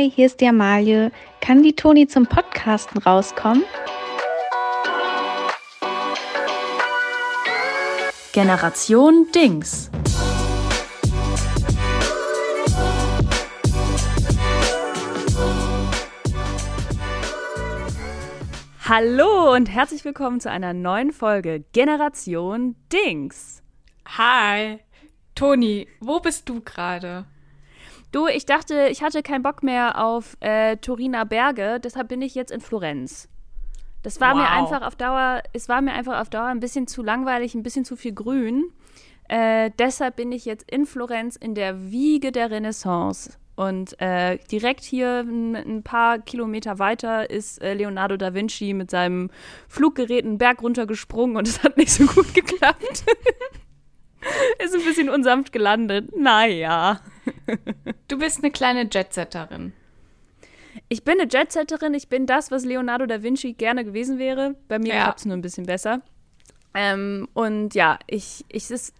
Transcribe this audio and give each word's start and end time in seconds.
Hi, 0.00 0.10
hier 0.10 0.24
ist 0.24 0.40
die 0.40 0.46
Amalie. 0.46 1.12
Kann 1.42 1.62
die 1.62 1.76
Toni 1.76 2.06
zum 2.06 2.26
Podcasten 2.26 3.02
rauskommen? 3.02 3.64
Generation 8.32 9.26
Dings. 9.34 9.90
Hallo 18.88 19.52
und 19.54 19.66
herzlich 19.66 20.02
willkommen 20.06 20.40
zu 20.40 20.50
einer 20.50 20.72
neuen 20.72 21.12
Folge 21.12 21.62
Generation 21.74 22.74
Dings. 22.90 23.62
Hi. 24.16 24.78
Toni, 25.34 25.88
wo 26.00 26.20
bist 26.20 26.48
du 26.48 26.62
gerade? 26.62 27.26
Du, 28.12 28.26
ich 28.26 28.44
dachte, 28.44 28.88
ich 28.90 29.02
hatte 29.02 29.22
keinen 29.22 29.42
Bock 29.42 29.62
mehr 29.62 30.02
auf 30.02 30.36
äh, 30.40 30.76
Turiner 30.78 31.24
Berge, 31.24 31.78
deshalb 31.78 32.08
bin 32.08 32.22
ich 32.22 32.34
jetzt 32.34 32.50
in 32.50 32.60
Florenz. 32.60 33.28
Das 34.02 34.20
war 34.20 34.34
wow. 34.34 34.40
mir 34.40 34.50
einfach 34.50 34.82
auf 34.82 34.96
Dauer, 34.96 35.42
es 35.52 35.68
war 35.68 35.80
mir 35.80 35.92
einfach 35.92 36.20
auf 36.20 36.30
Dauer 36.30 36.46
ein 36.46 36.60
bisschen 36.60 36.86
zu 36.86 37.02
langweilig, 37.02 37.54
ein 37.54 37.62
bisschen 37.62 37.84
zu 37.84 37.96
viel 37.96 38.12
Grün. 38.12 38.64
Äh, 39.28 39.70
deshalb 39.78 40.16
bin 40.16 40.32
ich 40.32 40.44
jetzt 40.44 40.68
in 40.70 40.86
Florenz 40.86 41.36
in 41.36 41.54
der 41.54 41.90
Wiege 41.90 42.32
der 42.32 42.50
Renaissance. 42.50 43.38
Und 43.54 44.00
äh, 44.00 44.38
direkt 44.50 44.82
hier 44.82 45.20
ein, 45.20 45.82
paar 45.84 46.18
Kilometer 46.18 46.78
weiter 46.78 47.28
ist 47.28 47.60
äh, 47.60 47.74
Leonardo 47.74 48.16
da 48.16 48.32
Vinci 48.32 48.72
mit 48.72 48.90
seinem 48.90 49.30
Fluggerät 49.68 50.24
einen 50.24 50.38
Berg 50.38 50.62
runtergesprungen 50.62 51.36
und 51.36 51.46
es 51.46 51.62
hat 51.62 51.76
nicht 51.76 51.92
so 51.92 52.06
gut 52.06 52.32
geklappt. 52.34 53.04
ist 54.58 54.74
ein 54.74 54.84
bisschen 54.84 55.10
unsanft 55.10 55.52
gelandet. 55.52 56.16
Naja. 56.16 57.00
Du 58.08 58.18
bist 58.18 58.38
eine 58.38 58.50
kleine 58.50 58.88
Jetsetterin. 58.90 59.72
Ich 60.88 61.04
bin 61.04 61.20
eine 61.20 61.28
Jetsetterin. 61.30 61.94
Ich 61.94 62.08
bin 62.08 62.26
das, 62.26 62.50
was 62.50 62.64
Leonardo 62.64 63.06
da 63.06 63.22
Vinci 63.22 63.52
gerne 63.54 63.84
gewesen 63.84 64.18
wäre. 64.18 64.56
Bei 64.68 64.78
mir 64.78 64.94
ja. 64.94 65.04
klappt 65.04 65.20
es 65.20 65.24
nur 65.26 65.36
ein 65.36 65.42
bisschen 65.42 65.66
besser. 65.66 66.02
Ähm, 66.74 67.28
und 67.34 67.74
ja, 67.74 67.98
ich, 68.06 68.44
ich 68.48 68.70
ist 68.70 68.94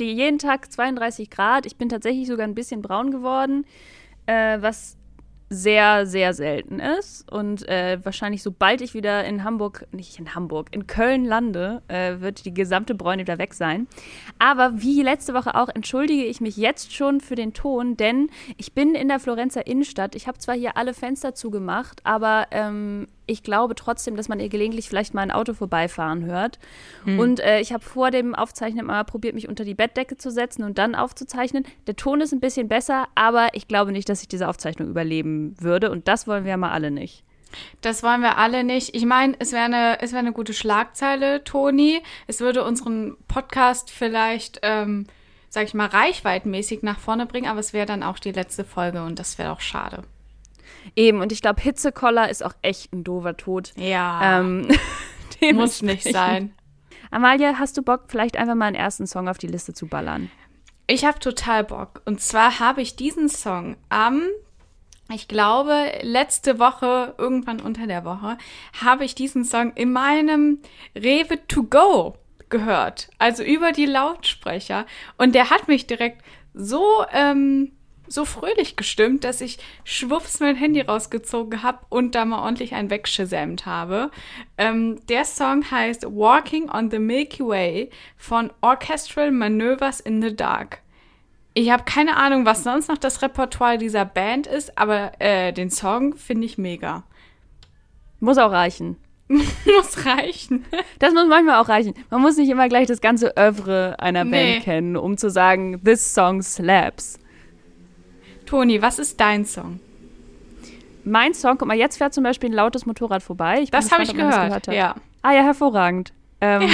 jeden 0.00 0.38
Tag 0.38 0.70
32 0.70 1.30
Grad. 1.30 1.66
Ich 1.66 1.76
bin 1.76 1.88
tatsächlich 1.88 2.26
sogar 2.26 2.46
ein 2.46 2.54
bisschen 2.54 2.82
braun 2.82 3.10
geworden, 3.10 3.66
äh, 4.26 4.60
was 4.60 4.95
sehr, 5.48 6.06
sehr 6.06 6.34
selten 6.34 6.80
ist. 6.80 7.30
Und 7.30 7.68
äh, 7.68 7.98
wahrscheinlich, 8.02 8.42
sobald 8.42 8.80
ich 8.80 8.94
wieder 8.94 9.24
in 9.24 9.44
Hamburg, 9.44 9.86
nicht 9.92 10.18
in 10.18 10.34
Hamburg, 10.34 10.68
in 10.72 10.86
Köln 10.86 11.24
lande, 11.24 11.82
äh, 11.88 12.20
wird 12.20 12.44
die 12.44 12.54
gesamte 12.54 12.94
Bräune 12.94 13.22
wieder 13.22 13.38
weg 13.38 13.54
sein. 13.54 13.86
Aber 14.38 14.82
wie 14.82 15.02
letzte 15.02 15.34
Woche 15.34 15.54
auch, 15.54 15.68
entschuldige 15.68 16.24
ich 16.24 16.40
mich 16.40 16.56
jetzt 16.56 16.94
schon 16.94 17.20
für 17.20 17.36
den 17.36 17.52
Ton, 17.52 17.96
denn 17.96 18.28
ich 18.56 18.72
bin 18.72 18.94
in 18.94 19.08
der 19.08 19.20
Florenzer 19.20 19.66
Innenstadt. 19.66 20.14
Ich 20.14 20.26
habe 20.26 20.38
zwar 20.38 20.56
hier 20.56 20.76
alle 20.76 20.94
Fenster 20.94 21.34
zugemacht, 21.34 22.00
aber 22.04 22.46
ähm, 22.50 23.06
ich 23.26 23.42
glaube 23.42 23.74
trotzdem, 23.74 24.16
dass 24.16 24.28
man 24.28 24.40
ihr 24.40 24.48
gelegentlich 24.48 24.88
vielleicht 24.88 25.14
mal 25.14 25.22
ein 25.22 25.30
Auto 25.30 25.54
vorbeifahren 25.54 26.24
hört. 26.24 26.58
Mhm. 27.04 27.18
Und 27.18 27.40
äh, 27.40 27.60
ich 27.60 27.72
habe 27.72 27.84
vor 27.84 28.10
dem 28.10 28.34
Aufzeichnen 28.34 28.86
mal 28.86 29.04
probiert, 29.04 29.34
mich 29.34 29.48
unter 29.48 29.64
die 29.64 29.74
Bettdecke 29.74 30.16
zu 30.16 30.30
setzen 30.30 30.62
und 30.62 30.78
dann 30.78 30.94
aufzuzeichnen. 30.94 31.64
Der 31.86 31.96
Ton 31.96 32.20
ist 32.20 32.32
ein 32.32 32.40
bisschen 32.40 32.68
besser, 32.68 33.08
aber 33.14 33.48
ich 33.52 33.68
glaube 33.68 33.92
nicht, 33.92 34.08
dass 34.08 34.22
ich 34.22 34.28
diese 34.28 34.48
Aufzeichnung 34.48 34.88
überleben 34.88 35.54
würde. 35.60 35.90
Und 35.90 36.08
das 36.08 36.26
wollen 36.26 36.44
wir 36.44 36.50
ja 36.50 36.56
mal 36.56 36.70
alle 36.70 36.90
nicht. 36.90 37.24
Das 37.80 38.02
wollen 38.02 38.22
wir 38.22 38.38
alle 38.38 38.64
nicht. 38.64 38.94
Ich 38.94 39.06
meine, 39.06 39.34
es 39.38 39.52
wäre 39.52 39.64
eine, 39.64 39.98
wär 40.00 40.18
eine 40.18 40.32
gute 40.32 40.52
Schlagzeile, 40.52 41.44
Toni. 41.44 42.02
Es 42.26 42.40
würde 42.40 42.64
unseren 42.64 43.16
Podcast 43.28 43.90
vielleicht, 43.90 44.60
ähm, 44.62 45.06
sag 45.48 45.64
ich 45.64 45.74
mal, 45.74 45.86
reichweitenmäßig 45.86 46.82
nach 46.82 46.98
vorne 46.98 47.26
bringen, 47.26 47.48
aber 47.48 47.60
es 47.60 47.72
wäre 47.72 47.86
dann 47.86 48.02
auch 48.02 48.18
die 48.18 48.32
letzte 48.32 48.64
Folge 48.64 49.02
und 49.04 49.18
das 49.18 49.38
wäre 49.38 49.52
auch 49.52 49.60
schade. 49.60 50.02
Eben, 50.94 51.20
und 51.20 51.32
ich 51.32 51.42
glaube, 51.42 51.60
Hitzekoller 51.60 52.28
ist 52.28 52.44
auch 52.44 52.54
echt 52.62 52.92
ein 52.92 53.04
doofer 53.04 53.36
Tod. 53.36 53.72
Ja. 53.76 54.40
Ähm, 54.40 54.68
Muss 55.54 55.82
nicht 55.82 56.04
sein. 56.04 56.54
Amalia, 57.10 57.58
hast 57.58 57.76
du 57.76 57.82
Bock, 57.82 58.04
vielleicht 58.08 58.36
einfach 58.36 58.54
mal 58.54 58.66
einen 58.66 58.76
ersten 58.76 59.06
Song 59.06 59.28
auf 59.28 59.38
die 59.38 59.46
Liste 59.46 59.74
zu 59.74 59.86
ballern? 59.86 60.30
Ich 60.86 61.04
habe 61.04 61.18
total 61.18 61.64
Bock. 61.64 62.02
Und 62.04 62.20
zwar 62.20 62.60
habe 62.60 62.82
ich 62.82 62.96
diesen 62.96 63.28
Song 63.28 63.76
am, 63.88 64.22
ich 65.12 65.28
glaube, 65.28 65.92
letzte 66.02 66.58
Woche, 66.58 67.14
irgendwann 67.18 67.60
unter 67.60 67.86
der 67.86 68.04
Woche, 68.04 68.38
habe 68.80 69.04
ich 69.04 69.14
diesen 69.14 69.44
Song 69.44 69.72
in 69.74 69.92
meinem 69.92 70.60
Rewe 70.94 71.46
to 71.48 71.64
go 71.64 72.16
gehört. 72.48 73.08
Also 73.18 73.42
über 73.42 73.72
die 73.72 73.86
Lautsprecher. 73.86 74.86
Und 75.18 75.34
der 75.34 75.50
hat 75.50 75.68
mich 75.68 75.86
direkt 75.86 76.22
so 76.54 77.04
ähm, 77.12 77.72
so 78.08 78.24
fröhlich 78.24 78.76
gestimmt, 78.76 79.24
dass 79.24 79.40
ich 79.40 79.58
schwupps 79.84 80.40
mein 80.40 80.56
Handy 80.56 80.80
rausgezogen 80.80 81.62
habe 81.62 81.80
und 81.88 82.14
da 82.14 82.24
mal 82.24 82.42
ordentlich 82.42 82.74
einen 82.74 82.90
weggesämt 82.90 83.66
habe. 83.66 84.10
Ähm, 84.58 85.00
der 85.08 85.24
Song 85.24 85.70
heißt 85.70 86.04
Walking 86.04 86.70
on 86.70 86.90
the 86.90 86.98
Milky 86.98 87.44
Way 87.44 87.90
von 88.16 88.52
Orchestral 88.60 89.30
Maneuvers 89.30 90.00
in 90.00 90.22
the 90.22 90.34
Dark. 90.34 90.82
Ich 91.54 91.70
habe 91.70 91.84
keine 91.84 92.16
Ahnung, 92.16 92.44
was 92.44 92.64
sonst 92.64 92.88
noch 92.88 92.98
das 92.98 93.22
Repertoire 93.22 93.78
dieser 93.78 94.04
Band 94.04 94.46
ist, 94.46 94.76
aber 94.76 95.12
äh, 95.20 95.52
den 95.52 95.70
Song 95.70 96.14
finde 96.14 96.44
ich 96.44 96.58
mega. 96.58 97.04
Muss 98.20 98.38
auch 98.38 98.52
reichen. 98.52 98.96
muss 99.28 100.06
reichen. 100.06 100.64
Das 100.98 101.12
muss 101.12 101.26
manchmal 101.26 101.60
auch 101.60 101.68
reichen. 101.68 101.94
Man 102.10 102.20
muss 102.20 102.36
nicht 102.36 102.48
immer 102.48 102.68
gleich 102.68 102.86
das 102.86 103.00
ganze 103.00 103.36
Oeuvre 103.36 103.96
einer 103.98 104.24
nee. 104.24 104.30
Band 104.30 104.64
kennen, 104.64 104.96
um 104.96 105.16
zu 105.16 105.30
sagen, 105.30 105.82
this 105.82 106.14
song 106.14 106.42
slaps. 106.42 107.18
Toni, 108.46 108.80
was 108.80 108.98
ist 108.98 109.20
dein 109.20 109.44
Song? 109.44 109.80
Mein 111.04 111.34
Song, 111.34 111.58
guck 111.58 111.68
mal, 111.68 111.76
jetzt 111.76 111.98
fährt 111.98 112.14
zum 112.14 112.24
Beispiel 112.24 112.50
ein 112.50 112.54
lautes 112.54 112.86
Motorrad 112.86 113.22
vorbei. 113.22 113.60
Ich 113.62 113.70
das 113.70 113.92
habe 113.92 114.02
ich 114.02 114.14
gehört, 114.14 114.66
ja. 114.68 114.96
Ah 115.22 115.32
ja, 115.32 115.42
hervorragend. 115.42 116.12
Ähm, 116.40 116.68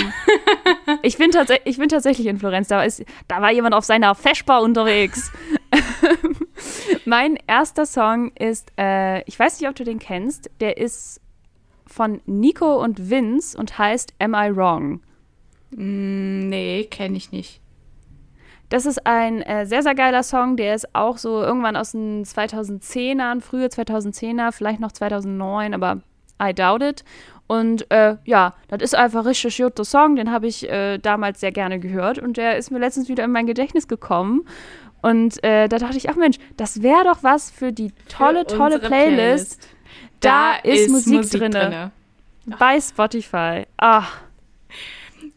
ich, 1.02 1.18
bin 1.18 1.30
ich 1.64 1.78
bin 1.78 1.88
tatsächlich 1.88 2.26
in 2.26 2.38
Florenz. 2.38 2.68
Da, 2.68 2.82
ist, 2.82 3.04
da 3.28 3.40
war 3.40 3.52
jemand 3.52 3.74
auf 3.74 3.84
seiner 3.84 4.14
Feschbar 4.14 4.62
unterwegs. 4.62 5.30
mein 7.04 7.38
erster 7.46 7.86
Song 7.86 8.32
ist, 8.38 8.72
äh, 8.78 9.22
ich 9.24 9.38
weiß 9.38 9.60
nicht, 9.60 9.68
ob 9.68 9.74
du 9.74 9.84
den 9.84 9.98
kennst, 9.98 10.50
der 10.60 10.78
ist 10.78 11.20
von 11.86 12.20
Nico 12.26 12.82
und 12.82 13.10
Vince 13.10 13.56
und 13.56 13.78
heißt 13.78 14.14
Am 14.18 14.34
I 14.34 14.54
Wrong? 14.54 15.00
Mm, 15.70 16.48
nee, 16.48 16.84
kenne 16.84 17.16
ich 17.16 17.32
nicht. 17.32 17.61
Das 18.72 18.86
ist 18.86 19.06
ein 19.06 19.42
äh, 19.42 19.66
sehr, 19.66 19.82
sehr 19.82 19.94
geiler 19.94 20.22
Song. 20.22 20.56
Der 20.56 20.74
ist 20.74 20.94
auch 20.94 21.18
so 21.18 21.42
irgendwann 21.42 21.76
aus 21.76 21.92
den 21.92 22.24
2010ern, 22.24 23.42
frühe 23.42 23.66
2010er, 23.66 24.50
vielleicht 24.50 24.80
noch 24.80 24.92
2009, 24.92 25.74
aber 25.74 26.00
I 26.42 26.54
doubt 26.54 26.82
it. 26.82 27.04
Und 27.46 27.90
äh, 27.90 28.16
ja, 28.24 28.54
das 28.68 28.80
ist 28.80 28.94
einfach 28.94 29.26
richtig 29.26 29.58
guter 29.58 29.84
Song. 29.84 30.16
Den 30.16 30.30
habe 30.30 30.46
ich 30.46 30.70
äh, 30.70 30.96
damals 30.96 31.40
sehr 31.40 31.52
gerne 31.52 31.80
gehört 31.80 32.18
und 32.18 32.38
der 32.38 32.56
ist 32.56 32.70
mir 32.70 32.78
letztens 32.78 33.10
wieder 33.10 33.24
in 33.24 33.30
mein 33.30 33.44
Gedächtnis 33.44 33.88
gekommen. 33.88 34.46
Und 35.02 35.44
äh, 35.44 35.68
da 35.68 35.76
dachte 35.76 35.98
ich, 35.98 36.08
ach 36.08 36.16
Mensch, 36.16 36.38
das 36.56 36.80
wäre 36.80 37.04
doch 37.04 37.22
was 37.22 37.50
für 37.50 37.72
die 37.72 37.92
tolle, 38.08 38.46
für 38.48 38.56
tolle 38.56 38.78
Playlist. 38.78 38.88
Playlist. 38.88 39.68
Da, 40.20 40.54
da, 40.54 40.70
ist, 40.70 40.88
Musik, 40.88 41.16
Musik 41.18 41.40
drin. 41.40 41.52
Drinne. 41.52 41.90
Bei 42.58 42.80
Spotify. 42.80 43.66
Ach. 43.76 44.22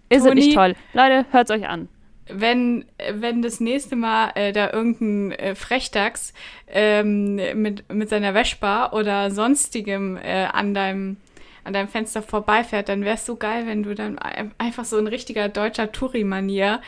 Ist 0.08 0.26
es 0.26 0.34
nicht 0.34 0.56
toll. 0.56 0.74
Leute, 0.94 1.26
hört 1.32 1.50
es 1.50 1.54
euch 1.54 1.68
an 1.68 1.90
wenn, 2.28 2.86
wenn 3.12 3.42
das 3.42 3.60
nächste 3.60 3.96
Mal 3.96 4.32
äh, 4.36 4.52
da 4.52 4.72
irgendein 4.72 5.32
äh, 5.32 5.56
Frechdachs 5.56 6.34
ähm, 6.68 7.36
mit, 7.36 7.92
mit 7.92 8.10
seiner 8.10 8.34
Vespa 8.34 8.92
oder 8.92 9.32
sonstigem 9.32 10.18
äh, 10.18 10.46
an 10.46 10.74
deinem 10.74 11.18
an 11.64 11.74
deinem 11.74 11.88
Fenster 11.88 12.22
vorbeifährt, 12.22 12.90
dann 12.90 13.04
wäre 13.04 13.16
es 13.16 13.26
so 13.26 13.38
geil, 13.38 13.66
wenn 13.66 13.82
du 13.82 13.96
dann 13.96 14.20
einfach 14.20 14.86
so 14.86 15.00
in 15.00 15.08
richtiger 15.08 15.50
deutscher 15.50 15.92
Touri-Manier 15.92 16.80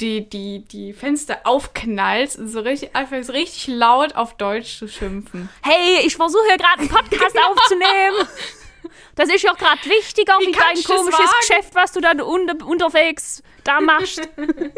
die, 0.00 0.28
die, 0.28 0.64
die 0.64 0.94
Fenster 0.94 1.40
aufknallst 1.44 2.38
und 2.38 2.48
so 2.48 2.60
richtig, 2.60 2.96
einfach 2.96 3.22
so 3.22 3.32
richtig 3.32 3.66
laut 3.68 4.16
auf 4.16 4.34
Deutsch 4.38 4.78
zu 4.78 4.88
schimpfen. 4.88 5.50
Hey, 5.62 6.06
ich 6.06 6.16
versuche 6.16 6.42
hier 6.48 6.56
gerade 6.56 6.80
einen 6.80 6.88
Podcast 6.88 7.36
aufzunehmen. 7.38 8.26
Das 9.14 9.28
ist 9.28 9.42
ja 9.42 9.52
gerade 9.52 9.80
wichtiger 9.84 10.34
wie, 10.40 10.48
wie 10.48 10.52
dein 10.52 10.82
komisches 10.82 11.30
Geschäft, 11.40 11.74
was 11.74 11.92
du 11.92 12.00
dann 12.00 12.20
un 12.20 12.50
unterwegs 12.62 13.42
da 13.64 13.80
machst. 13.80 14.28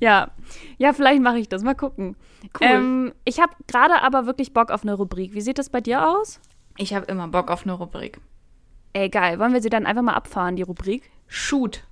ja. 0.00 0.30
Ja, 0.78 0.92
vielleicht 0.92 1.20
mache 1.20 1.38
ich 1.38 1.48
das. 1.48 1.62
Mal 1.62 1.74
gucken. 1.74 2.16
Cool. 2.58 2.66
Ähm, 2.66 3.14
ich 3.24 3.40
habe 3.40 3.52
gerade 3.66 4.02
aber 4.02 4.26
wirklich 4.26 4.52
Bock 4.52 4.70
auf 4.70 4.82
eine 4.82 4.94
Rubrik. 4.94 5.34
Wie 5.34 5.40
sieht 5.40 5.58
das 5.58 5.68
bei 5.68 5.80
dir 5.80 6.08
aus? 6.08 6.40
Ich 6.76 6.94
habe 6.94 7.06
immer 7.06 7.28
Bock 7.28 7.50
auf 7.50 7.64
eine 7.64 7.74
Rubrik. 7.74 8.18
Ey, 8.92 9.08
geil. 9.08 9.38
Wollen 9.38 9.52
wir 9.52 9.60
sie 9.60 9.68
dann 9.68 9.86
einfach 9.86 10.02
mal 10.02 10.14
abfahren, 10.14 10.56
die 10.56 10.62
Rubrik? 10.62 11.10
Shoot. 11.26 11.82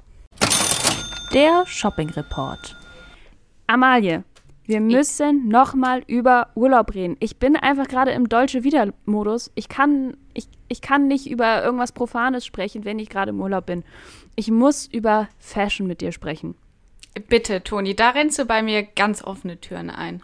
Der 1.33 1.65
Shopping 1.67 2.11
Report. 2.11 2.77
Amalie, 3.67 4.25
wir 4.69 4.83
müssen 4.83 5.49
nochmal 5.49 6.03
über 6.07 6.49
Urlaub 6.55 6.95
reden. 6.95 7.17
Ich 7.21 7.39
bin 7.39 7.57
einfach 7.57 7.89
gerade 7.89 8.11
im 8.11 8.29
deutsche 8.29 8.65
Wiedermodus. 8.65 9.51
Ich 9.55 9.71
kann, 9.71 10.15
ich, 10.35 10.47
ich 10.69 10.83
kann 10.83 11.09
nicht 11.09 11.31
über 11.31 11.65
irgendwas 11.65 11.93
Profanes 11.93 12.45
sprechen, 12.45 12.85
wenn 12.85 12.99
ich 12.99 13.09
gerade 13.09 13.31
im 13.31 13.41
Urlaub 13.41 13.65
bin. 13.65 13.83
Ich 14.37 14.51
muss 14.51 14.87
über 14.87 15.29
Fashion 15.39 15.87
mit 15.87 16.03
dir 16.03 16.13
sprechen. 16.13 16.55
Bitte, 17.29 17.65
Toni, 17.65 17.97
da 17.97 18.11
rennst 18.11 18.39
du 18.39 18.45
bei 18.45 18.63
mir 18.63 18.83
ganz 18.83 19.25
offene 19.25 19.59
Türen 19.59 19.89
ein. 19.89 20.23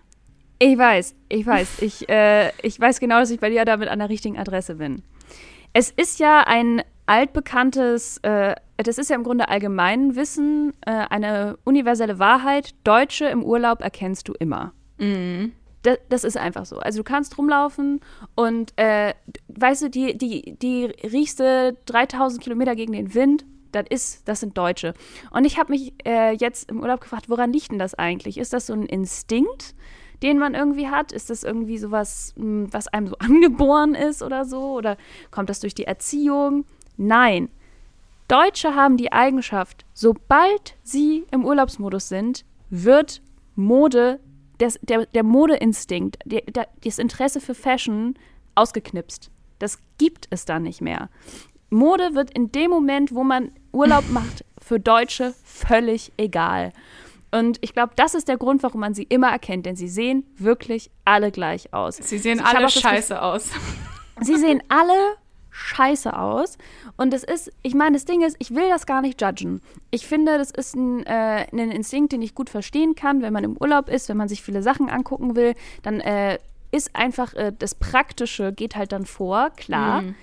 Ich 0.58 0.76
weiß, 0.76 1.14
ich 1.30 1.46
weiß. 1.46 1.78
Ich, 1.80 2.06
äh, 2.10 2.50
ich 2.60 2.78
weiß 2.78 3.00
genau, 3.00 3.20
dass 3.20 3.30
ich 3.30 3.40
bei 3.40 3.48
dir 3.48 3.64
damit 3.64 3.88
an 3.88 3.98
der 3.98 4.10
richtigen 4.10 4.38
Adresse 4.38 4.74
bin. 4.74 5.02
Es 5.72 5.90
ist 5.90 6.20
ja 6.20 6.44
ein 6.46 6.82
altbekanntes, 7.06 8.18
äh, 8.18 8.54
das 8.76 8.98
ist 8.98 9.10
ja 9.10 9.16
im 9.16 9.24
Grunde 9.24 9.48
Allgemeinwissen, 9.48 10.72
äh, 10.86 10.90
eine 10.90 11.58
universelle 11.64 12.18
Wahrheit. 12.18 12.74
Deutsche 12.84 13.26
im 13.26 13.44
Urlaub 13.44 13.80
erkennst 13.80 14.28
du 14.28 14.32
immer. 14.38 14.72
Mhm. 14.98 15.52
Das, 15.82 15.98
das, 16.08 16.24
ist 16.24 16.38
einfach 16.38 16.64
so. 16.64 16.78
Also 16.78 17.00
du 17.00 17.04
kannst 17.04 17.36
rumlaufen 17.36 18.00
und 18.34 18.72
äh, 18.76 19.12
weißt 19.48 19.82
du, 19.82 19.90
die, 19.90 20.16
die, 20.16 20.56
die 20.58 20.84
riechst 20.84 21.40
du 21.40 21.76
3000 21.86 22.42
Kilometer 22.42 22.74
gegen 22.74 22.92
den 22.92 23.14
Wind, 23.14 23.44
das 23.70 23.84
ist, 23.90 24.28
das 24.28 24.40
sind 24.40 24.56
Deutsche. 24.56 24.94
Und 25.30 25.44
ich 25.44 25.58
habe 25.58 25.72
mich 25.72 25.92
äh, 26.06 26.32
jetzt 26.32 26.70
im 26.70 26.80
Urlaub 26.80 27.00
gefragt, 27.00 27.28
woran 27.28 27.52
liegt 27.52 27.70
denn 27.70 27.78
das 27.78 27.94
eigentlich? 27.94 28.38
Ist 28.38 28.52
das 28.52 28.66
so 28.66 28.72
ein 28.72 28.86
Instinkt? 28.86 29.74
den 30.22 30.38
man 30.38 30.54
irgendwie 30.54 30.88
hat? 30.88 31.12
Ist 31.12 31.28
das 31.28 31.44
irgendwie 31.44 31.76
sowas, 31.76 32.32
hm, 32.36 32.72
was 32.72 32.88
einem 32.88 33.08
so 33.08 33.16
angeboren 33.18 33.94
ist 33.94 34.22
oder 34.22 34.44
so? 34.44 34.72
Oder 34.72 34.96
kommt 35.30 35.50
das 35.50 35.60
durch 35.60 35.74
die 35.74 35.84
Erziehung? 35.84 36.64
Nein. 36.96 37.50
Deutsche 38.28 38.74
haben 38.74 38.96
die 38.96 39.12
Eigenschaft, 39.12 39.84
sobald 39.92 40.76
sie 40.82 41.24
im 41.30 41.44
Urlaubsmodus 41.44 42.08
sind, 42.08 42.44
wird 42.70 43.22
Mode, 43.54 44.20
das, 44.58 44.78
der, 44.82 45.06
der 45.06 45.22
Modeinstinkt, 45.22 46.18
der, 46.24 46.42
der, 46.42 46.68
das 46.82 46.98
Interesse 46.98 47.40
für 47.40 47.54
Fashion 47.54 48.14
ausgeknipst. 48.54 49.30
Das 49.58 49.78
gibt 49.98 50.26
es 50.30 50.44
dann 50.44 50.62
nicht 50.62 50.80
mehr. 50.80 51.10
Mode 51.70 52.14
wird 52.14 52.30
in 52.30 52.52
dem 52.52 52.70
Moment, 52.70 53.14
wo 53.14 53.24
man 53.24 53.50
Urlaub 53.72 54.04
macht, 54.10 54.44
für 54.60 54.80
Deutsche 54.80 55.34
völlig 55.44 56.12
egal. 56.16 56.72
Und 57.30 57.58
ich 57.62 57.72
glaube, 57.72 57.92
das 57.96 58.14
ist 58.14 58.28
der 58.28 58.38
Grund, 58.38 58.62
warum 58.62 58.80
man 58.80 58.94
sie 58.94 59.02
immer 59.02 59.28
erkennt, 59.28 59.66
denn 59.66 59.74
sie 59.74 59.88
sehen 59.88 60.24
wirklich 60.36 60.90
alle 61.04 61.32
gleich 61.32 61.74
aus. 61.74 61.96
Sie 61.96 62.18
sehen 62.18 62.40
also 62.40 62.56
alle 62.56 62.70
scheiße 62.70 63.20
aus. 63.20 63.50
Sie 64.20 64.36
sehen 64.36 64.62
alle 64.68 65.16
scheiße 65.54 66.18
aus. 66.18 66.58
Und 66.96 67.14
es 67.14 67.22
ist, 67.22 67.52
ich 67.62 67.74
meine, 67.74 67.92
das 67.92 68.04
Ding 68.04 68.22
ist, 68.22 68.36
ich 68.40 68.54
will 68.54 68.68
das 68.68 68.86
gar 68.86 69.00
nicht 69.00 69.22
judgen. 69.22 69.60
Ich 69.90 70.06
finde, 70.06 70.36
das 70.36 70.50
ist 70.50 70.74
ein, 70.74 71.06
äh, 71.06 71.46
ein 71.52 71.70
Instinkt, 71.70 72.12
den 72.12 72.22
ich 72.22 72.34
gut 72.34 72.50
verstehen 72.50 72.96
kann, 72.96 73.22
wenn 73.22 73.32
man 73.32 73.44
im 73.44 73.56
Urlaub 73.56 73.88
ist, 73.88 74.08
wenn 74.08 74.16
man 74.16 74.28
sich 74.28 74.42
viele 74.42 74.62
Sachen 74.62 74.90
angucken 74.90 75.36
will, 75.36 75.54
dann 75.82 76.00
äh, 76.00 76.38
ist 76.72 76.96
einfach 76.96 77.34
äh, 77.34 77.52
das 77.56 77.76
Praktische 77.76 78.52
geht 78.52 78.74
halt 78.74 78.90
dann 78.90 79.06
vor, 79.06 79.50
klar. 79.50 80.02
Mhm. 80.02 80.14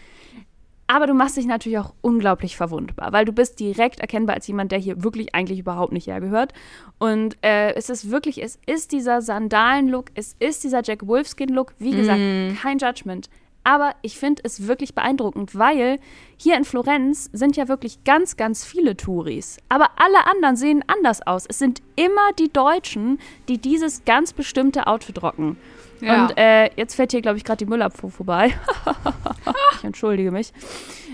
Aber 0.88 1.08
du 1.08 1.14
machst 1.14 1.38
dich 1.38 1.46
natürlich 1.46 1.80
auch 1.80 1.94
unglaublich 2.02 2.58
verwundbar, 2.58 3.14
weil 3.14 3.24
du 3.24 3.32
bist 3.32 3.62
direkt 3.62 4.02
erkennbar 4.02 4.36
als 4.36 4.48
jemand, 4.48 4.74
der 4.74 4.80
hier 4.80 5.02
wirklich 5.02 5.34
eigentlich 5.34 5.60
überhaupt 5.60 5.94
nicht 5.94 6.08
hergehört. 6.08 6.52
Und 7.00 7.38
äh, 7.42 7.74
es 7.76 7.90
ist 7.90 8.12
wirklich, 8.12 8.44
es 8.44 8.60
ist 8.66 8.92
dieser 8.92 9.22
Sandalen-Look, 9.22 10.08
es 10.16 10.36
ist 10.40 10.66
dieser 10.66 10.82
Jack 10.84 11.08
Wolfskin-Look. 11.08 11.76
Wie 11.80 11.92
gesagt, 11.92 12.20
mm. 12.20 12.56
kein 12.62 12.78
Judgment. 12.78 13.30
Aber 13.64 13.96
ich 14.02 14.18
finde 14.18 14.42
es 14.46 14.68
wirklich 14.68 14.96
beeindruckend, 14.96 15.58
weil 15.58 16.00
hier 16.38 16.58
in 16.58 16.64
Florenz 16.64 17.30
sind 17.32 17.58
ja 17.58 17.68
wirklich 17.68 18.04
ganz, 18.04 18.36
ganz 18.38 18.66
viele 18.66 18.98
Touris. 18.98 19.58
Aber 19.70 19.92
alle 19.98 20.26
anderen 20.26 20.56
sehen 20.56 20.84
anders 20.88 21.26
aus. 21.26 21.46
Es 21.48 21.60
sind 21.60 21.82
immer 21.96 22.34
die 22.40 22.52
Deutschen, 22.52 23.20
die 23.48 23.60
dieses 23.60 24.04
ganz 24.06 24.34
bestimmte 24.34 24.88
Outfit 24.88 25.22
rocken. 25.22 25.58
Ja. 26.02 26.26
Und 26.26 26.38
äh, 26.38 26.72
jetzt 26.76 26.96
fährt 26.96 27.12
hier, 27.12 27.22
glaube 27.22 27.38
ich, 27.38 27.44
gerade 27.44 27.64
die 27.64 27.70
Müllabfuhr 27.70 28.10
vorbei. 28.10 28.56
ich 29.78 29.84
entschuldige 29.84 30.32
mich. 30.32 30.52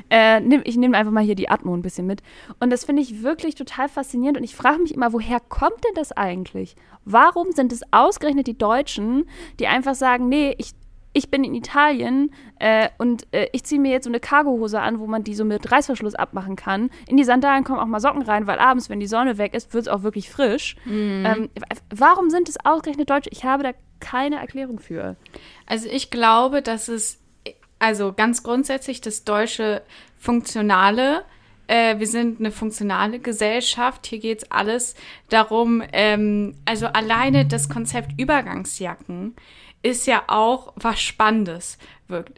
Äh, 0.09 0.39
nehm, 0.39 0.61
ich 0.63 0.77
nehme 0.77 0.97
einfach 0.97 1.11
mal 1.11 1.23
hier 1.23 1.35
die 1.35 1.49
Atmo 1.49 1.73
ein 1.73 1.81
bisschen 1.81 2.07
mit. 2.07 2.23
Und 2.61 2.69
das 2.69 2.85
finde 2.85 3.01
ich 3.01 3.21
wirklich 3.21 3.55
total 3.55 3.89
faszinierend. 3.89 4.37
Und 4.37 4.45
ich 4.45 4.55
frage 4.55 4.81
mich 4.81 4.93
immer, 4.93 5.11
woher 5.11 5.41
kommt 5.41 5.83
denn 5.83 5.95
das 5.95 6.13
eigentlich? 6.13 6.75
Warum 7.03 7.51
sind 7.51 7.73
es 7.73 7.81
ausgerechnet 7.91 8.47
die 8.47 8.57
Deutschen, 8.57 9.27
die 9.59 9.67
einfach 9.67 9.95
sagen, 9.95 10.29
nee, 10.29 10.55
ich, 10.57 10.71
ich 11.17 11.31
bin 11.31 11.43
in 11.43 11.55
Italien 11.55 12.31
äh, 12.59 12.89
und 12.99 13.25
äh, 13.31 13.47
ich 13.51 13.63
ziehe 13.63 13.81
mir 13.81 13.91
jetzt 13.91 14.03
so 14.03 14.09
eine 14.11 14.19
Cargohose 14.19 14.79
an, 14.79 14.99
wo 14.99 15.07
man 15.07 15.23
die 15.23 15.33
so 15.33 15.45
mit 15.45 15.71
Reißverschluss 15.71 16.13
abmachen 16.13 16.55
kann. 16.55 16.91
In 17.07 17.17
die 17.17 17.23
Sandalen 17.23 17.63
kommen 17.63 17.79
auch 17.79 17.87
mal 17.87 17.99
Socken 17.99 18.21
rein, 18.21 18.45
weil 18.45 18.59
abends, 18.59 18.87
wenn 18.89 18.99
die 18.99 19.07
Sonne 19.07 19.39
weg 19.39 19.55
ist, 19.55 19.73
wird 19.73 19.81
es 19.81 19.87
auch 19.87 20.03
wirklich 20.03 20.29
frisch. 20.29 20.75
Mm. 20.85 21.25
Ähm, 21.25 21.49
warum 21.89 22.29
sind 22.29 22.49
es 22.49 22.63
ausgerechnet 22.63 23.09
Deutsche? 23.09 23.31
Ich 23.31 23.43
habe 23.43 23.63
da 23.63 23.71
keine 23.99 24.35
Erklärung 24.35 24.77
für. 24.77 25.15
Also 25.65 25.89
ich 25.89 26.11
glaube, 26.11 26.61
dass 26.61 26.87
es, 26.87 27.19
also 27.79 28.13
ganz 28.13 28.43
grundsätzlich 28.43 29.01
das 29.01 29.23
deutsche 29.23 29.81
Funktionale, 30.19 31.23
äh, 31.65 31.97
wir 31.97 32.07
sind 32.07 32.39
eine 32.39 32.51
funktionale 32.51 33.17
Gesellschaft, 33.17 34.05
hier 34.05 34.19
geht 34.19 34.43
es 34.43 34.51
alles 34.51 34.93
darum, 35.29 35.81
ähm, 35.93 36.53
also 36.65 36.85
alleine 36.85 37.47
das 37.47 37.69
Konzept 37.69 38.19
Übergangsjacken 38.19 39.35
ist 39.83 40.07
ja 40.07 40.23
auch 40.27 40.73
was 40.75 41.01
Spannendes, 41.01 41.77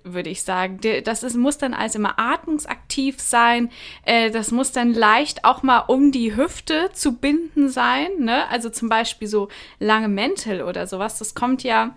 würde 0.04 0.30
ich 0.30 0.44
sagen. 0.44 0.80
Das 1.04 1.24
ist, 1.24 1.36
muss 1.36 1.58
dann 1.58 1.74
also 1.74 2.00
immer 2.00 2.20
atmungsaktiv 2.20 3.20
sein. 3.20 3.72
Äh, 4.04 4.32
das 4.32 4.52
muss 4.52 4.72
dann 4.72 4.94
leicht 4.94 5.46
auch 5.46 5.64
mal 5.64 5.80
um 5.80 6.12
die 6.12 6.36
Hüfte 6.36 6.90
zu 6.94 7.16
binden 7.18 7.70
sein. 7.70 8.08
Ne? 8.20 8.48
Also 8.50 8.70
zum 8.70 8.90
Beispiel 8.90 9.28
so 9.28 9.48
lange 9.80 10.08
Mäntel 10.08 10.62
oder 10.62 10.88
sowas. 10.88 11.20
Das 11.20 11.36
kommt 11.36 11.64
ja 11.64 11.96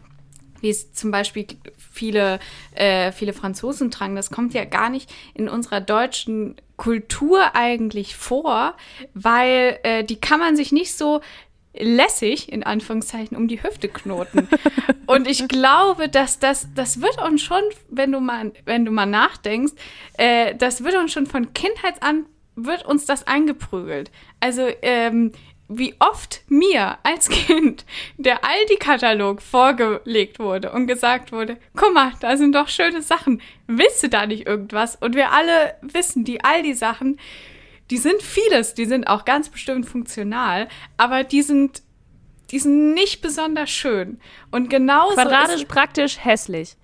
wie 0.62 0.70
es 0.70 0.92
zum 0.92 1.10
Beispiel 1.10 1.44
viele, 1.76 2.38
äh, 2.74 3.12
viele 3.12 3.32
Franzosen 3.32 3.90
tragen, 3.90 4.16
das 4.16 4.30
kommt 4.30 4.54
ja 4.54 4.64
gar 4.64 4.88
nicht 4.88 5.12
in 5.34 5.48
unserer 5.48 5.80
deutschen 5.80 6.54
Kultur 6.76 7.54
eigentlich 7.54 8.16
vor, 8.16 8.74
weil 9.12 9.78
äh, 9.82 10.04
die 10.04 10.20
kann 10.20 10.40
man 10.40 10.56
sich 10.56 10.72
nicht 10.72 10.96
so 10.96 11.20
lässig, 11.74 12.52
in 12.52 12.62
Anführungszeichen, 12.62 13.36
um 13.36 13.48
die 13.48 13.62
Hüfte 13.62 13.88
knoten. 13.88 14.48
und 15.06 15.26
ich 15.26 15.48
glaube, 15.48 16.08
dass 16.08 16.38
das, 16.38 16.68
das 16.74 17.00
wird 17.00 17.20
uns 17.22 17.42
schon, 17.42 17.62
wenn 17.88 18.12
du 18.12 18.20
mal, 18.20 18.52
wenn 18.64 18.84
du 18.84 18.90
mal 18.90 19.06
nachdenkst, 19.06 19.72
äh, 20.18 20.54
das 20.54 20.84
wird 20.84 20.96
uns 20.96 21.12
schon 21.12 21.26
von 21.26 21.52
Kindheit 21.54 22.02
an, 22.02 22.26
wird 22.54 22.84
uns 22.84 23.06
das 23.06 23.26
eingeprügelt. 23.26 24.10
Also, 24.40 24.68
ähm, 24.82 25.32
wie 25.78 25.94
oft 26.00 26.42
mir 26.48 26.98
als 27.02 27.28
Kind 27.30 27.84
der 28.18 28.44
Aldi-Katalog 28.44 29.40
vorgelegt 29.40 30.38
wurde 30.38 30.72
und 30.72 30.86
gesagt 30.86 31.32
wurde, 31.32 31.56
guck 31.74 31.94
mal, 31.94 32.12
da 32.20 32.36
sind 32.36 32.54
doch 32.54 32.68
schöne 32.68 33.02
Sachen. 33.02 33.40
Willst 33.66 34.02
du 34.02 34.08
da 34.08 34.26
nicht 34.26 34.46
irgendwas? 34.46 34.96
Und 34.96 35.14
wir 35.14 35.32
alle 35.32 35.74
wissen, 35.80 36.24
die 36.24 36.44
Aldi-Sachen, 36.44 37.18
die 37.90 37.98
sind 37.98 38.22
vieles, 38.22 38.74
die 38.74 38.86
sind 38.86 39.06
auch 39.06 39.24
ganz 39.24 39.48
bestimmt 39.48 39.86
funktional, 39.86 40.68
aber 40.96 41.24
die 41.24 41.42
sind, 41.42 41.82
die 42.50 42.58
sind 42.58 42.94
nicht 42.94 43.22
besonders 43.22 43.70
schön. 43.70 44.20
Und 44.50 44.70
genauso. 44.70 45.14
Quadratisch, 45.14 45.64
praktisch, 45.64 46.24
hässlich. 46.24 46.76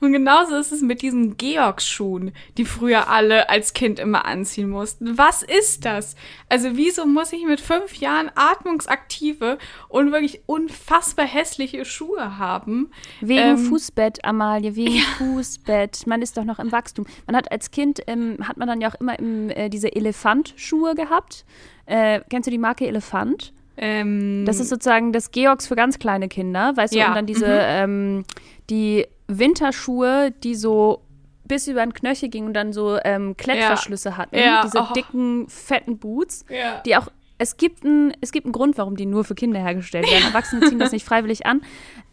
Und 0.00 0.12
genauso 0.12 0.56
ist 0.56 0.72
es 0.72 0.82
mit 0.82 1.02
diesen 1.02 1.36
Georgs-Schuhen, 1.36 2.32
die 2.56 2.64
früher 2.64 3.08
alle 3.08 3.48
als 3.48 3.72
Kind 3.74 3.98
immer 3.98 4.24
anziehen 4.24 4.68
mussten. 4.68 5.18
Was 5.18 5.42
ist 5.42 5.84
das? 5.84 6.16
Also 6.48 6.76
wieso 6.76 7.06
muss 7.06 7.32
ich 7.32 7.44
mit 7.44 7.60
fünf 7.60 7.96
Jahren 7.96 8.30
atmungsaktive 8.34 9.58
und 9.88 10.12
wirklich 10.12 10.42
unfassbar 10.46 11.26
hässliche 11.26 11.84
Schuhe 11.84 12.38
haben? 12.38 12.90
Wegen 13.20 13.40
ähm, 13.40 13.58
Fußbett, 13.58 14.24
Amalie, 14.24 14.76
wegen 14.76 14.96
ja. 14.96 15.02
Fußbett. 15.18 16.06
Man 16.06 16.22
ist 16.22 16.36
doch 16.36 16.44
noch 16.44 16.58
im 16.58 16.72
Wachstum. 16.72 17.06
Man 17.26 17.36
hat 17.36 17.50
als 17.50 17.70
Kind, 17.70 18.00
ähm, 18.06 18.38
hat 18.42 18.56
man 18.56 18.68
dann 18.68 18.80
ja 18.80 18.88
auch 18.88 19.00
immer 19.00 19.18
im, 19.18 19.50
äh, 19.50 19.68
diese 19.68 19.94
Elefant-Schuhe 19.94 20.94
gehabt. 20.94 21.44
Äh, 21.86 22.20
kennst 22.30 22.46
du 22.46 22.50
die 22.50 22.58
Marke 22.58 22.86
Elefant? 22.86 23.52
Ähm, 23.76 24.44
das 24.46 24.60
ist 24.60 24.68
sozusagen 24.68 25.12
das 25.12 25.32
Georgs 25.32 25.66
für 25.66 25.74
ganz 25.74 25.98
kleine 25.98 26.28
Kinder, 26.28 26.76
weißt 26.76 26.94
du, 26.94 26.98
ja. 26.98 27.08
und 27.08 27.14
dann 27.16 27.26
diese, 27.26 27.46
mhm. 27.46 27.52
ähm, 27.60 28.24
die 28.70 29.06
Winterschuhe, 29.26 30.32
die 30.42 30.54
so 30.54 31.02
bis 31.46 31.68
über 31.68 31.84
den 31.84 31.92
Knöchel 31.92 32.28
gingen 32.28 32.48
und 32.48 32.54
dann 32.54 32.72
so 32.72 32.98
ähm, 33.04 33.36
Klettverschlüsse 33.36 34.10
ja. 34.10 34.16
hatten. 34.16 34.36
Ja. 34.36 34.62
Diese 34.62 34.78
oh. 34.78 34.92
dicken, 34.94 35.48
fetten 35.48 35.98
Boots, 35.98 36.44
ja. 36.48 36.80
die 36.84 36.96
auch 36.96 37.08
es 37.36 37.56
gibt, 37.56 37.84
ein, 37.84 38.16
es 38.20 38.30
gibt 38.30 38.46
einen 38.46 38.52
Grund, 38.52 38.78
warum 38.78 38.96
die 38.96 39.06
nur 39.06 39.24
für 39.24 39.34
Kinder 39.34 39.58
hergestellt 39.60 40.10
werden. 40.10 40.24
Erwachsene 40.24 40.68
ziehen 40.68 40.78
das 40.78 40.92
nicht 40.92 41.04
freiwillig 41.06 41.46
an. 41.46 41.62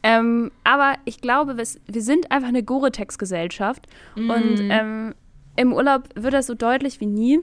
Ähm, 0.01 0.51
aber 0.63 0.95
ich 1.05 1.21
glaube, 1.21 1.57
wir, 1.57 2.01
sind 2.01 2.31
einfach 2.31 2.49
eine 2.49 2.63
Gore-Tex-Gesellschaft. 2.63 3.87
Mm. 4.15 4.29
Und 4.29 4.59
ähm, 4.59 5.15
im 5.55 5.73
Urlaub 5.73 6.09
wird 6.15 6.33
das 6.33 6.47
so 6.47 6.55
deutlich 6.55 6.99
wie 7.01 7.05
nie. 7.05 7.39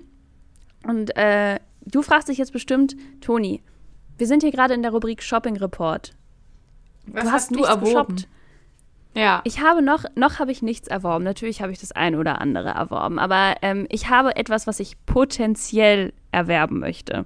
Und 0.86 1.16
äh, 1.16 1.60
du 1.86 2.02
fragst 2.02 2.28
dich 2.28 2.38
jetzt 2.38 2.52
bestimmt, 2.52 2.96
Toni, 3.20 3.62
wir 4.16 4.26
sind 4.26 4.42
hier 4.42 4.50
gerade 4.50 4.74
in 4.74 4.82
der 4.82 4.90
Rubrik 4.90 5.22
Shopping 5.22 5.56
Report. 5.56 6.12
Was 7.06 7.22
du 7.22 7.30
hast, 7.30 7.32
hast 7.32 7.56
du 7.56 7.62
erworben? 7.62 7.84
Geshoppt. 7.84 8.28
Ja. 9.14 9.40
Ich 9.44 9.60
habe 9.60 9.82
noch, 9.82 10.04
noch 10.14 10.38
habe 10.38 10.52
ich 10.52 10.62
nichts 10.62 10.88
erworben. 10.88 11.24
Natürlich 11.24 11.60
habe 11.62 11.72
ich 11.72 11.80
das 11.80 11.92
eine 11.92 12.18
oder 12.18 12.40
andere 12.40 12.70
erworben, 12.70 13.18
aber 13.18 13.56
ähm, 13.62 13.86
ich 13.90 14.08
habe 14.08 14.36
etwas, 14.36 14.66
was 14.66 14.80
ich 14.80 14.96
potenziell 15.06 16.12
erwerben 16.30 16.78
möchte. 16.78 17.24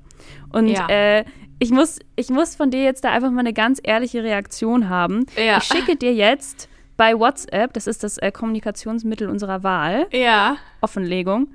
Und 0.50 0.68
ja. 0.68 0.86
äh, 0.88 1.24
ich, 1.58 1.70
muss, 1.70 1.98
ich 2.16 2.30
muss 2.30 2.56
von 2.56 2.70
dir 2.70 2.82
jetzt 2.82 3.04
da 3.04 3.10
einfach 3.10 3.30
mal 3.30 3.40
eine 3.40 3.52
ganz 3.52 3.80
ehrliche 3.82 4.22
Reaktion 4.22 4.88
haben. 4.88 5.26
Ja. 5.36 5.58
Ich 5.58 5.64
schicke 5.64 5.96
dir 5.96 6.14
jetzt 6.14 6.68
bei 6.96 7.18
WhatsApp, 7.18 7.72
das 7.72 7.86
ist 7.86 8.04
das 8.04 8.18
äh, 8.18 8.30
Kommunikationsmittel 8.30 9.28
unserer 9.28 9.62
Wahl, 9.62 10.06
ja. 10.12 10.56
Offenlegung, 10.80 11.48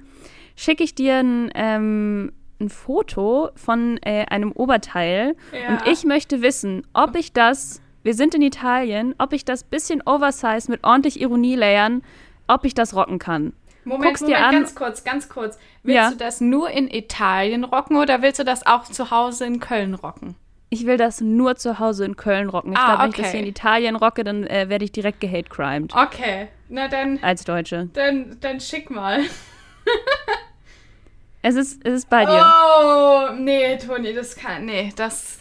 schicke 0.56 0.84
ich 0.84 0.96
dir 0.96 1.18
ein, 1.18 1.52
ähm, 1.56 2.32
ein 2.60 2.70
Foto 2.70 3.50
von 3.56 3.98
äh, 4.02 4.26
einem 4.26 4.52
Oberteil 4.52 5.36
und 5.70 5.88
ich 5.88 6.04
möchte 6.04 6.42
wissen, 6.42 6.86
ob 6.94 7.16
ich 7.16 7.34
das 7.34 7.82
wir 8.08 8.14
sind 8.14 8.34
in 8.34 8.42
Italien, 8.42 9.16
ob 9.18 9.34
ich 9.34 9.44
das 9.44 9.66
bisschen 9.66 10.02
Oversize 10.06 10.72
mit 10.72 10.86
ordentlich 10.86 11.20
Ironie 11.20 11.56
layern, 11.56 12.04
ob 12.48 12.64
ich 12.64 12.74
das 12.74 12.96
rocken 12.96 13.20
kann. 13.20 13.52
Moment, 13.84 14.06
Guck's 14.06 14.22
Moment, 14.22 14.40
dir 14.40 14.46
an. 14.46 14.52
ganz 14.54 14.76
kurz, 14.76 15.04
ganz 15.04 15.28
kurz. 15.28 15.60
Willst 15.84 15.98
ja. 15.98 16.10
du 16.12 16.16
das 16.16 16.40
nur 16.40 16.70
in 16.70 16.90
Italien 16.90 17.66
rocken 17.66 17.98
oder 17.98 18.22
willst 18.22 18.40
du 18.40 18.46
das 18.46 18.66
auch 18.66 18.86
zu 18.86 19.12
Hause 19.12 19.46
in 19.46 19.60
Köln 19.60 19.94
rocken? 19.94 20.36
Ich 20.70 20.86
will 20.86 20.96
das 20.96 21.20
nur 21.20 21.58
zu 21.58 21.80
Hause 21.80 22.06
in 22.06 22.16
Köln 22.16 22.48
rocken. 22.48 22.72
Ich 22.72 22.78
ah, 22.78 22.86
glaube, 22.86 23.04
wenn 23.04 23.10
okay. 23.10 23.20
ich 23.20 23.26
das 23.26 23.32
hier 23.32 23.42
in 23.42 23.48
Italien 23.48 23.96
rocke, 23.98 24.24
dann 24.24 24.48
äh, 24.48 24.70
werde 24.70 24.86
ich 24.86 24.94
direkt 24.94 25.20
gehate-crimed. 25.20 25.94
Okay, 25.94 26.48
na 26.70 26.88
dann. 26.88 27.20
Als 27.22 27.44
Deutsche. 27.44 27.90
Dann, 27.92 28.38
dann 28.40 28.62
schick 28.62 28.90
mal. 28.90 29.20
es, 31.42 31.56
ist, 31.56 31.86
es 31.86 31.94
ist 31.94 32.10
bei 32.10 32.24
dir. 32.24 32.54
Oh, 32.82 33.34
nee, 33.38 33.78
Toni, 33.78 34.14
das 34.14 34.38
kann. 34.38 34.64
Nee, 34.64 34.94
das. 34.96 35.40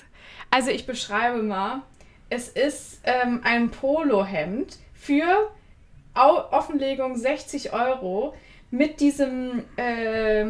Also, 0.50 0.70
ich 0.70 0.84
beschreibe 0.84 1.44
mal. 1.44 1.82
Es 2.28 2.48
ist 2.48 3.00
ähm, 3.04 3.40
ein 3.44 3.70
Polohemd 3.70 4.78
für 4.94 5.50
Offenlegung 6.14 7.16
60 7.16 7.72
Euro 7.72 8.34
mit 8.70 9.00
diesem, 9.00 9.64
äh, 9.76 10.46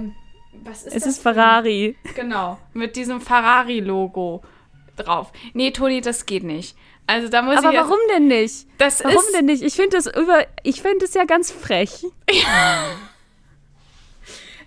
was 0.65 0.85
ist 0.85 0.87
es 0.87 0.95
das? 0.95 0.95
Es 0.95 1.07
ist 1.07 1.23
Ferrari. 1.23 1.97
Genau, 2.15 2.59
mit 2.73 2.97
diesem 2.97 3.21
Ferrari-Logo 3.21 4.43
drauf. 4.97 5.33
Nee, 5.53 5.71
Toni, 5.73 6.01
das 6.01 6.25
geht 6.25 6.45
nicht. 6.45 6.77
Also 7.07 7.29
da 7.29 7.43
muss 7.43 7.59
Aber 7.59 7.73
ich 7.73 7.79
warum 7.79 7.99
denn 8.11 8.29
nicht? 8.29 8.67
Das 8.79 9.05
warum 9.05 9.19
ist, 9.19 9.35
denn 9.35 9.45
nicht? 9.47 9.63
Ich 9.63 9.75
finde 9.75 9.97
das 9.97 10.07
über, 10.07 10.47
ich 10.63 10.83
finde 10.83 11.05
es 11.05 11.15
ja 11.15 11.25
ganz 11.25 11.53
frech. 11.53 12.05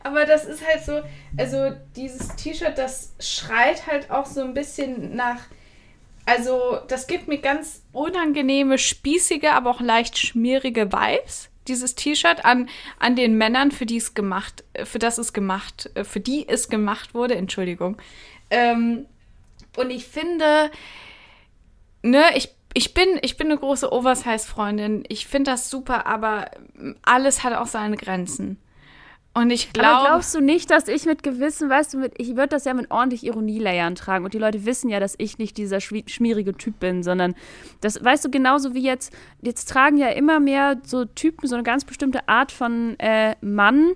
Aber 0.04 0.26
das 0.26 0.46
ist 0.46 0.66
halt 0.66 0.84
so, 0.86 1.02
also 1.38 1.72
dieses 1.96 2.30
T-Shirt, 2.36 2.78
das 2.78 3.14
schreit 3.20 3.88
halt 3.88 4.10
auch 4.12 4.26
so 4.26 4.42
ein 4.42 4.54
bisschen 4.54 5.16
nach 5.16 5.42
also, 6.30 6.78
das 6.88 7.08
gibt 7.08 7.28
mir 7.28 7.40
ganz 7.40 7.82
unangenehme, 7.92 8.78
spießige, 8.78 9.52
aber 9.52 9.72
auch 9.72 9.82
leicht 9.82 10.20
schmierige 10.20 10.92
Vibes. 10.92 11.50
Dieses 11.68 11.96
T-Shirt 11.96 12.46
an, 12.46 12.70
an 13.00 13.16
den 13.16 13.36
Männern, 13.36 13.72
für 13.72 13.88
die 13.88 13.98
es 13.98 14.14
gemacht, 14.14 14.64
für 14.84 15.00
das 15.00 15.18
es 15.18 15.34
gemacht, 15.34 15.90
für 16.04 16.20
die 16.20 16.48
es 16.48 16.70
gemacht 16.70 17.16
wurde, 17.16 17.36
Entschuldigung. 17.36 17.98
Ähm, 18.52 19.08
und 19.76 19.90
ich 19.90 20.06
finde, 20.06 20.70
ne, 22.04 22.24
ich, 22.36 22.54
ich 22.76 22.94
bin, 22.94 23.08
ich 23.24 23.36
bin 23.36 23.48
eine 23.48 23.58
große 23.58 23.92
Oversize-Freundin. 23.92 25.06
Ich 25.08 25.26
finde 25.26 25.50
das 25.52 25.72
super, 25.72 26.06
aber 26.06 26.52
alles 27.02 27.44
hat 27.44 27.54
auch 27.54 27.68
seine 27.68 27.98
Grenzen. 27.98 28.60
Und 29.34 29.52
ich 29.52 29.72
glaube. 29.74 29.90
Aber 29.90 30.08
glaubst 30.08 30.34
du 30.34 30.42
nicht, 30.42 30.72
dass 30.72 30.88
ich 30.88 31.06
mit 31.06 31.22
Gewissen, 31.22 31.70
weißt 31.70 31.94
du, 31.94 32.00
mit, 32.00 32.14
ich 32.18 32.30
würde 32.30 32.48
das 32.48 32.66
ja 32.66 32.74
mit 32.74 32.90
ordentlich 32.90 33.24
Ironie-Layern 33.24 33.96
tragen. 33.96 34.26
Und 34.26 34.34
die 34.34 34.40
Leute 34.40 34.66
wissen 34.66 34.90
ja, 34.90 35.00
dass 35.00 35.16
ich 35.18 35.38
nicht 35.38 35.58
dieser 35.58 35.80
schmierige 35.80 36.54
Typ 36.56 36.80
bin, 36.80 37.04
sondern 37.04 37.36
das, 37.82 38.04
weißt 38.04 38.26
du, 38.26 38.32
genauso 38.32 38.74
wie 38.74 38.84
jetzt, 38.84 39.14
jetzt 39.42 39.70
tragen 39.70 39.98
ja 39.98 40.10
immer 40.10 40.40
mehr 40.40 40.78
so 40.84 41.06
Typen, 41.06 41.48
so 41.48 41.56
eine 41.56 41.64
ganz 41.64 41.86
bestimmte 41.86 42.28
Art 42.28 42.52
von 42.52 42.98
äh, 43.00 43.36
Mann, 43.42 43.94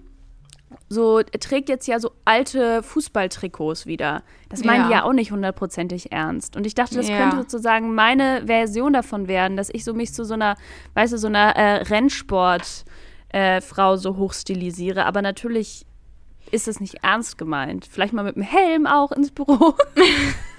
so 0.87 1.21
trägt 1.23 1.69
jetzt 1.69 1.87
ja 1.87 1.99
so 1.99 2.11
alte 2.25 2.83
Fußballtrikots 2.83 3.85
wieder. 3.85 4.23
Das 4.49 4.63
meinen 4.63 4.81
ja. 4.81 4.87
die 4.87 4.93
ja 4.93 5.03
auch 5.03 5.13
nicht 5.13 5.31
hundertprozentig 5.31 6.11
ernst. 6.11 6.55
Und 6.55 6.67
ich 6.67 6.75
dachte, 6.75 6.95
das 6.95 7.09
ja. 7.09 7.17
könnte 7.17 7.37
sozusagen 7.37 7.95
meine 7.95 8.43
Version 8.45 8.93
davon 8.93 9.27
werden, 9.27 9.57
dass 9.57 9.69
ich 9.71 9.83
so 9.83 9.93
mich 9.93 10.13
zu 10.13 10.25
so 10.25 10.35
einer, 10.35 10.57
weißt 10.93 11.13
du, 11.13 11.17
so 11.17 11.27
einer 11.27 11.55
äh, 11.55 11.83
Rennsport- 11.83 12.85
äh, 13.33 13.59
Frau 13.61 13.97
so 13.97 14.15
hochstilisiere. 14.15 15.05
Aber 15.05 15.21
natürlich 15.21 15.85
ist 16.51 16.67
es 16.67 16.79
nicht 16.79 17.03
ernst 17.03 17.37
gemeint. 17.37 17.85
Vielleicht 17.89 18.13
mal 18.13 18.23
mit 18.23 18.35
dem 18.35 18.43
Helm 18.43 18.87
auch 18.87 19.11
ins 19.11 19.31
Büro. 19.31 19.75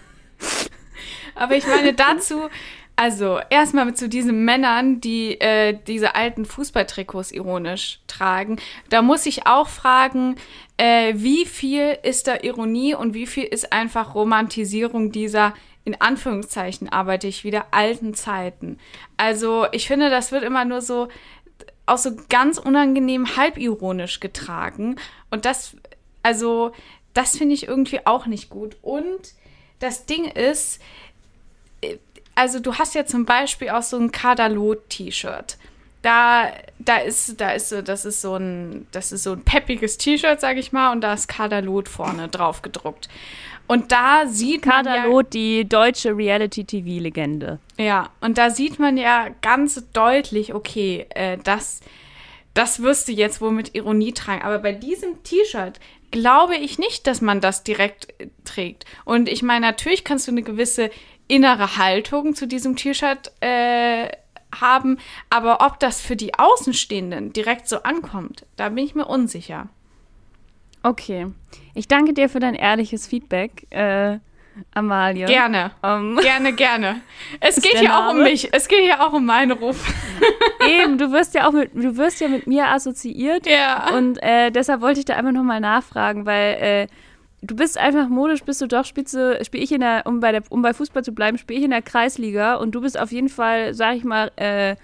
aber 1.35 1.57
ich 1.57 1.67
meine 1.67 1.95
dazu, 1.95 2.49
also 2.97 3.41
erstmal 3.51 3.93
zu 3.95 4.09
diesen 4.09 4.45
Männern, 4.45 5.01
die 5.01 5.41
äh, 5.41 5.77
diese 5.87 6.15
alten 6.15 6.45
Fußballtrikots 6.45 7.33
ironisch 7.33 8.01
tragen. 8.07 8.59
Da 8.89 9.03
muss 9.03 9.27
ich 9.27 9.47
auch 9.47 9.69
fragen, 9.69 10.37
äh, 10.77 11.15
wie 11.17 11.45
viel 11.47 11.99
ist 12.03 12.29
da 12.29 12.37
Ironie 12.43 12.95
und 12.95 13.15
wie 13.15 13.27
viel 13.27 13.45
ist 13.45 13.73
einfach 13.73 14.15
Romantisierung 14.15 15.11
dieser 15.11 15.55
in 15.87 16.01
Anführungszeichen 16.01 16.89
arbeite 16.89 17.27
ich 17.27 17.45
wieder 17.45 17.67
alten 17.73 18.15
Zeiten. 18.15 18.79
Also 19.19 19.67
ich 19.73 19.87
finde, 19.87 20.09
das 20.09 20.33
wird 20.33 20.43
immer 20.43 20.65
nur 20.65 20.81
so 20.81 21.09
auch 21.87 21.99
so 21.99 22.13
ganz 22.29 22.59
unangenehm 22.59 23.37
halbironisch 23.37 24.21
getragen. 24.21 24.97
Und 25.31 25.45
das, 25.45 25.77
also, 26.23 26.73
das 27.13 27.37
finde 27.37 27.55
ich 27.55 27.69
irgendwie 27.69 28.07
auch 28.07 28.27
nicht 28.27 28.51
gut. 28.51 28.77
Und 28.83 29.35
das 29.81 30.07
Ding 30.07 30.25
ist, 30.25 30.81
äh, 31.83 31.97
also 32.35 32.59
du 32.59 32.75
hast 32.75 32.95
ja 32.95 33.07
zum 33.07 33.25
Beispiel 33.25 33.71
auch 33.71 33.83
so 33.83 33.99
ein 33.99 34.11
Kadalot-T-Shirt. 34.11 35.57
Da, 36.03 36.53
da 36.79 36.99
ist, 36.99 37.41
da 37.41 37.53
ist 37.53 37.71
so, 37.71 37.81
das 37.81 38.05
ist 38.05 38.21
so 38.21 38.37
ein, 38.37 38.87
das 38.93 39.13
ist 39.13 39.23
so 39.23 39.33
ein 39.33 39.43
peppiges 39.43 39.97
T-Shirt, 39.97 40.41
sag 40.41 40.59
ich 40.59 40.73
mal, 40.73 40.93
und 40.93 41.01
da 41.01 41.15
ist 41.15 41.29
Kadalot 41.29 41.89
vorne 41.89 42.29
drauf 42.29 42.61
gedruckt. 42.61 43.09
Und 43.67 43.93
da 43.93 44.27
sieht 44.27 44.63
Kader 44.63 44.91
man 44.91 45.13
ja, 45.13 45.23
die 45.23 45.69
deutsche 45.69 46.17
Reality-TV-Legende. 46.17 47.61
Ja, 47.79 48.11
und 48.21 48.37
da 48.37 48.51
sieht 48.51 48.79
man 48.79 48.97
ja 48.97 49.29
ganz 49.41 49.83
deutlich, 49.93 50.55
okay, 50.55 51.07
äh, 51.11 51.39
das, 51.43 51.81
das 52.53 52.83
wirst 52.83 53.09
du 53.09 53.13
jetzt 53.13 53.41
wohl 53.41 53.53
mit 53.53 53.75
Ironie 53.75 54.13
tragen. 54.13 54.43
Aber 54.43 54.59
bei 54.59 54.73
diesem 54.73 55.23
T-Shirt 55.23 55.81
glaube 56.11 56.57
ich 56.57 56.79
nicht, 56.79 57.07
dass 57.07 57.21
man 57.21 57.41
das 57.41 57.65
direkt 57.65 58.21
äh, 58.21 58.29
trägt. 58.45 58.85
Und 59.05 59.29
ich 59.29 59.43
meine, 59.43 59.67
natürlich 59.67 60.05
kannst 60.05 60.29
du 60.29 60.33
eine 60.33 60.43
gewisse 60.43 60.91
innere 61.27 61.79
Haltung 61.79 62.35
zu 62.35 62.47
diesem 62.47 62.77
T-Shirt 62.77 63.33
äh, 63.41 64.09
haben, 64.61 64.99
aber 65.31 65.65
ob 65.67 65.81
das 65.81 66.01
für 66.01 66.17
die 66.17 66.35
Außenstehenden 66.35 67.33
direkt 67.33 67.69
so 67.69 67.83
ankommt, 67.83 68.47
da 68.57 68.69
bin 68.69 68.85
ich 68.85 68.95
mir 68.95 69.07
unsicher. 69.07 69.69
Okay. 70.85 71.29
Ich 71.75 71.89
danke 71.89 72.13
dir 72.13 72.29
für 72.29 72.41
dein 72.41 72.55
ehrliches 72.55 73.07
Feedback, 73.07 73.67
äh, 73.71 74.19
Amalie. 74.75 75.25
Gerne. 75.25 75.73
Um, 75.83 76.19
ähm, 76.19 76.19
gerne, 76.23 76.53
gerne. 76.53 77.01
Es 77.41 77.61
geht 77.61 77.79
hier 77.79 77.97
auch 77.97 78.13
um 78.13 78.23
mich. 78.23 78.51
Es 78.53 78.69
geht 78.69 78.83
hier 78.83 79.03
auch 79.03 79.15
um 79.15 79.25
meinen 79.25 79.53
Ruf. 79.53 79.93
Eben, 80.69 80.99
du 80.99 81.11
wirst 81.11 81.35
ja 81.35 81.49
auch 81.49 81.53
mit, 81.53 81.75
du 81.75 81.97
wirst 81.97 82.21
ja 82.21 82.29
mit 82.29 82.47
mir 82.47 82.69
assoziiert. 82.69 83.47
Ja. 83.47 83.97
Und 83.97 84.23
äh, 84.23 84.51
deshalb 84.51 84.83
wollte 84.83 85.01
ich 85.01 85.07
da 85.07 85.15
einfach 85.15 85.33
nochmal 85.33 85.61
nachfragen, 85.61 86.27
weil 86.27 86.55
äh, 86.61 86.87
du 87.41 87.57
bist 87.57 87.79
einfach 87.79 88.09
modisch, 88.09 88.45
bist 88.45 88.61
du 88.61 88.67
doch, 88.67 88.85
spielst 88.85 89.15
du, 89.15 89.43
spiel 89.43 89.63
ich 89.63 89.73
in 89.73 89.81
der, 89.81 90.03
um 90.05 90.21
bei 90.21 90.33
der, 90.33 90.43
um 90.51 90.61
bei 90.61 90.75
Fußball 90.75 91.03
zu 91.03 91.13
bleiben, 91.13 91.39
spiele 91.39 91.59
ich 91.59 91.65
in 91.65 91.71
der 91.71 91.83
Kreisliga 91.83 92.57
und 92.57 92.73
du 92.73 92.83
bist 92.83 93.01
auf 93.01 93.11
jeden 93.11 93.31
Fall, 93.31 93.73
sag 93.73 93.97
ich 93.97 94.05
mal, 94.05 94.31
äh, 94.37 94.77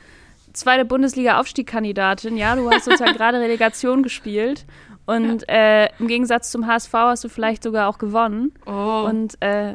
zweite 0.53 0.85
Bundesliga-Aufstiegkandidatin, 0.85 2.37
ja, 2.37 2.57
du 2.57 2.71
hast 2.71 2.87
sozusagen 2.87 3.13
gerade 3.17 3.39
Relegation 3.39 4.03
gespielt 4.03 4.65
und 5.11 5.49
äh, 5.49 5.89
im 5.99 6.07
Gegensatz 6.07 6.51
zum 6.51 6.67
HSV 6.67 6.93
hast 6.93 7.25
du 7.25 7.29
vielleicht 7.29 7.63
sogar 7.65 7.89
auch 7.89 7.99
gewonnen. 7.99 8.53
Oh. 8.67 9.07
Und 9.09 9.41
äh, 9.41 9.75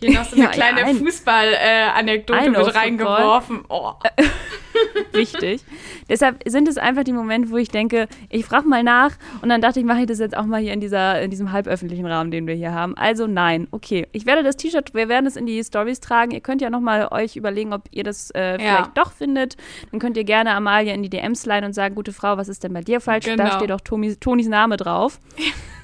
hier 0.00 0.12
noch 0.12 0.24
so 0.24 0.36
eine 0.36 0.44
ja, 0.44 0.50
kleine 0.50 0.80
ja, 0.80 0.86
Fußball-Anekdote 0.94 2.38
äh, 2.38 2.50
mit 2.50 2.74
reingeworfen. 2.74 3.64
Oh. 3.68 3.92
Wichtig. 5.12 5.62
Deshalb 6.08 6.42
sind 6.46 6.68
es 6.68 6.78
einfach 6.78 7.04
die 7.04 7.12
Momente, 7.12 7.50
wo 7.50 7.56
ich 7.56 7.68
denke, 7.68 8.08
ich 8.28 8.44
frage 8.44 8.68
mal 8.68 8.82
nach 8.82 9.12
und 9.40 9.48
dann 9.48 9.60
dachte 9.60 9.80
ich, 9.80 9.86
mache 9.86 10.00
ich 10.00 10.06
das 10.06 10.18
jetzt 10.18 10.36
auch 10.36 10.44
mal 10.44 10.60
hier 10.60 10.72
in, 10.72 10.80
dieser, 10.80 11.22
in 11.22 11.30
diesem 11.30 11.52
halböffentlichen 11.52 12.06
Rahmen, 12.06 12.30
den 12.30 12.46
wir 12.46 12.54
hier 12.54 12.72
haben. 12.72 12.96
Also 12.96 13.26
nein, 13.26 13.68
okay. 13.70 14.06
Ich 14.12 14.26
werde 14.26 14.42
das 14.42 14.56
T-Shirt, 14.56 14.94
wir 14.94 15.08
werden 15.08 15.26
es 15.26 15.36
in 15.36 15.46
die 15.46 15.62
Stories 15.62 16.00
tragen. 16.00 16.32
Ihr 16.32 16.40
könnt 16.40 16.60
ja 16.60 16.70
nochmal 16.70 17.08
euch 17.10 17.36
überlegen, 17.36 17.72
ob 17.72 17.82
ihr 17.90 18.04
das 18.04 18.30
äh, 18.32 18.58
vielleicht 18.58 18.86
ja. 18.86 18.92
doch 18.94 19.12
findet. 19.12 19.56
Dann 19.90 20.00
könnt 20.00 20.16
ihr 20.16 20.24
gerne 20.24 20.54
Amalia 20.54 20.92
in 20.92 21.02
die 21.02 21.10
DMs 21.10 21.42
sliden 21.42 21.64
und 21.64 21.72
sagen, 21.72 21.94
gute 21.94 22.12
Frau, 22.12 22.36
was 22.36 22.48
ist 22.48 22.64
denn 22.64 22.72
bei 22.72 22.82
dir 22.82 23.00
falsch? 23.00 23.26
Genau. 23.26 23.44
Da 23.44 23.52
steht 23.52 23.72
auch 23.72 23.80
Tonis, 23.80 24.18
Tonis 24.18 24.48
Name 24.48 24.76
drauf. 24.76 25.20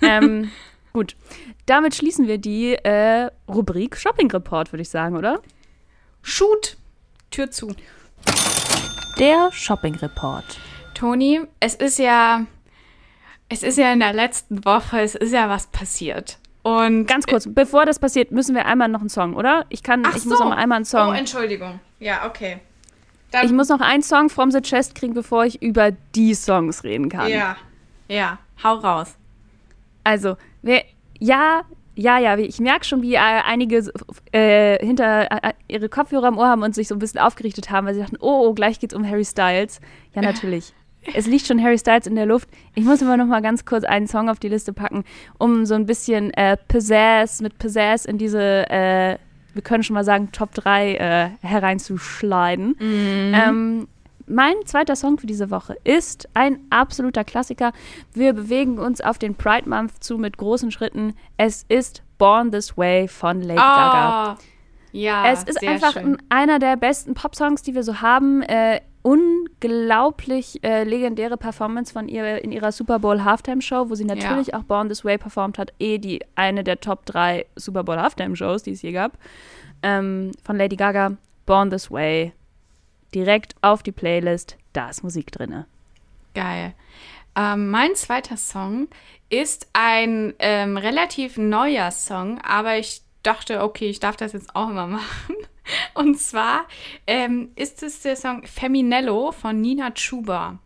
ähm, 0.02 0.50
gut. 0.92 1.16
Damit 1.66 1.94
schließen 1.94 2.26
wir 2.26 2.38
die 2.38 2.74
äh, 2.74 3.30
Rubrik 3.48 3.96
Shopping 3.96 4.30
Report, 4.30 4.72
würde 4.72 4.82
ich 4.82 4.88
sagen, 4.88 5.16
oder? 5.16 5.40
Shoot! 6.22 6.76
Tür 7.30 7.50
zu. 7.50 7.74
Der 9.18 9.50
Shopping 9.52 9.94
Report. 9.96 10.44
Toni, 10.94 11.40
es 11.60 11.74
ist 11.74 11.98
ja, 11.98 12.44
es 13.48 13.62
ist 13.62 13.78
ja 13.78 13.92
in 13.92 14.00
der 14.00 14.12
letzten 14.12 14.64
Woche, 14.64 15.00
es 15.00 15.14
ist 15.14 15.32
ja 15.32 15.48
was 15.48 15.68
passiert. 15.68 16.38
Und 16.62 17.06
ganz 17.06 17.26
kurz, 17.26 17.48
bevor 17.48 17.86
das 17.86 17.98
passiert, 17.98 18.32
müssen 18.32 18.54
wir 18.54 18.66
einmal 18.66 18.88
noch 18.88 19.00
einen 19.00 19.08
Song, 19.08 19.34
oder? 19.34 19.64
Ich 19.70 19.82
kann, 19.82 20.02
Ach 20.04 20.14
ich 20.14 20.22
so. 20.22 20.30
muss 20.30 20.40
noch 20.40 20.50
einmal 20.50 20.76
einen 20.76 20.84
Song. 20.84 21.10
Oh, 21.10 21.12
Entschuldigung. 21.12 21.80
Ja, 22.00 22.26
okay. 22.26 22.60
Dann 23.30 23.46
ich 23.46 23.52
muss 23.52 23.68
noch 23.68 23.80
einen 23.80 24.02
Song 24.02 24.28
from 24.28 24.50
the 24.50 24.60
Chest 24.60 24.94
kriegen, 24.94 25.14
bevor 25.14 25.44
ich 25.44 25.62
über 25.62 25.92
die 26.14 26.34
Songs 26.34 26.84
reden 26.84 27.08
kann. 27.08 27.28
Ja, 27.30 27.56
ja, 28.08 28.38
hau 28.62 28.74
raus. 28.74 29.14
Also, 30.04 30.36
wer, 30.62 30.82
ja, 31.18 31.62
ja, 31.94 32.18
ja, 32.18 32.38
ich 32.38 32.60
merke 32.60 32.86
schon, 32.86 33.02
wie 33.02 33.14
äh, 33.14 33.18
einige 33.18 33.84
äh, 34.32 34.84
hinter 34.84 35.30
äh, 35.30 35.52
ihre 35.68 35.88
Kopfhörer 35.88 36.28
im 36.28 36.38
Ohr 36.38 36.48
haben 36.48 36.62
und 36.62 36.74
sich 36.74 36.88
so 36.88 36.94
ein 36.94 36.98
bisschen 36.98 37.20
aufgerichtet 37.20 37.70
haben, 37.70 37.86
weil 37.86 37.94
sie 37.94 38.00
dachten, 38.00 38.16
oh, 38.20 38.46
oh 38.48 38.54
gleich 38.54 38.80
geht's 38.80 38.94
um 38.94 39.06
Harry 39.06 39.24
Styles. 39.24 39.80
Ja, 40.14 40.22
natürlich. 40.22 40.72
es 41.14 41.26
liegt 41.26 41.46
schon 41.46 41.62
Harry 41.62 41.78
Styles 41.78 42.06
in 42.06 42.14
der 42.14 42.26
Luft. 42.26 42.48
Ich 42.74 42.84
muss 42.84 43.02
aber 43.02 43.16
noch 43.16 43.26
mal 43.26 43.42
ganz 43.42 43.64
kurz 43.64 43.84
einen 43.84 44.06
Song 44.06 44.28
auf 44.28 44.38
die 44.38 44.48
Liste 44.48 44.72
packen, 44.72 45.04
um 45.38 45.66
so 45.66 45.74
ein 45.74 45.84
bisschen 45.84 46.32
äh, 46.34 46.56
Pizzazz, 46.68 47.42
mit 47.42 47.58
Pizzazz 47.58 48.06
in 48.06 48.16
diese, 48.18 48.70
äh, 48.70 49.18
wir 49.52 49.62
können 49.62 49.82
schon 49.82 49.94
mal 49.94 50.04
sagen, 50.04 50.30
Top 50.32 50.54
3 50.54 50.94
äh, 50.94 51.28
hereinzuschleiden. 51.46 52.76
Mhm. 52.78 53.34
Ähm, 53.34 53.88
mein 54.30 54.54
zweiter 54.64 54.96
Song 54.96 55.18
für 55.18 55.26
diese 55.26 55.50
Woche 55.50 55.76
ist 55.84 56.28
ein 56.34 56.60
absoluter 56.70 57.24
Klassiker. 57.24 57.72
Wir 58.12 58.32
bewegen 58.32 58.78
uns 58.78 59.00
auf 59.00 59.18
den 59.18 59.34
Pride 59.34 59.68
Month 59.68 60.02
zu 60.02 60.18
mit 60.18 60.38
großen 60.38 60.70
Schritten. 60.70 61.14
Es 61.36 61.64
ist 61.68 62.02
Born 62.18 62.52
This 62.52 62.76
Way 62.78 63.08
von 63.08 63.40
Lady 63.40 63.60
oh, 63.60 63.62
Gaga. 63.62 64.38
Ja, 64.92 65.30
es 65.30 65.44
ist 65.44 65.66
einfach 65.66 65.96
ein, 65.96 66.18
einer 66.28 66.58
der 66.58 66.76
besten 66.76 67.14
Pop-Songs, 67.14 67.62
die 67.62 67.74
wir 67.74 67.82
so 67.82 68.00
haben. 68.00 68.42
Äh, 68.42 68.80
unglaublich 69.02 70.62
äh, 70.62 70.84
legendäre 70.84 71.36
Performance 71.36 71.92
von 71.92 72.08
ihr 72.08 72.44
in 72.44 72.52
ihrer 72.52 72.70
Super 72.70 72.98
Bowl 72.98 73.24
Halftime 73.24 73.62
Show, 73.62 73.88
wo 73.88 73.94
sie 73.94 74.04
natürlich 74.04 74.48
ja. 74.48 74.58
auch 74.58 74.64
Born 74.64 74.88
This 74.88 75.04
Way 75.04 75.18
performt 75.18 75.58
hat, 75.58 75.72
eh 75.78 75.98
die 75.98 76.20
eine 76.34 76.64
der 76.64 76.80
Top 76.80 77.06
3 77.06 77.46
Super 77.56 77.82
Bowl 77.82 77.98
Halftime 77.98 78.36
Shows, 78.36 78.62
die 78.62 78.72
es 78.72 78.82
je 78.82 78.92
gab. 78.92 79.16
Ähm, 79.82 80.32
von 80.44 80.56
Lady 80.56 80.76
Gaga, 80.76 81.16
Born 81.46 81.70
This 81.70 81.90
Way, 81.90 82.32
direkt 83.14 83.54
auf 83.60 83.82
die 83.82 83.92
Playlist, 83.92 84.56
da 84.72 84.90
ist 84.90 85.02
Musik 85.02 85.32
drin. 85.32 85.64
Geil. 86.34 86.74
Ähm, 87.36 87.70
mein 87.70 87.94
zweiter 87.94 88.36
Song 88.36 88.88
ist 89.28 89.68
ein 89.72 90.34
ähm, 90.38 90.76
relativ 90.76 91.36
neuer 91.36 91.90
Song, 91.90 92.40
aber 92.40 92.78
ich 92.78 93.02
dachte, 93.22 93.62
okay, 93.62 93.88
ich 93.88 94.00
darf 94.00 94.16
das 94.16 94.32
jetzt 94.32 94.54
auch 94.54 94.70
immer 94.70 94.86
machen. 94.88 95.36
Und 95.94 96.18
zwar 96.18 96.66
ähm, 97.06 97.52
ist 97.54 97.82
es 97.82 98.00
der 98.02 98.16
Song 98.16 98.44
Feminello 98.44 99.30
von 99.32 99.60
Nina 99.60 99.92
Chuba. 99.92 100.58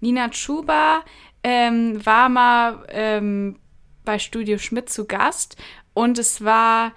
Nina 0.00 0.28
Chuba 0.28 1.02
ähm, 1.42 2.04
war 2.04 2.28
mal 2.28 2.84
ähm, 2.88 3.58
bei 4.04 4.18
Studio 4.18 4.58
Schmidt 4.58 4.90
zu 4.90 5.06
Gast 5.06 5.56
und 5.94 6.18
es 6.18 6.44
war, 6.44 6.92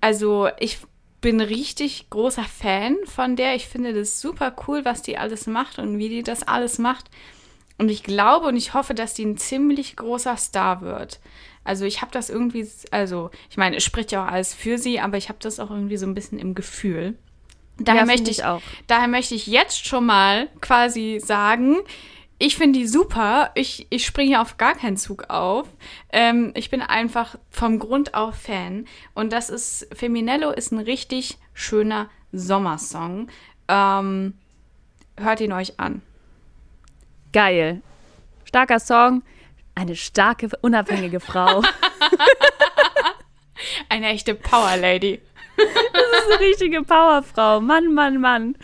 also 0.00 0.48
ich 0.58 0.78
bin 1.20 1.40
richtig 1.40 2.10
großer 2.10 2.44
Fan 2.44 2.96
von 3.04 3.36
der. 3.36 3.54
Ich 3.54 3.66
finde 3.66 3.92
das 3.92 4.20
super 4.20 4.54
cool, 4.66 4.84
was 4.84 5.02
die 5.02 5.18
alles 5.18 5.46
macht 5.46 5.78
und 5.78 5.98
wie 5.98 6.08
die 6.08 6.22
das 6.22 6.42
alles 6.42 6.78
macht. 6.78 7.06
Und 7.78 7.88
ich 7.88 8.02
glaube 8.02 8.48
und 8.48 8.56
ich 8.56 8.74
hoffe, 8.74 8.94
dass 8.94 9.14
die 9.14 9.24
ein 9.24 9.36
ziemlich 9.36 9.96
großer 9.96 10.36
Star 10.36 10.80
wird. 10.80 11.20
Also 11.64 11.84
ich 11.84 12.00
habe 12.00 12.10
das 12.12 12.30
irgendwie, 12.30 12.68
also 12.90 13.30
ich 13.50 13.56
meine, 13.56 13.76
es 13.76 13.84
spricht 13.84 14.10
ja 14.10 14.24
auch 14.24 14.32
alles 14.32 14.54
für 14.54 14.78
sie, 14.78 15.00
aber 15.00 15.16
ich 15.16 15.28
habe 15.28 15.38
das 15.40 15.60
auch 15.60 15.70
irgendwie 15.70 15.96
so 15.96 16.06
ein 16.06 16.14
bisschen 16.14 16.38
im 16.38 16.54
Gefühl. 16.54 17.16
Daher 17.78 18.00
ja, 18.00 18.06
möchte 18.06 18.30
ich, 18.30 18.44
auch. 18.44 18.60
daher 18.88 19.06
möchte 19.06 19.34
ich 19.34 19.46
jetzt 19.46 19.86
schon 19.86 20.06
mal 20.06 20.48
quasi 20.60 21.20
sagen, 21.24 21.76
ich 22.38 22.56
finde 22.56 22.78
die 22.78 22.86
super. 22.86 23.50
Ich, 23.54 23.86
ich 23.90 24.06
springe 24.06 24.40
auf 24.40 24.56
gar 24.56 24.74
keinen 24.74 24.96
Zug 24.96 25.28
auf. 25.28 25.68
Ähm, 26.12 26.52
ich 26.54 26.70
bin 26.70 26.80
einfach 26.82 27.36
vom 27.50 27.78
Grund 27.78 28.14
auf 28.14 28.36
Fan. 28.36 28.86
Und 29.14 29.32
das 29.32 29.50
ist, 29.50 29.88
Feminello 29.94 30.50
ist 30.50 30.72
ein 30.72 30.78
richtig 30.78 31.38
schöner 31.52 32.08
Sommersong. 32.32 33.28
Ähm, 33.68 34.34
hört 35.16 35.40
ihn 35.40 35.52
euch 35.52 35.78
an. 35.80 36.02
Geil. 37.32 37.82
Starker 38.44 38.78
Song. 38.80 39.22
Eine 39.74 39.96
starke, 39.96 40.48
unabhängige 40.60 41.20
Frau. 41.20 41.62
eine 43.88 44.08
echte 44.08 44.34
Power 44.34 44.76
Lady. 44.76 45.20
Das 45.56 45.66
ist 45.66 46.32
eine 46.32 46.40
richtige 46.40 46.82
Powerfrau. 46.82 47.60
Mann, 47.60 47.92
Mann, 47.92 48.20
Mann. 48.20 48.56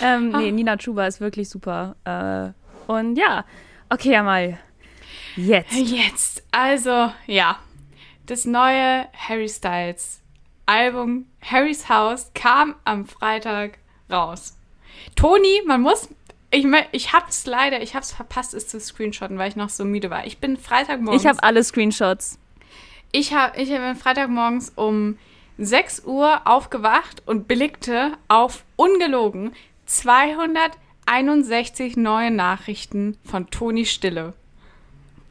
Ähm, 0.00 0.30
nee, 0.30 0.50
Nina 0.50 0.76
Chuba 0.76 1.06
ist 1.06 1.20
wirklich 1.20 1.48
super. 1.48 1.96
Äh, 2.04 2.57
und 2.88 3.16
ja, 3.16 3.44
okay, 3.88 4.16
Amal. 4.16 4.58
Jetzt. 5.36 5.72
Jetzt. 5.72 6.42
Also, 6.50 7.12
ja. 7.26 7.60
Das 8.26 8.44
neue 8.44 9.06
Harry 9.16 9.48
Styles 9.48 10.20
Album 10.66 11.24
Harrys 11.40 11.88
House 11.88 12.30
kam 12.34 12.74
am 12.84 13.06
Freitag 13.06 13.78
raus. 14.10 14.58
Toni, 15.16 15.62
man 15.66 15.80
muss 15.80 16.10
ich, 16.50 16.66
ich 16.92 17.12
hab's 17.12 17.46
leider, 17.46 17.82
ich 17.82 17.94
hab's 17.94 18.12
verpasst, 18.12 18.54
es 18.54 18.68
zu 18.68 18.80
screenshotten, 18.80 19.38
weil 19.38 19.48
ich 19.48 19.56
noch 19.56 19.68
so 19.68 19.84
müde 19.84 20.10
war. 20.10 20.26
Ich 20.26 20.38
bin 20.38 20.56
Freitagmorgens. 20.56 21.22
Ich 21.22 21.28
habe 21.28 21.42
alle 21.42 21.62
Screenshots. 21.62 22.38
Ich 23.12 23.32
habe 23.32 23.60
ich 23.60 23.72
hab 23.72 23.96
Freitagmorgens 23.98 24.72
um 24.74 25.18
6 25.58 26.04
Uhr 26.04 26.42
aufgewacht 26.46 27.22
und 27.26 27.48
blickte 27.48 28.12
auf 28.28 28.64
ungelogen 28.76 29.52
261 31.08 31.96
neue 31.96 32.30
Nachrichten 32.30 33.18
von 33.24 33.50
Toni 33.50 33.86
Stille. 33.86 34.34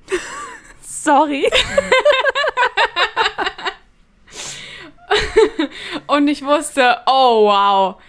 Sorry. 0.81 1.47
und 6.07 6.27
ich 6.27 6.43
wusste, 6.43 6.97
oh 7.05 7.45
wow 7.45 8.01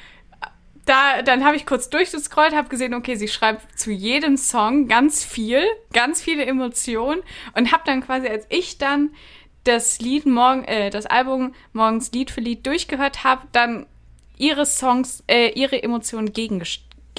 da, 0.88 1.22
dann 1.22 1.44
habe 1.44 1.56
ich 1.56 1.66
kurz 1.66 1.90
durchgescrollt, 1.90 2.54
habe 2.54 2.68
gesehen, 2.68 2.94
okay, 2.94 3.14
sie 3.14 3.28
schreibt 3.28 3.78
zu 3.78 3.90
jedem 3.90 4.36
Song 4.36 4.88
ganz 4.88 5.22
viel, 5.22 5.62
ganz 5.92 6.22
viele 6.22 6.46
Emotionen 6.46 7.22
und 7.54 7.72
habe 7.72 7.82
dann 7.84 8.00
quasi, 8.00 8.26
als 8.26 8.46
ich 8.48 8.78
dann 8.78 9.10
das 9.64 10.00
Lied 10.00 10.24
morgen, 10.24 10.64
äh, 10.64 10.88
das 10.88 11.04
Album 11.04 11.54
morgens 11.74 12.10
Lied 12.12 12.30
für 12.30 12.40
Lied 12.40 12.66
durchgehört 12.66 13.22
habe, 13.22 13.46
dann 13.52 13.86
ihre 14.38 14.64
Songs, 14.64 15.22
äh, 15.26 15.50
ihre 15.50 15.82
Emotionen 15.82 16.32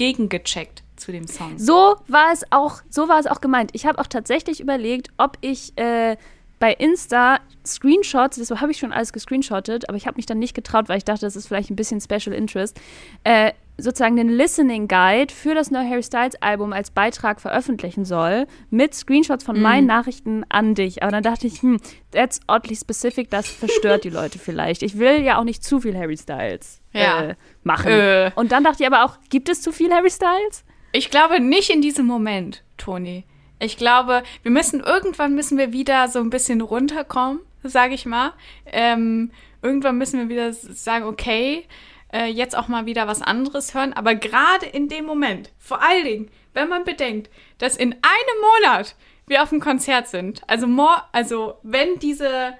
gegengecheckt 0.00 0.82
zu 0.96 1.12
dem 1.12 1.26
Song. 1.26 1.58
So 1.58 1.96
war 2.08 2.32
es 2.32 2.42
auch, 2.50 2.80
so 2.88 3.08
war 3.08 3.20
es 3.20 3.26
auch 3.26 3.42
gemeint. 3.42 3.70
Ich 3.74 3.84
habe 3.84 3.98
auch 3.98 4.06
tatsächlich 4.06 4.58
überlegt, 4.58 5.08
ob 5.18 5.36
ich 5.42 5.76
äh, 5.76 6.16
bei 6.58 6.72
Insta 6.72 7.40
Screenshots, 7.66 8.38
das 8.38 8.50
habe 8.62 8.72
ich 8.72 8.78
schon 8.78 8.92
alles 8.92 9.12
gescreenshottet, 9.12 9.90
aber 9.90 9.98
ich 9.98 10.06
habe 10.06 10.16
mich 10.16 10.24
dann 10.24 10.38
nicht 10.38 10.54
getraut, 10.54 10.88
weil 10.88 10.96
ich 10.96 11.04
dachte, 11.04 11.26
das 11.26 11.36
ist 11.36 11.48
vielleicht 11.48 11.68
ein 11.68 11.76
bisschen 11.76 12.00
Special 12.00 12.34
Interest, 12.34 12.80
äh, 13.24 13.52
sozusagen 13.80 14.16
den 14.16 14.28
Listening 14.28 14.88
Guide 14.88 15.32
für 15.32 15.54
das 15.54 15.70
neue 15.70 15.88
Harry 15.88 16.02
Styles 16.02 16.40
Album 16.40 16.72
als 16.72 16.90
Beitrag 16.90 17.40
veröffentlichen 17.40 18.04
soll, 18.04 18.46
mit 18.70 18.94
Screenshots 18.94 19.44
von 19.44 19.58
mm. 19.58 19.62
meinen 19.62 19.86
Nachrichten 19.86 20.44
an 20.48 20.74
dich. 20.74 21.02
Aber 21.02 21.12
dann 21.12 21.22
dachte 21.22 21.46
ich, 21.46 21.62
hm, 21.62 21.80
that's 22.12 22.40
oddly 22.48 22.76
specific, 22.76 23.30
das 23.30 23.48
verstört 23.48 24.04
die 24.04 24.10
Leute 24.10 24.38
vielleicht. 24.38 24.82
Ich 24.82 24.98
will 24.98 25.22
ja 25.22 25.38
auch 25.38 25.44
nicht 25.44 25.64
zu 25.64 25.80
viel 25.80 25.96
Harry 25.96 26.16
Styles 26.16 26.80
ja. 26.92 27.22
äh, 27.22 27.34
machen. 27.62 27.90
Äh. 27.90 28.30
Und 28.34 28.52
dann 28.52 28.64
dachte 28.64 28.82
ich 28.82 28.86
aber 28.86 29.04
auch, 29.04 29.18
gibt 29.28 29.48
es 29.48 29.62
zu 29.62 29.72
viel 29.72 29.92
Harry 29.92 30.10
Styles? 30.10 30.64
Ich 30.92 31.10
glaube 31.10 31.40
nicht 31.40 31.70
in 31.70 31.82
diesem 31.82 32.06
Moment, 32.06 32.64
Toni. 32.76 33.24
Ich 33.60 33.76
glaube, 33.76 34.22
wir 34.42 34.50
müssen 34.50 34.80
irgendwann 34.80 35.34
müssen 35.34 35.58
wir 35.58 35.72
wieder 35.72 36.08
so 36.08 36.18
ein 36.18 36.30
bisschen 36.30 36.60
runterkommen, 36.62 37.40
sage 37.62 37.94
ich 37.94 38.06
mal. 38.06 38.32
Ähm, 38.66 39.30
irgendwann 39.62 39.98
müssen 39.98 40.18
wir 40.18 40.28
wieder 40.28 40.52
sagen, 40.52 41.04
okay, 41.04 41.64
äh, 42.12 42.26
jetzt 42.26 42.56
auch 42.56 42.68
mal 42.68 42.86
wieder 42.86 43.06
was 43.06 43.22
anderes 43.22 43.74
hören. 43.74 43.92
Aber 43.92 44.14
gerade 44.14 44.66
in 44.66 44.88
dem 44.88 45.04
Moment, 45.04 45.50
vor 45.58 45.82
allen 45.82 46.04
Dingen, 46.04 46.30
wenn 46.52 46.68
man 46.68 46.84
bedenkt, 46.84 47.30
dass 47.58 47.76
in 47.76 47.92
einem 47.92 48.40
Monat 48.62 48.96
wir 49.26 49.42
auf 49.42 49.50
dem 49.50 49.60
Konzert 49.60 50.08
sind, 50.08 50.42
also, 50.48 50.66
more, 50.66 51.02
also 51.12 51.54
wenn 51.62 51.98
diese 51.98 52.54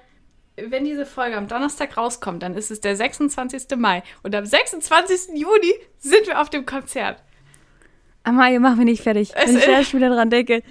wenn 0.57 0.83
diese 0.83 1.05
Folge 1.05 1.37
am 1.37 1.47
Donnerstag 1.47 1.97
rauskommt, 1.97 2.43
dann 2.43 2.55
ist 2.55 2.71
es 2.71 2.81
der 2.81 2.95
26. 2.95 3.77
Mai. 3.77 4.03
Und 4.21 4.35
am 4.35 4.45
26. 4.45 5.39
Juni 5.39 5.73
sind 5.97 6.27
wir 6.27 6.41
auf 6.41 6.49
dem 6.49 6.65
Konzert. 6.65 7.23
Amalie, 8.23 8.59
mach 8.59 8.75
mich 8.75 8.85
nicht 8.85 9.01
fertig, 9.01 9.31
wenn 9.35 9.57
ich 9.57 9.67
erst 9.67 9.95
wieder 9.95 10.09
dran 10.09 10.29
denke. 10.29 10.61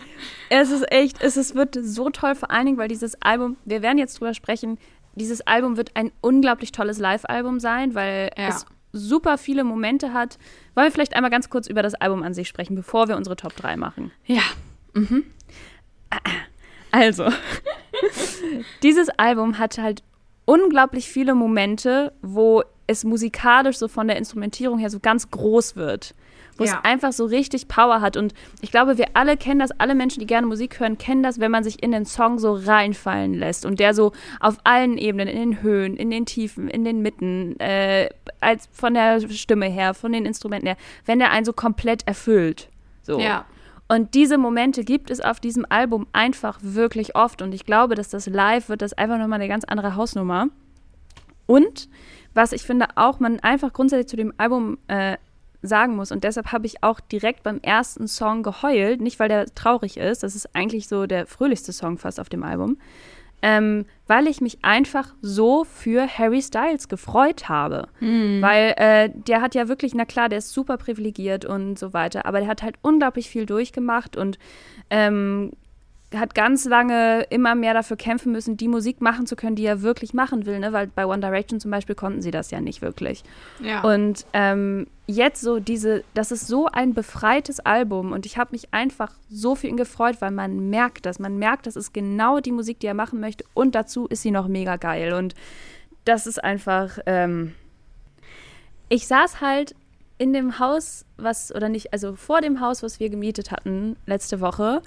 Es 0.51 0.71
ist 0.71 0.91
echt, 0.93 1.21
es 1.21 1.37
ist, 1.37 1.57
wird 1.57 1.77
so 1.81 2.11
toll, 2.11 2.37
vor 2.37 2.51
allen 2.51 2.67
Dingen, 2.67 2.79
weil 2.79 2.89
dieses 2.89 3.21
Album, 3.21 3.57
wir 3.65 3.83
werden 3.83 3.99
jetzt 3.99 4.21
drüber 4.21 4.35
sprechen, 4.35 4.79
dieses 5.15 5.41
Album 5.43 5.77
wird 5.77 5.97
ein 5.97 6.13
unglaublich 6.21 6.73
tolles 6.73 6.99
Live-Album 6.99 7.61
sein, 7.61 7.95
weil 7.95 8.31
ja. 8.37 8.49
es 8.49 8.67
super 8.93 9.39
viele 9.39 9.65
Momente 9.65 10.13
hat. 10.13 10.39
Wollen 10.75 10.87
wir 10.87 10.93
vielleicht 10.93 11.15
einmal 11.15 11.31
ganz 11.31 11.51
kurz 11.51 11.67
über 11.67 11.83
das 11.83 11.95
Album 11.95 12.23
an 12.23 12.35
sich 12.35 12.49
sprechen, 12.49 12.75
bevor 12.75 13.09
wir 13.09 13.17
unsere 13.17 13.37
Top 13.37 13.55
3 13.57 13.77
machen? 13.77 14.11
Ja. 14.27 14.43
Mhm. 14.95 15.25
Also, 16.91 17.29
dieses 18.83 19.09
Album 19.11 19.59
hat 19.59 19.79
halt 19.79 20.03
unglaublich 20.45 21.09
viele 21.09 21.35
Momente, 21.35 22.13
wo 22.23 22.65
es 22.87 23.05
musikalisch 23.05 23.79
so 23.79 23.87
von 23.87 24.09
der 24.09 24.17
Instrumentierung 24.17 24.79
her 24.79 24.91
so 24.91 24.99
ganz 24.99 25.31
groß 25.31 25.77
wird 25.77 26.15
wo 26.61 26.65
ja. 26.65 26.75
es 26.75 26.85
einfach 26.85 27.13
so 27.13 27.25
richtig 27.25 27.69
Power 27.69 28.03
hat. 28.03 28.19
Und 28.19 28.35
ich 28.61 28.71
glaube, 28.71 28.99
wir 28.99 29.07
alle 29.15 29.39
kennen 29.39 29.59
das, 29.59 29.71
alle 29.73 29.95
Menschen, 29.95 30.21
die 30.21 30.27
gerne 30.27 30.47
Musik 30.47 30.79
hören, 30.79 30.99
kennen 30.99 31.23
das, 31.23 31.41
wenn 31.41 31.51
man 31.51 31.65
sich 31.65 31.83
in 31.83 31.91
den 31.91 32.05
Song 32.05 32.39
so 32.39 32.53
reinfallen 32.53 33.33
lässt 33.33 33.65
und 33.65 33.81
der 33.81 33.95
so 33.95 34.13
auf 34.41 34.59
allen 34.65 34.99
Ebenen, 34.99 35.27
in 35.27 35.39
den 35.39 35.63
Höhen, 35.63 35.97
in 35.97 36.11
den 36.11 36.27
Tiefen, 36.27 36.69
in 36.69 36.85
den 36.85 37.01
Mitten, 37.01 37.59
äh, 37.61 38.11
als 38.41 38.69
von 38.73 38.93
der 38.93 39.21
Stimme 39.31 39.67
her, 39.67 39.95
von 39.95 40.13
den 40.13 40.27
Instrumenten 40.27 40.67
her, 40.67 40.77
wenn 41.07 41.19
der 41.19 41.31
einen 41.31 41.47
so 41.47 41.55
komplett 41.55 42.07
erfüllt. 42.07 42.69
So. 43.03 43.19
Ja. 43.19 43.47
Und 43.89 44.15
diese 44.15 44.37
Momente 44.37 44.85
gibt 44.85 45.11
es 45.11 45.21
auf 45.21 45.41
diesem 45.41 45.67
Album 45.69 46.07
einfach 46.13 46.59
wirklich 46.63 47.17
oft. 47.17 47.41
Und 47.41 47.55
ich 47.55 47.65
glaube, 47.65 47.95
dass 47.95 48.11
das 48.11 48.27
live 48.27 48.69
wird 48.69 48.83
das 48.83 48.93
einfach 48.93 49.19
nochmal 49.19 49.41
eine 49.41 49.49
ganz 49.49 49.65
andere 49.65 49.97
Hausnummer. 49.97 50.49
Und 51.47 51.89
was 52.35 52.53
ich 52.53 52.63
finde 52.63 52.87
auch 52.95 53.19
man 53.19 53.41
einfach 53.41 53.73
grundsätzlich 53.73 54.09
zu 54.09 54.17
dem 54.17 54.33
Album 54.37 54.79
äh, 54.87 55.17
sagen 55.63 55.97
muss. 55.97 56.11
Und 56.13 56.25
deshalb 56.25 56.53
habe 56.53 56.67
ich 56.67 56.83
auch 56.83 57.01
direkt 57.01 57.43
beim 57.43 57.59
ersten 57.61 58.09
Song 58.09 58.43
geheult. 58.43 59.01
Nicht, 59.01 59.19
weil 59.19 59.29
der 59.29 59.47
traurig 59.55 59.97
ist, 59.97 60.23
das 60.23 60.35
ist 60.35 60.55
eigentlich 60.55 60.89
so 60.89 61.07
der 61.07 61.27
fröhlichste 61.27 61.73
Song 61.73 61.99
fast 61.99 62.19
auf 62.21 62.29
dem 62.29 62.43
Album. 62.43 62.79
ähm, 63.43 63.87
weil 64.07 64.27
ich 64.27 64.41
mich 64.41 64.59
einfach 64.63 65.15
so 65.23 65.65
für 65.65 66.07
Harry 66.07 66.43
Styles 66.43 66.89
gefreut 66.89 67.49
habe. 67.49 67.89
Mhm. 68.01 68.43
Weil 68.43 68.75
äh, 68.77 69.11
der 69.15 69.41
hat 69.41 69.55
ja 69.55 69.69
wirklich, 69.69 69.95
na 69.95 70.05
klar, 70.05 70.29
der 70.29 70.39
ist 70.39 70.53
super 70.53 70.77
privilegiert 70.77 71.45
und 71.45 71.79
so 71.79 71.93
weiter, 71.93 72.27
aber 72.27 72.41
der 72.41 72.49
hat 72.49 72.63
halt 72.63 72.77
unglaublich 72.83 73.31
viel 73.31 73.47
durchgemacht 73.47 74.17
und 74.17 74.39
ähm, 74.91 75.53
hat 76.15 76.35
ganz 76.35 76.65
lange 76.65 77.23
immer 77.31 77.55
mehr 77.55 77.73
dafür 77.73 77.97
kämpfen 77.97 78.33
müssen, 78.33 78.57
die 78.57 78.67
Musik 78.67 79.01
machen 79.01 79.27
zu 79.27 79.37
können, 79.37 79.55
die 79.55 79.65
er 79.65 79.83
wirklich 79.83 80.13
machen 80.13 80.45
will, 80.45 80.59
ne? 80.59 80.73
Weil 80.73 80.89
bei 80.89 81.07
One 81.07 81.21
Direction 81.21 81.61
zum 81.61 81.71
Beispiel 81.71 81.95
konnten 81.95 82.21
sie 82.21 82.33
das 82.33 82.51
ja 82.51 82.61
nicht 82.61 82.83
wirklich. 82.83 83.23
Ja. 83.63 83.83
Und 83.83 84.27
ähm, 84.33 84.89
jetzt 85.07 85.41
so 85.41 85.61
diese, 85.61 86.03
das 86.15 86.33
ist 86.33 86.49
so 86.49 86.67
ein 86.67 86.95
befreites 86.95 87.61
Album 87.61 88.13
und 88.13 88.27
ich 88.27 88.39
habe 88.39 88.51
mich 88.53 88.73
einfach 88.73 89.13
so 89.29 89.55
für 89.55 89.69
ihn 89.69 89.77
gefreut, 89.77 90.17
weil 90.21 90.33
man 90.33 90.71
merkt 90.71 91.07
das. 91.07 91.21
Man 91.21 91.39
merkt, 91.39 91.67
das 91.67 91.77
ist 91.77 91.95
genau 91.95 92.41
die 92.41 92.53
Musik, 92.53 92.81
die 92.81 92.87
er 92.87 92.95
machen 92.95 93.21
möchte 93.21 93.45
und 93.55 93.75
dazu 93.75 94.07
ist 94.07 94.23
sie 94.23 94.33
noch 94.33 94.49
mega 94.49 94.77
geil. 94.77 95.13
Und 95.13 95.35
das 96.05 96.27
ist 96.27 96.43
einfach. 96.43 96.99
Ähm 97.07 97.55
ich 98.91 99.07
saß 99.07 99.41
halt 99.41 99.75
in 100.19 100.35
dem 100.35 100.59
Haus, 100.59 101.07
was, 101.17 101.55
oder 101.55 101.71
nicht, 101.71 101.95
also 101.95 102.15
vor 102.15 102.43
dem 102.43 102.61
Haus, 102.61 102.83
was 102.83 103.01
wir 103.01 103.09
gemietet 103.09 103.51
hatten 103.51 103.97
letzte 104.05 104.41
Woche 104.41 104.83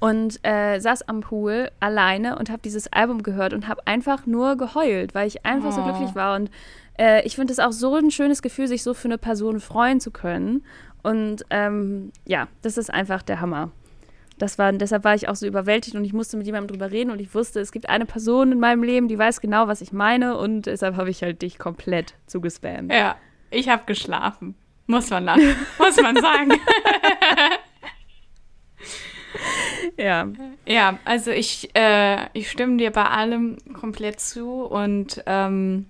und 0.00 0.38
äh, 0.44 0.78
saß 0.78 1.08
am 1.08 1.20
Pool 1.20 1.70
alleine 1.80 2.38
und 2.38 2.50
habe 2.50 2.62
dieses 2.62 2.92
Album 2.92 3.22
gehört 3.22 3.52
und 3.52 3.66
habe 3.66 3.86
einfach 3.86 4.26
nur 4.26 4.56
geheult, 4.56 5.14
weil 5.14 5.26
ich 5.26 5.44
einfach 5.44 5.70
oh. 5.70 5.72
so 5.72 5.82
glücklich 5.82 6.14
war. 6.14 6.36
Und 6.36 6.50
äh, 6.98 7.26
ich 7.26 7.34
finde 7.34 7.52
es 7.52 7.58
auch 7.58 7.72
so 7.72 7.94
ein 7.96 8.10
schönes 8.10 8.42
Gefühl, 8.42 8.68
sich 8.68 8.82
so 8.82 8.94
für 8.94 9.08
eine 9.08 9.18
Person 9.18 9.60
freuen 9.60 10.00
zu 10.00 10.10
können. 10.10 10.64
Und 11.02 11.44
ähm, 11.50 12.12
ja, 12.26 12.48
das 12.62 12.78
ist 12.78 12.92
einfach 12.92 13.22
der 13.22 13.40
Hammer. 13.40 13.70
Das 14.38 14.56
war, 14.56 14.72
deshalb 14.72 15.02
war 15.02 15.16
ich 15.16 15.28
auch 15.28 15.34
so 15.34 15.46
überwältigt 15.46 15.96
und 15.96 16.04
ich 16.04 16.12
musste 16.12 16.36
mit 16.36 16.46
jemandem 16.46 16.68
drüber 16.68 16.92
reden 16.92 17.10
und 17.10 17.20
ich 17.20 17.34
wusste, 17.34 17.58
es 17.58 17.72
gibt 17.72 17.88
eine 17.88 18.06
Person 18.06 18.52
in 18.52 18.60
meinem 18.60 18.84
Leben, 18.84 19.08
die 19.08 19.18
weiß 19.18 19.40
genau, 19.40 19.66
was 19.66 19.80
ich 19.80 19.92
meine 19.92 20.36
und 20.36 20.66
deshalb 20.66 20.96
habe 20.96 21.10
ich 21.10 21.22
halt 21.22 21.42
dich 21.42 21.58
komplett 21.58 22.14
zugespammt. 22.26 22.92
Ja, 22.92 23.16
ich 23.50 23.68
habe 23.68 23.82
geschlafen. 23.86 24.54
Muss 24.86 25.10
man 25.10 25.26
dann, 25.26 25.40
muss 25.78 26.00
man 26.00 26.16
sagen. 26.16 26.52
ja. 29.98 30.28
Ja, 30.66 30.98
also 31.04 31.30
ich, 31.30 31.70
äh, 31.74 32.26
ich 32.32 32.50
stimme 32.50 32.76
dir 32.78 32.90
bei 32.90 33.04
allem 33.04 33.58
komplett 33.74 34.20
zu 34.20 34.62
und 34.62 35.22
ähm, 35.26 35.86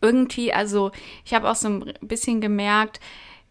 irgendwie, 0.00 0.52
also 0.52 0.90
ich 1.24 1.34
habe 1.34 1.48
auch 1.48 1.54
so 1.54 1.68
ein 1.68 1.94
bisschen 2.00 2.40
gemerkt, 2.40 3.00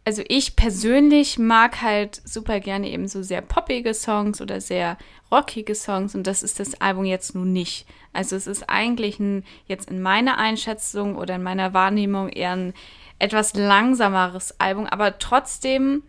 also 0.06 0.22
ich 0.28 0.56
persönlich 0.56 1.40
mag 1.40 1.82
halt 1.82 2.22
super 2.26 2.60
gerne 2.60 2.90
eben 2.90 3.08
so 3.08 3.24
sehr 3.24 3.42
poppige 3.42 3.94
Songs 3.94 4.40
oder 4.40 4.62
sehr 4.62 4.98
rockige 5.32 5.74
Songs 5.74 6.14
und 6.14 6.28
das 6.28 6.44
ist 6.44 6.60
das 6.60 6.80
Album 6.80 7.06
jetzt 7.06 7.34
nun 7.34 7.54
nicht. 7.54 7.88
Also 8.14 8.36
es 8.36 8.46
ist 8.46 8.70
eigentlich 8.70 9.20
ein, 9.20 9.44
jetzt 9.66 9.90
in 9.90 10.02
meiner 10.02 10.38
Einschätzung 10.38 11.16
oder 11.16 11.36
in 11.36 11.44
meiner 11.44 11.74
Wahrnehmung 11.74 12.30
eher 12.30 12.52
ein 12.52 12.74
etwas 13.18 13.56
langsameres 13.56 14.60
Album, 14.60 14.86
aber 14.86 15.18
trotzdem 15.18 16.04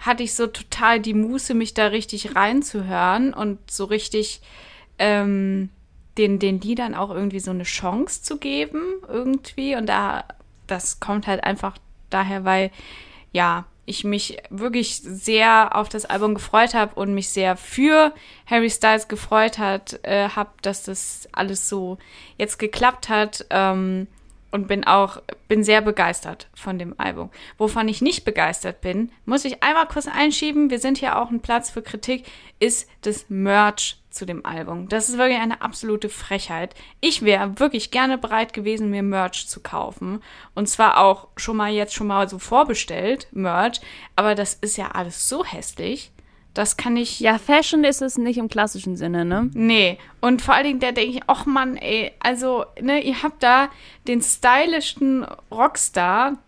hatte 0.00 0.22
ich 0.22 0.34
so 0.34 0.46
total 0.46 0.98
die 0.98 1.14
Muße, 1.14 1.54
mich 1.54 1.74
da 1.74 1.86
richtig 1.86 2.34
reinzuhören 2.34 3.34
und 3.34 3.58
so 3.70 3.84
richtig 3.84 4.40
ähm, 4.98 5.70
den, 6.18 6.38
den 6.38 6.60
Liedern 6.60 6.94
auch 6.94 7.10
irgendwie 7.10 7.40
so 7.40 7.50
eine 7.50 7.64
Chance 7.64 8.22
zu 8.22 8.38
geben, 8.38 8.82
irgendwie. 9.08 9.76
Und 9.76 9.86
da, 9.86 10.24
das 10.66 11.00
kommt 11.00 11.26
halt 11.26 11.44
einfach 11.44 11.76
daher, 12.08 12.44
weil, 12.44 12.70
ja, 13.32 13.66
ich 13.86 14.04
mich 14.04 14.38
wirklich 14.50 14.96
sehr 14.96 15.74
auf 15.74 15.88
das 15.88 16.04
Album 16.04 16.34
gefreut 16.34 16.74
habe 16.74 16.94
und 16.94 17.12
mich 17.12 17.30
sehr 17.30 17.56
für 17.56 18.14
Harry 18.46 18.70
Styles 18.70 19.08
gefreut 19.08 19.58
hat, 19.58 19.98
äh, 20.04 20.28
habe, 20.28 20.50
dass 20.62 20.84
das 20.84 21.28
alles 21.32 21.68
so 21.68 21.98
jetzt 22.38 22.58
geklappt 22.58 23.08
hat. 23.08 23.46
Ähm, 23.50 24.06
und 24.50 24.68
bin 24.68 24.84
auch 24.84 25.22
bin 25.48 25.64
sehr 25.64 25.80
begeistert 25.80 26.48
von 26.54 26.78
dem 26.78 26.94
Album. 26.98 27.30
Wovon 27.58 27.88
ich 27.88 28.02
nicht 28.02 28.24
begeistert 28.24 28.80
bin, 28.80 29.10
muss 29.24 29.44
ich 29.44 29.62
einmal 29.62 29.86
kurz 29.86 30.06
einschieben. 30.06 30.70
Wir 30.70 30.78
sind 30.78 30.98
hier 30.98 31.18
auch 31.18 31.30
ein 31.30 31.40
Platz 31.40 31.70
für 31.70 31.82
Kritik, 31.82 32.24
ist 32.58 32.88
das 33.02 33.26
Merch 33.28 34.00
zu 34.10 34.26
dem 34.26 34.44
Album. 34.44 34.88
Das 34.88 35.08
ist 35.08 35.18
wirklich 35.18 35.38
eine 35.38 35.62
absolute 35.62 36.08
Frechheit. 36.08 36.74
Ich 37.00 37.22
wäre 37.22 37.58
wirklich 37.58 37.90
gerne 37.90 38.18
bereit 38.18 38.52
gewesen, 38.52 38.90
mir 38.90 39.02
Merch 39.02 39.48
zu 39.48 39.60
kaufen 39.60 40.22
und 40.54 40.68
zwar 40.68 40.98
auch 40.98 41.28
schon 41.36 41.56
mal 41.56 41.70
jetzt 41.70 41.94
schon 41.94 42.08
mal 42.08 42.28
so 42.28 42.38
vorbestellt 42.38 43.28
Merch, 43.32 43.80
aber 44.16 44.34
das 44.34 44.54
ist 44.54 44.76
ja 44.76 44.88
alles 44.92 45.28
so 45.28 45.44
hässlich. 45.44 46.10
Das 46.54 46.76
kann 46.76 46.96
ich. 46.96 47.20
Ja, 47.20 47.38
Fashion 47.38 47.84
ist 47.84 48.02
es 48.02 48.18
nicht 48.18 48.38
im 48.38 48.48
klassischen 48.48 48.96
Sinne, 48.96 49.24
ne? 49.24 49.50
Nee. 49.54 49.98
Und 50.20 50.42
vor 50.42 50.54
allen 50.54 50.66
Dingen, 50.66 50.80
da 50.80 50.92
denke 50.92 51.18
ich, 51.18 51.22
ach 51.26 51.46
Mann, 51.46 51.76
ey, 51.76 52.12
also, 52.20 52.64
ne, 52.80 53.00
ihr 53.00 53.22
habt 53.22 53.42
da 53.42 53.70
den 54.08 54.20
stylischsten 54.20 55.24
Rockstar, 55.50 56.38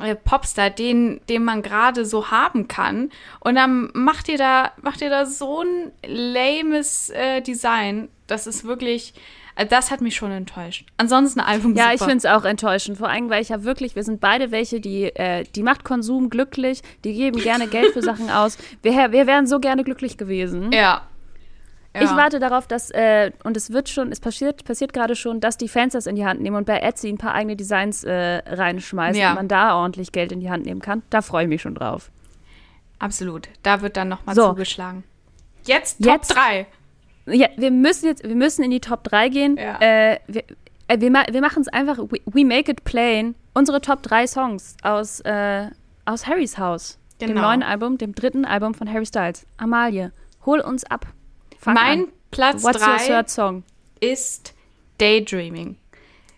äh, 0.00 0.14
Popstar, 0.14 0.70
den, 0.70 1.20
den 1.28 1.44
man 1.44 1.62
gerade 1.62 2.06
so 2.06 2.30
haben 2.30 2.66
kann. 2.66 3.10
Und 3.40 3.56
dann 3.56 3.90
macht 3.92 4.28
ihr 4.28 4.38
da, 4.38 4.72
macht 4.80 5.02
ihr 5.02 5.10
da 5.10 5.26
so 5.26 5.62
ein 5.62 5.92
lames 6.06 7.10
äh, 7.10 7.42
Design. 7.42 8.08
Das 8.26 8.46
ist 8.46 8.64
wirklich. 8.64 9.12
Also 9.54 9.68
das 9.68 9.90
hat 9.90 10.00
mich 10.00 10.16
schon 10.16 10.30
enttäuscht. 10.30 10.86
Ansonsten 10.96 11.40
Album 11.40 11.74
Ja, 11.74 11.84
super. 11.84 11.94
ich 11.94 12.00
finde 12.00 12.16
es 12.16 12.26
auch 12.26 12.44
enttäuschend. 12.44 12.98
Vor 12.98 13.08
allem, 13.08 13.28
weil 13.30 13.42
ich 13.42 13.50
ja 13.50 13.64
wirklich, 13.64 13.94
wir 13.96 14.02
sind 14.02 14.20
beide 14.20 14.50
welche, 14.50 14.80
die, 14.80 15.04
äh, 15.04 15.44
die 15.54 15.62
macht 15.62 15.84
Konsum 15.84 16.30
glücklich, 16.30 16.82
die 17.04 17.14
geben 17.14 17.40
gerne 17.40 17.66
Geld 17.66 17.92
für 17.92 18.02
Sachen 18.02 18.30
aus. 18.30 18.56
Wir, 18.82 19.12
wir 19.12 19.26
wären 19.26 19.46
so 19.46 19.60
gerne 19.60 19.84
glücklich 19.84 20.16
gewesen. 20.16 20.72
Ja. 20.72 21.02
Ja. 21.94 22.02
Ich 22.04 22.10
warte 22.10 22.38
darauf, 22.38 22.66
dass, 22.66 22.90
äh, 22.90 23.32
und 23.44 23.54
es 23.54 23.70
wird 23.70 23.90
schon, 23.90 24.12
es 24.12 24.20
passiert, 24.20 24.64
passiert 24.64 24.94
gerade 24.94 25.14
schon, 25.14 25.40
dass 25.40 25.58
die 25.58 25.68
Fans 25.68 25.92
das 25.92 26.06
in 26.06 26.16
die 26.16 26.24
Hand 26.24 26.40
nehmen 26.40 26.56
und 26.56 26.64
bei 26.64 26.78
Etsy 26.78 27.08
ein 27.10 27.18
paar 27.18 27.34
eigene 27.34 27.54
Designs 27.54 28.02
äh, 28.02 28.42
reinschmeißen 28.46 29.20
ja. 29.20 29.30
und 29.30 29.36
man 29.36 29.48
da 29.48 29.76
ordentlich 29.76 30.10
Geld 30.10 30.32
in 30.32 30.40
die 30.40 30.48
Hand 30.48 30.64
nehmen 30.64 30.80
kann. 30.80 31.02
Da 31.10 31.20
freue 31.20 31.42
ich 31.42 31.48
mich 31.50 31.60
schon 31.60 31.74
drauf. 31.74 32.10
Absolut. 32.98 33.48
Da 33.62 33.82
wird 33.82 33.98
dann 33.98 34.08
nochmal 34.08 34.34
so. 34.34 34.48
zugeschlagen. 34.48 35.04
Jetzt 35.64 36.02
Top 36.02 36.22
3. 36.22 36.66
Ja, 37.32 37.48
wir 37.56 37.70
müssen 37.70 38.06
jetzt, 38.06 38.22
wir 38.22 38.34
müssen 38.34 38.62
in 38.62 38.70
die 38.70 38.80
Top 38.80 39.04
3 39.04 39.28
gehen. 39.28 39.56
Ja. 39.56 39.78
Äh, 39.80 40.18
wir, 40.26 40.42
äh, 40.88 41.00
wir, 41.00 41.10
wir 41.10 41.40
machen 41.40 41.62
es 41.62 41.68
einfach, 41.68 41.96
we, 41.98 42.20
we, 42.26 42.44
make 42.44 42.70
it 42.70 42.84
plain. 42.84 43.34
Unsere 43.54 43.80
Top 43.80 44.02
3 44.02 44.26
Songs 44.26 44.76
aus, 44.82 45.20
äh, 45.20 45.68
aus 46.04 46.26
Harrys 46.26 46.58
Haus. 46.58 46.98
Genau. 47.18 47.34
Dem 47.34 47.42
neuen 47.42 47.62
Album, 47.62 47.96
dem 47.98 48.14
dritten 48.14 48.44
Album 48.44 48.74
von 48.74 48.92
Harry 48.92 49.06
Styles. 49.06 49.46
Amalie, 49.56 50.12
hol 50.44 50.60
uns 50.60 50.84
ab. 50.84 51.06
Fang 51.58 51.74
mein 51.74 52.00
an. 52.00 52.08
Platz 52.30 52.62
3 52.62 53.24
ist 54.00 54.54
Daydreaming. 54.98 55.76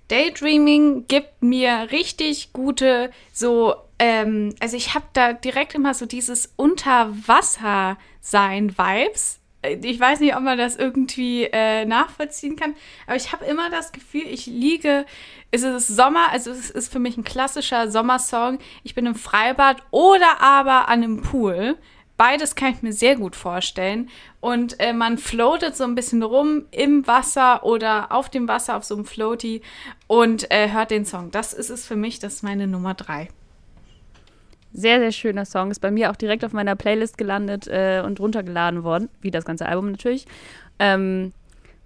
Daydreaming 0.09 1.07
gibt 1.09 1.43
mir 1.43 1.89
richtig 1.91 2.53
gute, 2.53 3.11
so, 3.33 3.75
ähm, 3.99 4.55
also 4.61 4.77
ich 4.77 4.95
habe 4.95 5.07
da 5.15 5.33
direkt 5.33 5.75
immer 5.75 5.95
so 5.95 6.05
dieses 6.05 6.53
Unterwasser-Sein-Vibes 6.57 9.41
ich 9.65 9.99
weiß 9.99 10.21
nicht, 10.21 10.37
ob 10.37 10.43
man 10.43 10.59
das 10.59 10.77
irgendwie 10.77 11.45
äh, 11.45 11.85
nachvollziehen 11.85 12.57
kann, 12.57 12.75
aber 13.07 13.17
ich 13.17 13.33
habe 13.33 13.45
immer 13.45 13.71
das 13.71 13.93
Gefühl, 13.93 14.23
ich 14.27 14.47
liege, 14.47 15.07
es 15.51 15.63
ist 15.63 15.89
Sommer, 15.89 16.31
also 16.33 16.51
es 16.51 16.71
ist 16.71 16.93
für 16.93 16.99
mich 16.99 17.17
ein 17.17 17.25
klassischer 17.25 17.91
Sommersong. 17.91 18.59
Ich 18.83 18.95
bin 18.95 19.07
im 19.07 19.15
Freibad 19.15 19.83
oder 19.91 20.41
aber 20.41 20.89
an 20.89 21.03
einem 21.03 21.23
Pool. 21.23 21.77
Beides 22.17 22.55
kann 22.55 22.73
ich 22.73 22.83
mir 22.83 22.93
sehr 22.93 23.17
gut 23.17 23.35
vorstellen. 23.35 24.09
Und 24.41 24.79
äh, 24.79 24.93
man 24.93 25.19
floatet 25.19 25.77
so 25.77 25.85
ein 25.85 25.95
bisschen 25.95 26.23
rum 26.23 26.67
im 26.71 27.07
Wasser 27.07 27.65
oder 27.65 28.13
auf 28.13 28.29
dem 28.29 28.47
Wasser 28.47 28.77
auf 28.77 28.85
so 28.85 28.95
einem 28.95 29.05
Floaty 29.05 29.63
und 30.07 30.51
äh, 30.51 30.71
hört 30.71 30.91
den 30.91 31.05
Song. 31.05 31.31
Das 31.31 31.53
ist 31.53 31.71
es 31.71 31.87
für 31.87 31.97
mich, 31.97 32.19
das 32.19 32.35
ist 32.35 32.43
meine 32.43 32.67
Nummer 32.67 32.95
drei. 32.95 33.29
Sehr, 34.77 34.99
sehr 34.99 35.13
schöner 35.13 35.45
Song. 35.45 35.71
Ist 35.71 35.81
bei 35.81 35.93
mir 35.93 36.11
auch 36.11 36.17
direkt 36.17 36.45
auf 36.45 36.53
meiner 36.53 36.75
Playlist 36.75 37.17
gelandet 37.17 37.69
äh, 37.69 38.03
und 38.05 38.19
runtergeladen 38.19 38.83
worden, 38.83 39.09
wie 39.21 39.31
das 39.31 39.45
ganze 39.45 39.67
Album 39.67 39.93
natürlich. 39.93 40.27
Ähm, 40.81 41.33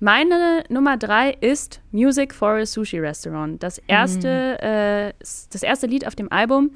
meine 0.01 0.64
Nummer 0.70 0.96
drei 0.96 1.33
ist 1.33 1.83
Music 1.92 2.33
for 2.33 2.53
a 2.53 2.64
Sushi 2.64 2.98
Restaurant. 2.98 3.62
Das 3.62 3.79
erste, 3.88 4.57
mm. 4.61 4.64
äh, 4.64 5.12
das 5.53 5.62
erste 5.62 5.87
Lied 5.87 6.07
auf 6.07 6.14
dem 6.14 6.33
Album. 6.33 6.70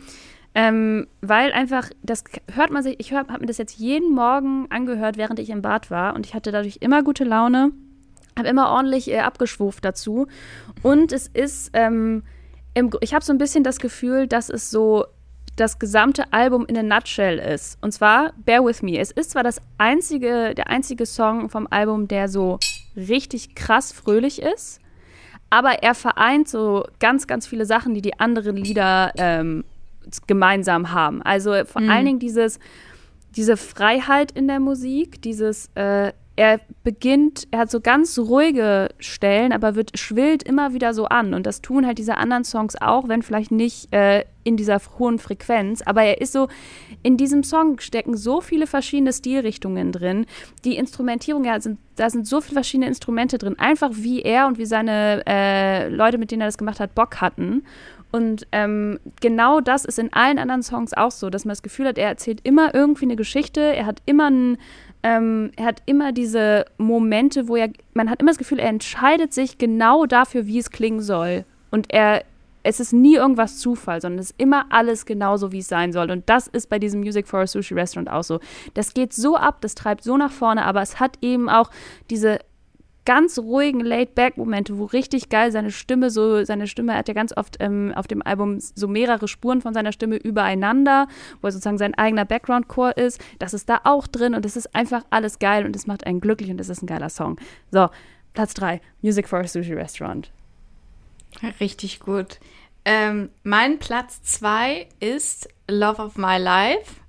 Ähm, 0.55 1.07
weil 1.23 1.51
einfach, 1.53 1.89
das 2.03 2.25
hört 2.53 2.71
man 2.71 2.83
sich, 2.83 2.97
ich 2.99 3.15
habe 3.15 3.33
mir 3.41 3.47
das 3.47 3.57
jetzt 3.57 3.79
jeden 3.79 4.15
Morgen 4.15 4.67
angehört, 4.69 5.17
während 5.17 5.39
ich 5.39 5.49
im 5.49 5.63
Bad 5.63 5.91
war 5.91 6.15
und 6.15 6.27
ich 6.27 6.35
hatte 6.35 6.53
dadurch 6.53 6.79
immer 6.81 7.03
gute 7.03 7.25
Laune, 7.25 7.71
habe 8.37 8.49
immer 8.49 8.69
ordentlich 8.69 9.11
äh, 9.11 9.21
abgeschwuft 9.21 9.83
dazu. 9.83 10.27
Und 10.83 11.13
es 11.13 11.27
ist, 11.29 11.71
ähm, 11.73 12.23
im, 12.75 12.91
ich 13.01 13.15
habe 13.15 13.25
so 13.25 13.33
ein 13.33 13.39
bisschen 13.39 13.65
das 13.65 13.79
Gefühl, 13.79 14.27
dass 14.27 14.51
es 14.51 14.71
so 14.71 15.07
das 15.57 15.79
gesamte 15.79 16.33
Album 16.33 16.67
in 16.67 16.77
a 16.77 16.83
nutshell 16.83 17.39
ist. 17.39 17.79
Und 17.83 17.93
zwar 17.93 18.33
Bear 18.45 18.65
With 18.65 18.83
Me. 18.83 18.99
Es 18.99 19.11
ist 19.11 19.33
zwar 19.33 19.43
das 19.43 19.61
einzige, 19.79 20.55
der 20.55 20.69
einzige 20.69 21.07
Song 21.07 21.51
vom 21.51 21.67
Album, 21.71 22.09
der 22.09 22.29
so 22.29 22.59
richtig 22.97 23.55
krass 23.55 23.93
fröhlich 23.93 24.41
ist, 24.41 24.81
aber 25.51 25.83
er 25.83 25.95
vereint 25.95 26.49
so 26.49 26.85
ganz, 26.99 27.27
ganz 27.27 27.47
viele 27.47 27.67
Sachen, 27.67 27.95
die 27.95 28.03
die 28.03 28.19
anderen 28.19 28.57
Lieder 28.57 29.13
ähm, 29.17 29.65
gemeinsam 30.27 30.93
haben. 30.93 31.23
Also 31.23 31.65
vor 31.65 31.83
mhm. 31.83 31.91
allen 31.91 32.07
Dingen 32.07 32.19
dieses, 32.19 32.59
diese 33.37 33.57
Freiheit 33.57 34.33
in 34.33 34.49
der 34.49 34.61
Musik, 34.61 35.21
dieses, 35.21 35.71
äh, 35.75 36.13
er 36.35 36.61
beginnt, 36.83 37.47
er 37.51 37.61
hat 37.61 37.71
so 37.71 37.81
ganz 37.81 38.19
ruhige 38.19 38.89
Stellen, 38.99 39.53
aber 39.53 39.75
wird 39.75 39.99
schwillt 39.99 40.43
immer 40.43 40.73
wieder 40.73 40.95
so 40.95 41.05
an. 41.05 41.35
Und 41.35 41.47
das 41.47 41.61
tun 41.61 41.87
halt 41.87 41.99
diese 41.99 42.17
anderen 42.17 42.45
Songs 42.45 42.75
auch, 42.81 43.09
wenn 43.09 43.23
vielleicht 43.23 43.51
nicht 43.51 43.93
äh, 43.93 44.25
in 44.43 44.57
dieser 44.57 44.81
hohen 44.99 45.19
Frequenz. 45.19 45.83
Aber 45.83 46.03
er 46.03 46.21
ist 46.21 46.33
so, 46.33 46.49
in 47.03 47.19
diesem 47.19 47.43
Song 47.43 47.79
stecken 47.81 48.17
so 48.17 48.41
viele 48.41 48.67
verschiedene 48.67 49.13
Stilrichtungen 49.13 49.93
drin. 49.93 50.27
Die 50.65 50.77
Instrumentierung, 50.77 51.45
ja, 51.45 51.61
sind, 51.61 51.79
da 51.97 52.09
sind 52.09 52.27
so 52.27 52.41
viele 52.41 52.55
verschiedene 52.55 52.89
Instrumente 52.89 53.37
drin. 53.37 53.59
Einfach 53.59 53.91
wie 53.93 54.23
er 54.23 54.47
und 54.47 54.57
wie 54.57 54.67
seine 54.67 55.23
äh, 55.27 55.89
Leute, 55.89 56.17
mit 56.17 56.31
denen 56.31 56.41
er 56.41 56.49
das 56.49 56.59
gemacht 56.59 56.81
hat, 56.81 56.95
Bock 56.95 57.21
hatten. 57.21 57.63
Und 58.11 58.47
ähm, 58.53 59.01
genau 59.21 59.61
das 59.61 59.87
ist 59.87 59.99
in 59.99 60.13
allen 60.13 60.39
anderen 60.39 60.63
Songs 60.63 60.93
auch 60.93 61.11
so, 61.11 61.31
dass 61.31 61.47
man 61.47 61.53
das 61.53 61.63
Gefühl 61.63 61.87
hat, 61.87 61.97
er 61.97 62.09
erzählt 62.09 62.41
immer 62.43 62.75
irgendwie 62.75 63.07
eine 63.07 63.17
Geschichte, 63.17 63.61
er 63.61 63.87
hat 63.87 64.03
immer 64.05 64.27
einen 64.27 64.59
ähm, 65.03 65.51
er 65.57 65.67
hat 65.67 65.83
immer 65.87 66.13
diese 66.13 66.65
Momente, 66.79 67.49
wo 67.49 67.57
er, 67.57 67.71
man 67.95 68.09
hat 68.09 68.21
immer 68.21 68.31
das 68.31 68.39
Gefühl, 68.39 68.59
er 68.59 68.69
entscheidet 68.69 69.33
sich 69.33 69.59
genau 69.59 70.07
dafür, 70.07 70.47
wie 70.47 70.59
es 70.59 70.71
klingen 70.71 71.01
soll. 71.01 71.45
Und 71.71 71.93
er, 71.93 72.25
es 72.63 72.79
ist 72.79 72.93
nie 72.93 73.17
irgendwas 73.17 73.59
Zufall, 73.59 74.01
sondern 74.01 74.21
es 74.21 74.31
ist 74.31 74.41
immer 74.41 74.67
alles 74.71 75.05
genauso, 75.05 75.51
wie 75.51 75.59
es 75.59 75.69
sein 75.69 75.93
soll. 75.93 76.11
Und 76.11 76.29
das 76.29 76.47
ist 76.47 76.69
bei 76.69 76.79
diesem 76.79 77.01
Music 77.01 77.27
for 77.27 77.41
a 77.41 77.47
Sushi 77.47 77.75
Restaurant 77.75 78.11
auch 78.11 78.23
so. 78.23 78.39
Das 78.75 78.95
geht 78.95 79.13
so 79.13 79.37
ab, 79.37 79.61
das 79.61 79.75
treibt 79.75 80.05
so 80.05 80.17
nach 80.17 80.31
vorne, 80.31 80.65
aber 80.65 80.83
es 80.83 81.01
hat 81.01 81.19
eben 81.21 81.49
auch 81.49 81.71
diese 82.09 82.39
ganz 83.05 83.39
ruhigen 83.39 83.81
Laid-Back-Momente, 83.81 84.79
wo 84.79 84.85
richtig 84.85 85.29
geil 85.29 85.51
seine 85.53 85.71
Stimme 85.71 86.11
so, 86.11 86.45
seine 86.45 86.67
Stimme 86.67 86.95
hat 86.95 87.09
ja 87.09 87.15
ganz 87.15 87.37
oft 87.37 87.57
ähm, 87.61 87.93
auf 87.97 88.07
dem 88.07 88.23
Album 88.23 88.59
so 88.61 88.87
mehrere 88.89 89.29
Spuren 89.29 89.61
von 89.61 89.75
seiner 89.75 89.93
Stimme 89.93 90.17
übereinander, 90.17 91.09
wo 91.41 91.49
er 91.49 91.53
sozusagen 91.53 91.79
sein 91.79 91.95
eigener 91.95 92.25
Background-Core 92.25 92.93
ist. 92.93 93.21
Das 93.39 93.55
ist 93.55 93.69
da 93.69 93.81
auch 93.85 94.07
drin 94.07 94.35
und 94.35 94.47
es 94.47 94.57
ist 94.57 94.75
einfach 94.75 95.05
alles 95.11 95.39
geil 95.39 95.67
und 95.67 95.75
es 95.75 95.87
macht 95.87 96.07
einen 96.07 96.21
glücklich 96.21 96.51
und 96.51 96.61
es 96.61 96.69
ist 96.69 96.83
ein 96.83 96.87
geiler 96.87 97.09
Song. 97.09 97.39
So, 97.71 97.89
Platz 98.35 98.55
3, 98.55 98.81
Music 99.03 99.29
for 99.29 99.41
a 99.41 99.47
Sushi 99.47 99.75
Restaurant. 99.75 100.31
Richtig 101.61 102.01
gut. 102.01 102.39
Ähm, 102.85 103.31
mein 103.43 103.79
Platz 103.79 104.23
2 104.23 104.89
ist 105.01 105.49
Love 105.69 106.03
of 106.03 106.17
My 106.17 106.39
Life. 106.39 107.01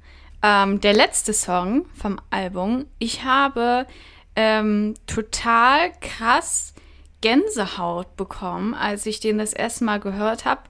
Ähm, 0.41 0.81
der 0.81 0.93
letzte 0.93 1.33
Song 1.33 1.85
vom 1.93 2.19
Album. 2.29 2.85
Ich 2.99 3.23
habe 3.23 3.87
ähm, 4.35 4.95
total 5.07 5.91
krass 6.01 6.73
Gänsehaut 7.21 8.17
bekommen, 8.17 8.73
als 8.73 9.05
ich 9.05 9.19
den 9.19 9.37
das 9.37 9.53
erste 9.53 9.85
Mal 9.85 9.99
gehört 9.99 10.45
habe. 10.45 10.61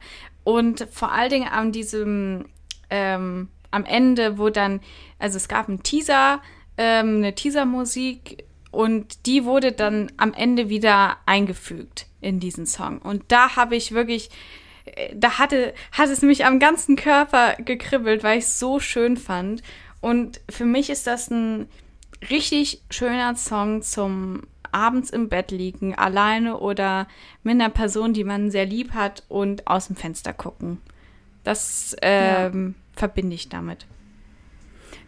Und 0.44 0.88
vor 0.92 1.12
allen 1.12 1.30
Dingen 1.30 1.48
an 1.48 1.72
diesem, 1.72 2.46
ähm, 2.90 3.50
am 3.72 3.86
Ende, 3.86 4.38
wo 4.38 4.50
dann, 4.50 4.82
also 5.18 5.38
es 5.38 5.48
gab 5.48 5.68
einen 5.68 5.82
Teaser, 5.82 6.42
ähm, 6.78 7.18
eine 7.18 7.34
Teasermusik 7.34 8.46
und 8.72 9.26
die 9.26 9.46
wurde 9.46 9.72
dann 9.72 10.12
am 10.18 10.34
Ende 10.34 10.70
wieder 10.70 11.18
eingefügt 11.26 12.08
in 12.22 12.40
diesen 12.40 12.66
Song. 12.66 13.00
Und 13.00 13.24
da 13.30 13.56
habe 13.56 13.76
ich 13.76 13.94
wirklich, 13.94 14.30
äh, 14.86 15.16
da 15.16 15.40
hatte, 15.40 15.74
hat 15.92 16.10
es 16.10 16.22
mich 16.22 16.46
am 16.46 16.60
ganzen 16.60 16.96
Körper 16.96 17.56
gekribbelt, 17.56 18.24
weil 18.24 18.40
ich 18.40 18.46
es 18.46 18.60
so 18.60 18.80
schön 18.80 19.18
fand. 19.18 19.64
Und 20.02 20.42
für 20.50 20.66
mich 20.66 20.90
ist 20.90 21.08
das 21.08 21.32
ein 21.32 21.68
richtig 22.30 22.82
schöner 22.90 23.36
Song 23.36 23.82
zum 23.82 24.44
abends 24.72 25.10
im 25.12 25.30
Bett 25.30 25.52
liegen, 25.52 25.96
alleine 25.96 26.58
oder 26.58 27.08
mit 27.44 27.54
einer 27.54 27.70
Person, 27.70 28.14
die 28.14 28.24
man 28.24 28.52
sehr 28.52 28.66
lieb 28.66 28.94
hat 28.94 29.24
und 29.30 29.68
aus 29.68 29.88
dem 29.88 29.96
Fenster 29.96 30.34
gucken. 30.34 30.80
Das 31.44 31.96
ähm, 32.02 32.76
ja. 32.76 33.00
verbinde 33.00 33.36
ich 33.36 33.50
damit. 33.50 33.86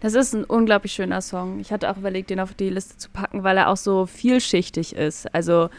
Das 0.01 0.13
ist 0.13 0.35
ein 0.35 0.43
unglaublich 0.43 0.91
schöner 0.91 1.21
Song. 1.21 1.59
Ich 1.59 1.71
hatte 1.71 1.89
auch 1.89 1.97
überlegt, 1.97 2.29
den 2.29 2.39
auf 2.39 2.53
die 2.53 2.69
Liste 2.69 2.97
zu 2.97 3.09
packen, 3.09 3.43
weil 3.43 3.57
er 3.57 3.69
auch 3.69 3.77
so 3.77 4.05
vielschichtig 4.05 4.95
ist. 4.95 5.33
Also 5.33 5.69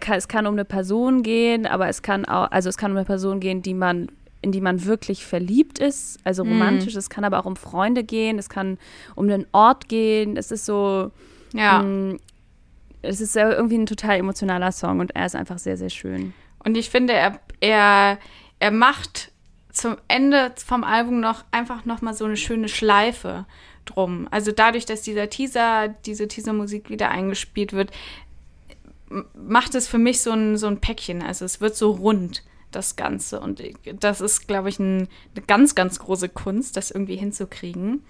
kann, 0.00 0.16
es 0.16 0.28
kann 0.28 0.46
um 0.46 0.54
eine 0.54 0.64
Person 0.64 1.22
gehen, 1.22 1.66
aber 1.66 1.88
es 1.88 2.02
kann 2.02 2.24
auch, 2.24 2.50
also 2.50 2.68
es 2.68 2.78
kann 2.78 2.92
um 2.92 2.96
eine 2.96 3.06
Person 3.06 3.40
gehen, 3.40 3.62
die 3.62 3.74
man 3.74 4.08
in 4.42 4.52
die 4.52 4.60
man 4.60 4.84
wirklich 4.84 5.26
verliebt 5.26 5.78
ist, 5.78 6.18
also 6.24 6.44
mhm. 6.44 6.52
romantisch. 6.52 6.94
Mm. 6.94 6.98
Es 6.98 7.10
kann 7.10 7.24
aber 7.24 7.40
auch 7.40 7.46
um 7.46 7.56
Freunde 7.56 8.04
gehen, 8.04 8.38
es 8.38 8.48
kann 8.48 8.78
um 9.14 9.28
einen 9.28 9.46
Ort 9.52 9.88
gehen. 9.88 10.36
Es 10.36 10.50
ist 10.50 10.66
so, 10.66 11.10
ja. 11.52 11.82
Mh, 11.82 12.12
mm, 12.12 12.18
es 13.02 13.20
ist 13.20 13.36
irgendwie 13.36 13.78
ein 13.78 13.86
total 13.86 14.18
emotionaler 14.18 14.72
Song 14.72 15.00
und 15.00 15.14
er 15.14 15.26
ist 15.26 15.36
einfach 15.36 15.58
sehr, 15.58 15.76
sehr 15.76 15.90
schön. 15.90 16.34
Und 16.64 16.76
ich 16.76 16.90
finde, 16.90 17.12
er, 17.12 17.40
er, 17.60 18.18
er 18.58 18.70
macht 18.70 19.30
zum 19.72 19.96
Ende 20.08 20.52
vom 20.56 20.82
Album 20.82 21.20
noch 21.20 21.44
einfach 21.50 21.84
noch 21.84 22.02
mal 22.02 22.14
so 22.14 22.24
eine 22.24 22.36
schöne 22.36 22.68
Schleife 22.68 23.46
drum. 23.84 24.26
Also 24.30 24.50
dadurch, 24.50 24.86
dass 24.86 25.02
dieser 25.02 25.30
Teaser, 25.30 25.88
diese 25.88 26.26
Teasermusik 26.26 26.90
wieder 26.90 27.10
eingespielt 27.10 27.72
wird, 27.72 27.90
macht 29.34 29.74
es 29.74 29.86
für 29.86 29.98
mich 29.98 30.20
so 30.20 30.32
ein, 30.32 30.56
so 30.56 30.66
ein 30.66 30.80
Päckchen. 30.80 31.22
Also 31.22 31.44
es 31.44 31.60
wird 31.60 31.76
so 31.76 31.92
rund 31.92 32.42
das 32.76 32.96
Ganze. 32.96 33.40
Und 33.40 33.62
das 34.00 34.20
ist, 34.20 34.46
glaube 34.46 34.68
ich, 34.68 34.78
ein, 34.78 35.08
eine 35.34 35.46
ganz, 35.46 35.74
ganz 35.74 35.98
große 35.98 36.28
Kunst, 36.28 36.76
das 36.76 36.90
irgendwie 36.90 37.16
hinzukriegen. 37.16 38.04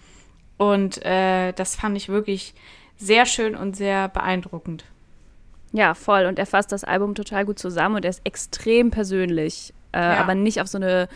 Und 0.57 1.05
äh, 1.05 1.52
das 1.52 1.76
fand 1.76 1.96
ich 1.96 2.09
wirklich 2.09 2.55
sehr 2.96 3.26
schön 3.26 3.55
und 3.55 3.76
sehr 3.76 4.09
beeindruckend. 4.09 4.85
Ja, 5.72 5.94
voll. 5.94 6.26
Und 6.26 6.38
er 6.38 6.46
fasst 6.46 6.72
das 6.72 6.85
Album 6.85 7.14
total 7.14 7.44
gut 7.44 7.59
zusammen 7.59 7.96
und 7.96 8.05
er 8.05 8.11
ist 8.11 8.22
extrem 8.24 8.90
persönlich. 8.90 9.74
Äh, 9.92 10.00
ja. 10.00 10.18
Aber 10.18 10.35
nicht 10.35 10.61
auf 10.61 10.68
so 10.68 10.79
eine. 10.79 11.09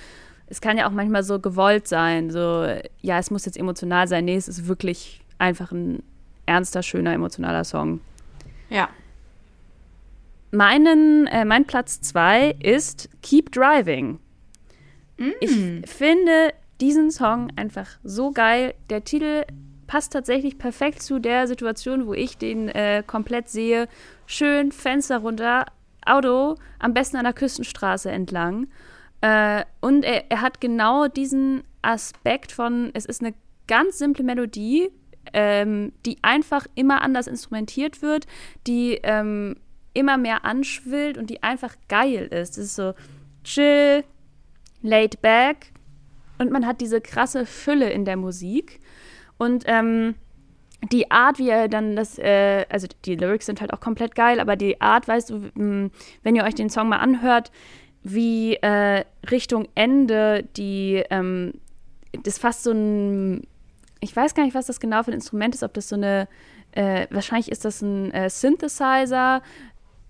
Es 0.47 0.61
kann 0.61 0.77
ja 0.77 0.89
auch 0.89 0.93
manchmal 0.93 1.23
so 1.23 1.39
gewollt 1.39 1.87
sein, 1.87 2.29
so, 2.31 2.67
ja, 3.03 3.19
es 3.21 3.31
muss 3.31 3.45
jetzt 3.45 3.57
emotional 3.57 4.09
sein. 4.09 4.25
Nee, 4.25 4.35
es 4.35 4.49
ist 4.49 4.67
wirklich 4.67 5.21
einfach 5.39 5.71
ein 5.71 6.03
ernster, 6.45 6.83
schöner, 6.83 7.13
emotionaler 7.13 7.63
Song. 7.63 8.01
Ja. 8.69 8.89
Meinen, 10.51 11.27
äh, 11.27 11.45
mein 11.45 11.65
Platz 11.65 12.01
zwei 12.01 12.57
ist 12.61 13.09
Keep 13.23 13.53
Driving. 13.53 14.19
Mm. 15.17 15.31
Ich 15.41 15.91
finde 15.91 16.53
diesen 16.81 17.11
Song 17.11 17.53
einfach 17.57 17.87
so 18.03 18.33
geil. 18.33 18.75
Der 18.89 19.05
Titel 19.05 19.45
passt 19.87 20.13
tatsächlich 20.13 20.59
perfekt 20.59 21.03
zu 21.03 21.19
der 21.19 21.47
Situation, 21.47 22.07
wo 22.07 22.15
ich 22.15 22.39
den 22.39 22.69
äh, 22.69 23.03
komplett 23.07 23.49
sehe. 23.49 23.89
Schön, 24.27 24.73
Fenster 24.73 25.19
runter, 25.19 25.67
Auto, 26.07 26.55
am 26.79 26.95
besten 26.95 27.17
an 27.17 27.25
der 27.25 27.33
Küstenstraße 27.33 28.11
entlang. 28.11 28.69
Äh, 29.21 29.65
und 29.81 30.05
er, 30.05 30.31
er, 30.31 30.41
hat 30.41 30.61
genau 30.61 31.09
diesen 31.09 31.63
Aspekt 31.83 32.53
von, 32.53 32.91
es 32.95 33.05
ist 33.05 33.21
eine 33.21 33.35
ganz 33.67 33.99
simple 33.99 34.25
Melodie, 34.25 34.91
ähm, 35.33 35.93
die 36.07 36.17
einfach 36.23 36.67
immer 36.75 37.03
anders 37.03 37.27
instrumentiert 37.27 38.01
wird, 38.01 38.27
die 38.67 38.99
ähm, 39.03 39.57
immer 39.95 40.17
mehr 40.17 40.45
anschwillt 40.45 41.19
und 41.19 41.31
die 41.31 41.43
einfach 41.43 41.75
geil 41.89 42.27
ist. 42.27 42.59
Es 42.59 42.67
ist 42.67 42.77
so 42.77 42.95
chill, 43.45 44.05
laid 44.83 45.21
back 45.23 45.73
und 46.39 46.51
man 46.51 46.67
hat 46.67 46.81
diese 46.81 47.01
krasse 47.01 47.47
Fülle 47.47 47.91
in 47.91 48.05
der 48.05 48.17
Musik. 48.17 48.81
Und 49.39 49.65
ähm, 49.67 50.15
die 50.93 51.11
Art, 51.11 51.39
wie 51.39 51.51
er 51.51 51.69
dann 51.69 51.97
das, 51.97 52.19
äh, 52.19 52.65
also 52.69 52.87
die 53.05 53.15
Lyrics 53.15 53.47
sind 53.47 53.61
halt 53.61 53.73
auch 53.73 53.81
komplett 53.81 54.15
geil, 54.15 54.41
aber 54.41 54.57
die 54.57 54.81
Art, 54.81 55.07
weißt 55.07 55.31
du, 55.31 55.51
wenn 55.55 56.37
ihr 56.37 56.45
euch 56.45 56.55
den 56.55 56.71
Song 56.71 56.89
mal 56.89 56.99
anhört, 56.99 57.51
wie 58.03 58.55
äh, 58.55 59.05
Richtung 59.31 59.69
Ende 59.75 60.49
die, 60.57 61.05
ähm, 61.11 61.53
das 62.13 62.35
ist 62.35 62.39
fast 62.41 62.63
so 62.63 62.73
ein, 62.73 63.47
ich 64.01 64.17
weiß 64.17 64.35
gar 64.35 64.45
nicht, 64.45 64.55
was 64.55 64.67
das 64.67 64.81
genau 64.81 65.03
für 65.03 65.11
ein 65.11 65.15
Instrument 65.15 65.55
ist, 65.55 65.63
ob 65.63 65.75
das 65.75 65.89
so 65.89 65.97
eine, 65.97 66.29
äh, 66.73 67.07
wahrscheinlich 67.11 67.53
ist 67.53 67.65
das 67.65 67.83
ein 67.83 68.11
äh, 68.13 68.31
Synthesizer, 68.31 69.43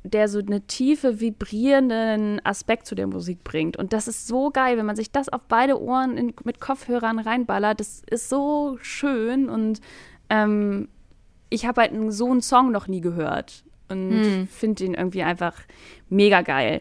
der 0.03 0.29
so 0.29 0.39
eine 0.39 0.63
tiefe, 0.63 1.21
vibrierenden 1.21 2.41
Aspekt 2.45 2.87
zu 2.87 2.95
der 2.95 3.07
Musik 3.07 3.45
bringt. 3.45 3.77
Und 3.77 3.93
das 3.93 4.09
ist 4.09 4.27
so 4.27 4.51
geil, 4.51 4.79
wenn 4.79 4.87
man 4.87 4.97
sich 4.97 5.13
das 5.13 5.29
auf 5.29 5.43
beide 5.49 5.81
Ohren 5.81 6.17
in, 6.17 6.35
mit 6.45 6.61
Kopfhörern 6.61 7.19
reinballert. 7.19 7.81
Das 7.81 8.03
ist 8.09 8.29
so 8.29 8.79
schön 8.81 9.49
und 9.49 9.81
ähm, 10.31 10.89
ich 11.51 11.67
habe 11.67 11.83
halt 11.83 11.93
so 12.13 12.31
einen 12.31 12.41
Song 12.41 12.71
noch 12.71 12.89
nie 12.89 13.01
gehört 13.01 13.65
und 13.89 14.11
hm. 14.11 14.49
finde 14.49 14.85
ihn 14.85 14.95
irgendwie 14.95 15.23
einfach 15.23 15.55
mega 16.09 16.43
geil. 16.43 16.81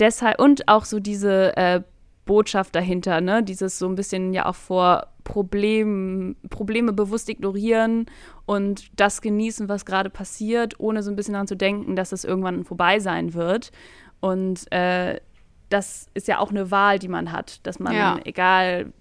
Deshalb 0.00 0.40
und 0.40 0.68
auch 0.68 0.84
so 0.84 0.98
diese 0.98 1.56
äh, 1.56 1.82
Botschaft 2.24 2.74
dahinter, 2.74 3.20
ne? 3.20 3.42
Dieses 3.42 3.78
so 3.78 3.86
ein 3.86 3.94
bisschen 3.94 4.32
ja 4.32 4.46
auch 4.46 4.54
vor 4.54 5.06
Problem, 5.26 6.36
Probleme 6.50 6.92
bewusst 6.92 7.28
ignorieren 7.28 8.06
und 8.46 8.88
das 8.98 9.20
genießen, 9.20 9.68
was 9.68 9.84
gerade 9.84 10.08
passiert, 10.08 10.78
ohne 10.78 11.02
so 11.02 11.10
ein 11.10 11.16
bisschen 11.16 11.32
daran 11.32 11.48
zu 11.48 11.56
denken, 11.56 11.96
dass 11.96 12.12
es 12.12 12.24
irgendwann 12.24 12.64
vorbei 12.64 13.00
sein 13.00 13.34
wird. 13.34 13.72
Und 14.20 14.70
äh, 14.72 15.20
das 15.68 16.06
ist 16.14 16.28
ja 16.28 16.38
auch 16.38 16.50
eine 16.50 16.70
Wahl, 16.70 17.00
die 17.00 17.08
man 17.08 17.32
hat, 17.32 17.66
dass 17.66 17.80
man, 17.80 17.92
ja. 17.92 18.20
egal, 18.24 18.92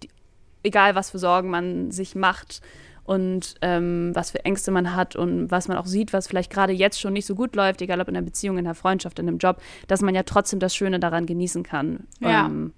egal 0.63 0.95
was 0.95 1.11
für 1.11 1.19
Sorgen 1.19 1.51
man 1.51 1.91
sich 1.91 2.15
macht 2.15 2.61
und 3.03 3.53
ähm, 3.61 4.09
was 4.15 4.31
für 4.31 4.43
Ängste 4.45 4.71
man 4.71 4.95
hat 4.95 5.15
und 5.15 5.51
was 5.51 5.67
man 5.67 5.77
auch 5.77 5.85
sieht, 5.85 6.11
was 6.11 6.27
vielleicht 6.27 6.51
gerade 6.51 6.73
jetzt 6.73 6.99
schon 6.99 7.13
nicht 7.13 7.27
so 7.27 7.35
gut 7.35 7.55
läuft, 7.55 7.83
egal 7.83 8.01
ob 8.01 8.07
in 8.07 8.17
einer 8.17 8.25
Beziehung, 8.25 8.57
in 8.57 8.65
einer 8.65 8.73
Freundschaft, 8.73 9.19
in 9.19 9.27
einem 9.27 9.37
Job, 9.37 9.61
dass 9.87 10.01
man 10.01 10.15
ja 10.15 10.23
trotzdem 10.23 10.59
das 10.59 10.75
Schöne 10.75 10.99
daran 10.99 11.27
genießen 11.27 11.61
kann. 11.61 12.07
Ja. 12.19 12.47
Ähm, 12.47 12.73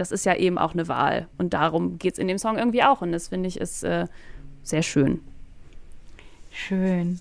das 0.00 0.10
ist 0.10 0.24
ja 0.24 0.34
eben 0.34 0.58
auch 0.58 0.72
eine 0.72 0.88
Wahl. 0.88 1.28
Und 1.38 1.52
darum 1.52 1.98
geht 1.98 2.14
es 2.14 2.18
in 2.18 2.26
dem 2.26 2.38
Song 2.38 2.56
irgendwie 2.56 2.82
auch. 2.82 3.02
Und 3.02 3.12
das 3.12 3.28
finde 3.28 3.48
ich 3.48 3.60
ist 3.60 3.84
äh, 3.84 4.06
sehr 4.62 4.82
schön. 4.82 5.20
Schön. 6.50 7.20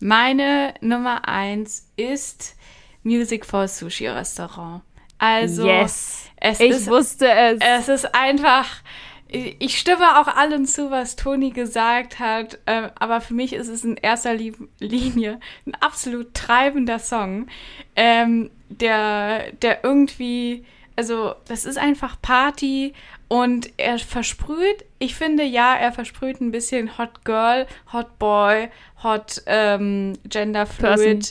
Meine 0.00 0.74
Nummer 0.80 1.28
eins 1.28 1.88
ist 1.96 2.56
Music 3.02 3.46
for 3.46 3.68
Sushi 3.68 4.08
Restaurant. 4.08 4.82
Also, 5.18 5.66
yes. 5.66 6.24
es 6.36 6.60
ich 6.60 6.70
ist, 6.70 6.90
wusste 6.90 7.30
es. 7.30 7.58
Es 7.60 7.88
ist 7.88 8.14
einfach, 8.14 8.82
ich 9.28 9.78
stimme 9.78 10.18
auch 10.18 10.26
allem 10.26 10.64
zu, 10.64 10.90
was 10.90 11.16
Toni 11.16 11.50
gesagt 11.50 12.18
hat, 12.18 12.58
äh, 12.64 12.88
aber 12.94 13.20
für 13.20 13.34
mich 13.34 13.52
ist 13.52 13.68
es 13.68 13.84
in 13.84 13.96
erster 13.96 14.34
Linie 14.34 15.38
ein 15.66 15.74
absolut 15.80 16.32
treibender 16.32 16.98
Song, 16.98 17.48
ähm, 17.96 18.50
der, 18.70 19.52
der 19.52 19.84
irgendwie, 19.84 20.64
also 21.00 21.34
das 21.46 21.64
ist 21.64 21.78
einfach 21.78 22.20
Party 22.20 22.92
und 23.26 23.70
er 23.78 23.98
versprüht, 23.98 24.84
ich 24.98 25.14
finde 25.14 25.44
ja, 25.44 25.74
er 25.74 25.92
versprüht 25.92 26.42
ein 26.42 26.50
bisschen 26.50 26.98
Hot 26.98 27.24
Girl, 27.24 27.66
Hot 27.90 28.18
Boy, 28.18 28.68
Hot 29.02 29.42
ähm, 29.46 30.12
Gender 30.28 30.66
Fluid, 30.66 30.98
Person. 30.98 31.22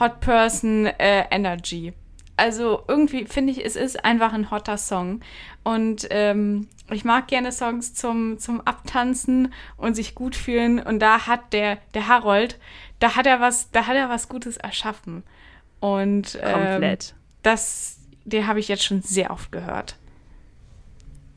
Hot 0.00 0.20
Person 0.20 0.86
äh, 0.86 1.26
Energy. 1.30 1.92
Also 2.38 2.82
irgendwie 2.88 3.26
finde 3.26 3.52
ich, 3.52 3.62
es 3.62 3.76
ist 3.76 4.06
einfach 4.06 4.32
ein 4.32 4.50
hotter 4.50 4.78
Song. 4.78 5.20
Und 5.64 6.06
ähm, 6.08 6.68
ich 6.90 7.04
mag 7.04 7.28
gerne 7.28 7.52
Songs 7.52 7.92
zum, 7.92 8.38
zum 8.38 8.62
Abtanzen 8.62 9.52
und 9.76 9.96
sich 9.96 10.14
gut 10.14 10.34
fühlen. 10.34 10.80
Und 10.80 11.00
da 11.00 11.26
hat 11.26 11.52
der, 11.52 11.76
der 11.92 12.08
Harold, 12.08 12.58
da 13.00 13.16
hat 13.16 13.26
er 13.26 13.42
was, 13.42 13.70
da 13.70 13.86
hat 13.86 13.96
er 13.96 14.08
was 14.08 14.30
Gutes 14.30 14.56
erschaffen. 14.56 15.24
Und 15.80 16.38
ähm, 16.40 16.54
Komplett. 16.54 17.14
das, 17.42 17.99
den 18.24 18.46
habe 18.46 18.60
ich 18.60 18.68
jetzt 18.68 18.84
schon 18.84 19.02
sehr 19.02 19.30
oft 19.30 19.52
gehört. 19.52 19.96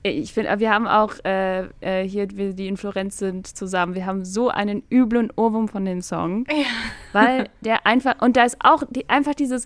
Ich 0.05 0.33
finde, 0.33 0.59
wir 0.59 0.69
haben 0.69 0.85
auch 0.85 1.13
äh, 1.23 1.67
äh, 1.79 2.07
hier, 2.07 2.27
wir, 2.31 2.53
die 2.53 2.67
in 2.67 2.75
Florenz 2.75 3.17
sind, 3.17 3.47
zusammen, 3.47 3.95
wir 3.95 4.05
haben 4.05 4.25
so 4.25 4.49
einen 4.49 4.83
üblen 4.91 5.31
Ohrwurm 5.35 5.69
von 5.69 5.85
dem 5.85 6.01
Song. 6.01 6.45
Ja. 6.49 6.65
Weil 7.13 7.49
der 7.61 7.87
einfach, 7.87 8.21
und 8.21 8.35
da 8.35 8.43
ist 8.43 8.57
auch 8.59 8.83
die, 8.89 9.07
einfach 9.07 9.33
dieses, 9.33 9.65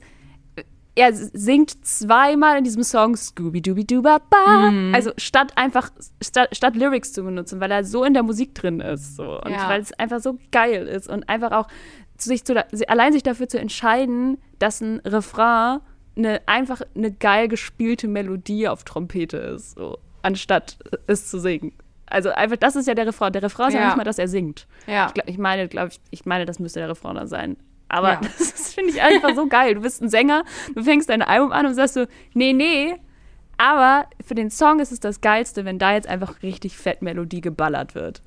er 0.98 1.14
singt 1.14 1.86
zweimal 1.86 2.58
in 2.58 2.64
diesem 2.64 2.84
Song 2.84 3.16
Scooby 3.16 3.62
Dooby 3.62 3.86
Dooba 3.86 4.20
Ba. 4.30 4.72
Mhm. 4.72 4.96
Also 4.96 5.12
statt 5.18 5.54
einfach, 5.56 5.92
statt, 6.24 6.50
statt, 6.56 6.76
Lyrics 6.76 7.14
zu 7.14 7.24
benutzen, 7.24 7.60
weil 7.60 7.70
er 7.72 7.84
so 7.84 8.04
in 8.04 8.16
der 8.16 8.24
Musik 8.24 8.56
drin 8.56 8.80
ist. 8.80 9.16
So. 9.16 9.40
Und 9.42 9.52
ja. 9.52 9.70
weil 9.70 9.80
es 9.80 9.94
einfach 9.94 10.20
so 10.20 10.40
geil 10.52 10.88
ist. 10.88 11.08
Und 11.08 11.30
einfach 11.30 11.52
auch 11.52 11.68
sich 12.18 12.44
zu, 12.46 12.66
allein 12.88 13.14
sich 13.14 13.22
dafür 13.22 13.48
zu 13.48 13.60
entscheiden, 13.60 14.40
dass 14.58 14.82
ein 14.82 15.00
Refrain 15.06 15.82
eine, 16.18 16.42
einfach 16.48 16.82
eine 16.96 17.12
geil 17.12 17.48
gespielte 17.48 18.08
Melodie 18.08 18.68
auf 18.68 18.84
Trompete 18.84 19.38
ist. 19.38 19.76
So 19.76 20.00
anstatt 20.28 20.78
es 21.08 21.30
zu 21.30 21.40
singen. 21.40 21.74
Also 22.06 22.30
einfach, 22.30 22.58
das 22.58 22.76
ist 22.76 22.88
ja 22.88 22.94
der 22.94 23.08
Refrain. 23.08 23.34
Der 23.34 23.44
Refrain 23.44 23.70
ist 23.70 23.74
ja, 23.74 23.82
ja 23.82 23.88
nicht 23.88 23.98
mal, 23.98 24.04
dass 24.04 24.20
er 24.20 24.28
singt. 24.28 24.68
Ja. 24.86 25.12
Ich, 25.14 25.24
ich 25.26 25.38
meine, 25.38 25.68
glaube 25.68 25.90
ich, 25.90 26.00
ich 26.12 26.26
meine, 26.26 26.46
das 26.46 26.60
müsste 26.60 26.80
der 26.80 26.90
Refrain 26.90 27.16
dann 27.16 27.28
sein. 27.28 27.58
Aber 27.90 28.14
ja. 28.14 28.22
das 28.38 28.74
finde 28.74 28.92
ich 28.92 29.02
einfach 29.02 29.36
so 29.36 29.48
geil. 29.48 29.76
Du 29.76 29.82
bist 29.82 30.02
ein 30.02 30.10
Sänger, 30.10 30.44
du 30.76 30.84
fängst 30.84 31.10
dein 31.10 31.22
Album 31.22 31.52
an 31.52 31.66
und 31.66 31.74
sagst 31.74 31.96
so, 31.96 32.06
nee, 32.34 32.54
nee. 32.54 32.96
Aber 33.58 34.06
für 34.26 34.36
den 34.36 34.52
Song 34.52 34.80
ist 34.80 34.92
es 34.92 35.00
das 35.00 35.22
Geilste, 35.22 35.66
wenn 35.66 35.80
da 35.80 35.94
jetzt 35.94 36.08
einfach 36.08 36.44
richtig 36.44 36.78
fett 36.78 37.02
Melodie 37.02 37.42
geballert 37.42 37.96
wird. 37.96 38.22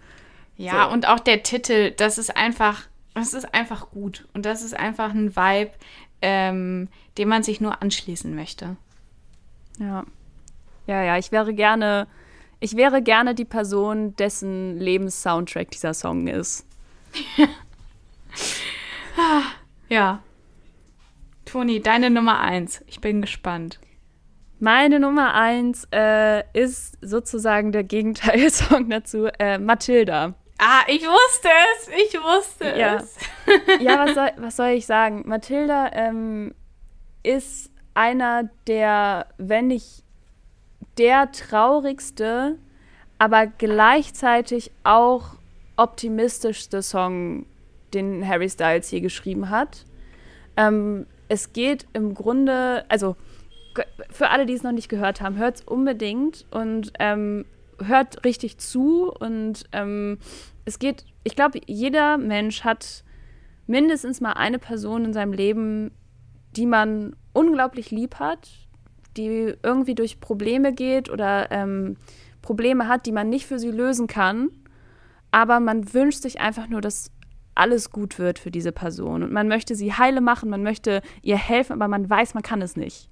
Ja, 0.56 0.86
so. 0.86 0.92
und 0.92 1.08
auch 1.08 1.20
der 1.20 1.42
Titel, 1.42 1.92
das 1.92 2.18
ist 2.18 2.36
einfach, 2.36 2.82
das 3.14 3.32
ist 3.32 3.54
einfach 3.54 3.90
gut. 3.90 4.26
Und 4.34 4.44
das 4.44 4.62
ist 4.62 4.74
einfach 4.76 5.10
ein 5.10 5.36
Vibe, 5.36 5.70
ähm, 6.22 6.88
dem 7.18 7.28
man 7.28 7.42
sich 7.42 7.60
nur 7.60 7.82
anschließen 7.82 8.34
möchte. 8.34 8.76
Ja. 9.78 10.04
Ja, 10.86 11.02
ja, 11.02 11.18
ich 11.18 11.30
wäre 11.32 11.54
gerne, 11.54 12.06
ich 12.58 12.76
wäre 12.76 13.02
gerne 13.02 13.34
die 13.34 13.44
Person, 13.44 14.16
dessen 14.16 14.78
Lebenssoundtrack 14.78 15.70
dieser 15.70 15.94
Song 15.94 16.26
ist. 16.26 16.66
ja. 19.88 20.22
Toni, 21.44 21.80
deine 21.80 22.10
Nummer 22.10 22.40
eins. 22.40 22.82
Ich 22.86 23.00
bin 23.00 23.20
gespannt. 23.20 23.80
Meine 24.58 25.00
Nummer 25.00 25.34
eins 25.34 25.88
äh, 25.90 26.42
ist 26.52 26.98
sozusagen 27.00 27.72
der 27.72 27.82
Gegenteil-Song 27.82 28.90
dazu, 28.90 29.26
äh, 29.38 29.58
Matilda. 29.58 30.34
Ah, 30.62 30.82
ich 30.88 31.02
wusste 31.02 31.48
es, 31.48 31.88
ich 31.88 32.14
wusste 32.22 32.78
ja. 32.78 32.96
es. 32.96 33.16
ja, 33.80 34.04
was 34.04 34.14
soll, 34.14 34.30
was 34.36 34.56
soll 34.56 34.68
ich 34.68 34.84
sagen? 34.84 35.22
Matilda 35.26 35.90
ähm, 35.94 36.54
ist 37.22 37.70
einer 37.94 38.50
der, 38.66 39.26
wenn 39.38 39.68
nicht 39.68 40.04
der 40.98 41.32
traurigste, 41.32 42.58
aber 43.18 43.46
gleichzeitig 43.46 44.70
auch 44.84 45.36
optimistischste 45.76 46.82
Song, 46.82 47.46
den 47.94 48.28
Harry 48.28 48.50
Styles 48.50 48.90
hier 48.90 49.00
geschrieben 49.00 49.48
hat. 49.48 49.86
Ähm, 50.58 51.06
es 51.28 51.54
geht 51.54 51.86
im 51.94 52.12
Grunde, 52.12 52.84
also 52.90 53.16
für 54.10 54.28
alle, 54.28 54.44
die 54.44 54.52
es 54.52 54.62
noch 54.62 54.72
nicht 54.72 54.90
gehört 54.90 55.22
haben, 55.22 55.38
hört 55.38 55.56
es 55.56 55.62
unbedingt 55.62 56.44
und 56.50 56.92
ähm, 56.98 57.46
hört 57.84 58.24
richtig 58.24 58.58
zu. 58.58 59.10
Und 59.10 59.64
ähm, 59.72 60.18
es 60.64 60.78
geht, 60.78 61.04
ich 61.24 61.36
glaube, 61.36 61.60
jeder 61.66 62.18
Mensch 62.18 62.64
hat 62.64 63.04
mindestens 63.66 64.20
mal 64.20 64.32
eine 64.32 64.58
Person 64.58 65.04
in 65.04 65.12
seinem 65.12 65.32
Leben, 65.32 65.92
die 66.56 66.66
man 66.66 67.14
unglaublich 67.32 67.90
lieb 67.90 68.16
hat, 68.16 68.48
die 69.16 69.54
irgendwie 69.62 69.94
durch 69.94 70.20
Probleme 70.20 70.72
geht 70.72 71.10
oder 71.10 71.50
ähm, 71.50 71.96
Probleme 72.42 72.88
hat, 72.88 73.06
die 73.06 73.12
man 73.12 73.28
nicht 73.28 73.46
für 73.46 73.58
sie 73.58 73.70
lösen 73.70 74.06
kann. 74.06 74.50
Aber 75.30 75.60
man 75.60 75.92
wünscht 75.94 76.22
sich 76.22 76.40
einfach 76.40 76.68
nur, 76.68 76.80
dass 76.80 77.12
alles 77.54 77.90
gut 77.90 78.18
wird 78.18 78.38
für 78.38 78.50
diese 78.50 78.72
Person. 78.72 79.22
Und 79.22 79.32
man 79.32 79.48
möchte 79.48 79.74
sie 79.74 79.92
heile 79.92 80.20
machen, 80.20 80.50
man 80.50 80.62
möchte 80.62 81.02
ihr 81.22 81.36
helfen, 81.36 81.74
aber 81.74 81.88
man 81.88 82.08
weiß, 82.08 82.34
man 82.34 82.42
kann 82.42 82.62
es 82.62 82.76
nicht. 82.76 83.08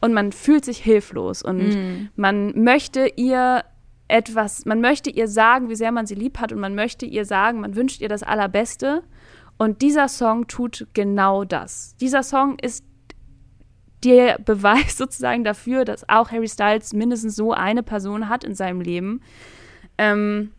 Und 0.00 0.14
man 0.14 0.32
fühlt 0.32 0.64
sich 0.64 0.78
hilflos 0.78 1.42
und 1.42 1.58
mm. 1.58 2.08
man 2.16 2.62
möchte 2.62 3.12
ihr 3.16 3.64
etwas, 4.10 4.64
man 4.66 4.80
möchte 4.80 5.10
ihr 5.10 5.28
sagen, 5.28 5.68
wie 5.68 5.76
sehr 5.76 5.92
man 5.92 6.06
sie 6.06 6.14
lieb 6.14 6.38
hat 6.38 6.52
und 6.52 6.60
man 6.60 6.74
möchte 6.74 7.06
ihr 7.06 7.24
sagen, 7.24 7.60
man 7.60 7.76
wünscht 7.76 8.00
ihr 8.00 8.08
das 8.08 8.22
Allerbeste. 8.22 9.02
Und 9.56 9.82
dieser 9.82 10.08
Song 10.08 10.46
tut 10.46 10.86
genau 10.94 11.44
das. 11.44 11.94
Dieser 12.00 12.22
Song 12.22 12.58
ist 12.58 12.84
der 14.04 14.38
Beweis 14.44 14.96
sozusagen 14.96 15.44
dafür, 15.44 15.84
dass 15.84 16.08
auch 16.08 16.30
Harry 16.30 16.48
Styles 16.48 16.92
mindestens 16.92 17.36
so 17.36 17.52
eine 17.52 17.82
Person 17.82 18.28
hat 18.28 18.44
in 18.44 18.54
seinem 18.54 18.80
Leben. 18.80 19.20
Ähm, 19.98 20.52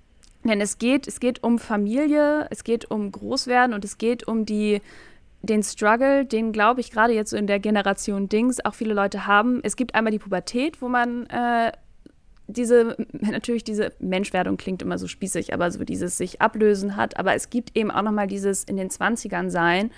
denn 0.44 0.62
es 0.62 0.78
geht, 0.78 1.08
es 1.08 1.20
geht 1.20 1.44
um 1.44 1.60
Familie, 1.60 2.48
es 2.50 2.64
geht 2.64 2.90
um 2.90 3.12
Großwerden 3.12 3.76
und 3.76 3.86
es 3.86 3.98
geht 3.98 4.28
um 4.28 4.46
die, 4.46 4.82
den 5.42 5.62
Struggle, 5.64 6.26
den, 6.26 6.52
glaube 6.52 6.82
ich, 6.82 6.92
gerade 6.92 7.14
jetzt 7.14 7.32
so 7.32 7.38
in 7.38 7.48
der 7.48 7.60
Generation 7.60 8.28
Dings 8.28 8.64
auch 8.64 8.74
viele 8.74 8.94
Leute 8.94 9.28
haben. 9.28 9.60
Es 9.64 9.76
gibt 9.76 9.94
einmal 9.94 10.12
die 10.12 10.20
Pubertät, 10.20 10.82
wo 10.82 10.90
man 10.90 11.28
äh, 11.28 11.72
diese, 12.48 12.96
natürlich 13.12 13.64
diese 13.64 13.92
Menschwerdung 14.00 14.58
klingt 14.58 14.82
immer 14.82 14.98
so 14.98 15.08
spießig, 15.08 15.54
aber 15.54 15.72
so 15.72 15.84
dieses 15.84 16.18
sich 16.18 16.42
ablösen 16.42 16.96
hat. 16.96 17.18
Aber 17.18 17.34
es 17.34 17.50
gibt 17.50 17.78
eben 17.78 17.92
auch 17.92 18.02
nochmal 18.02 18.28
dieses 18.28 18.64
in 18.64 18.78
den 18.78 18.90
20ern 18.90 19.50
sein 19.50 19.92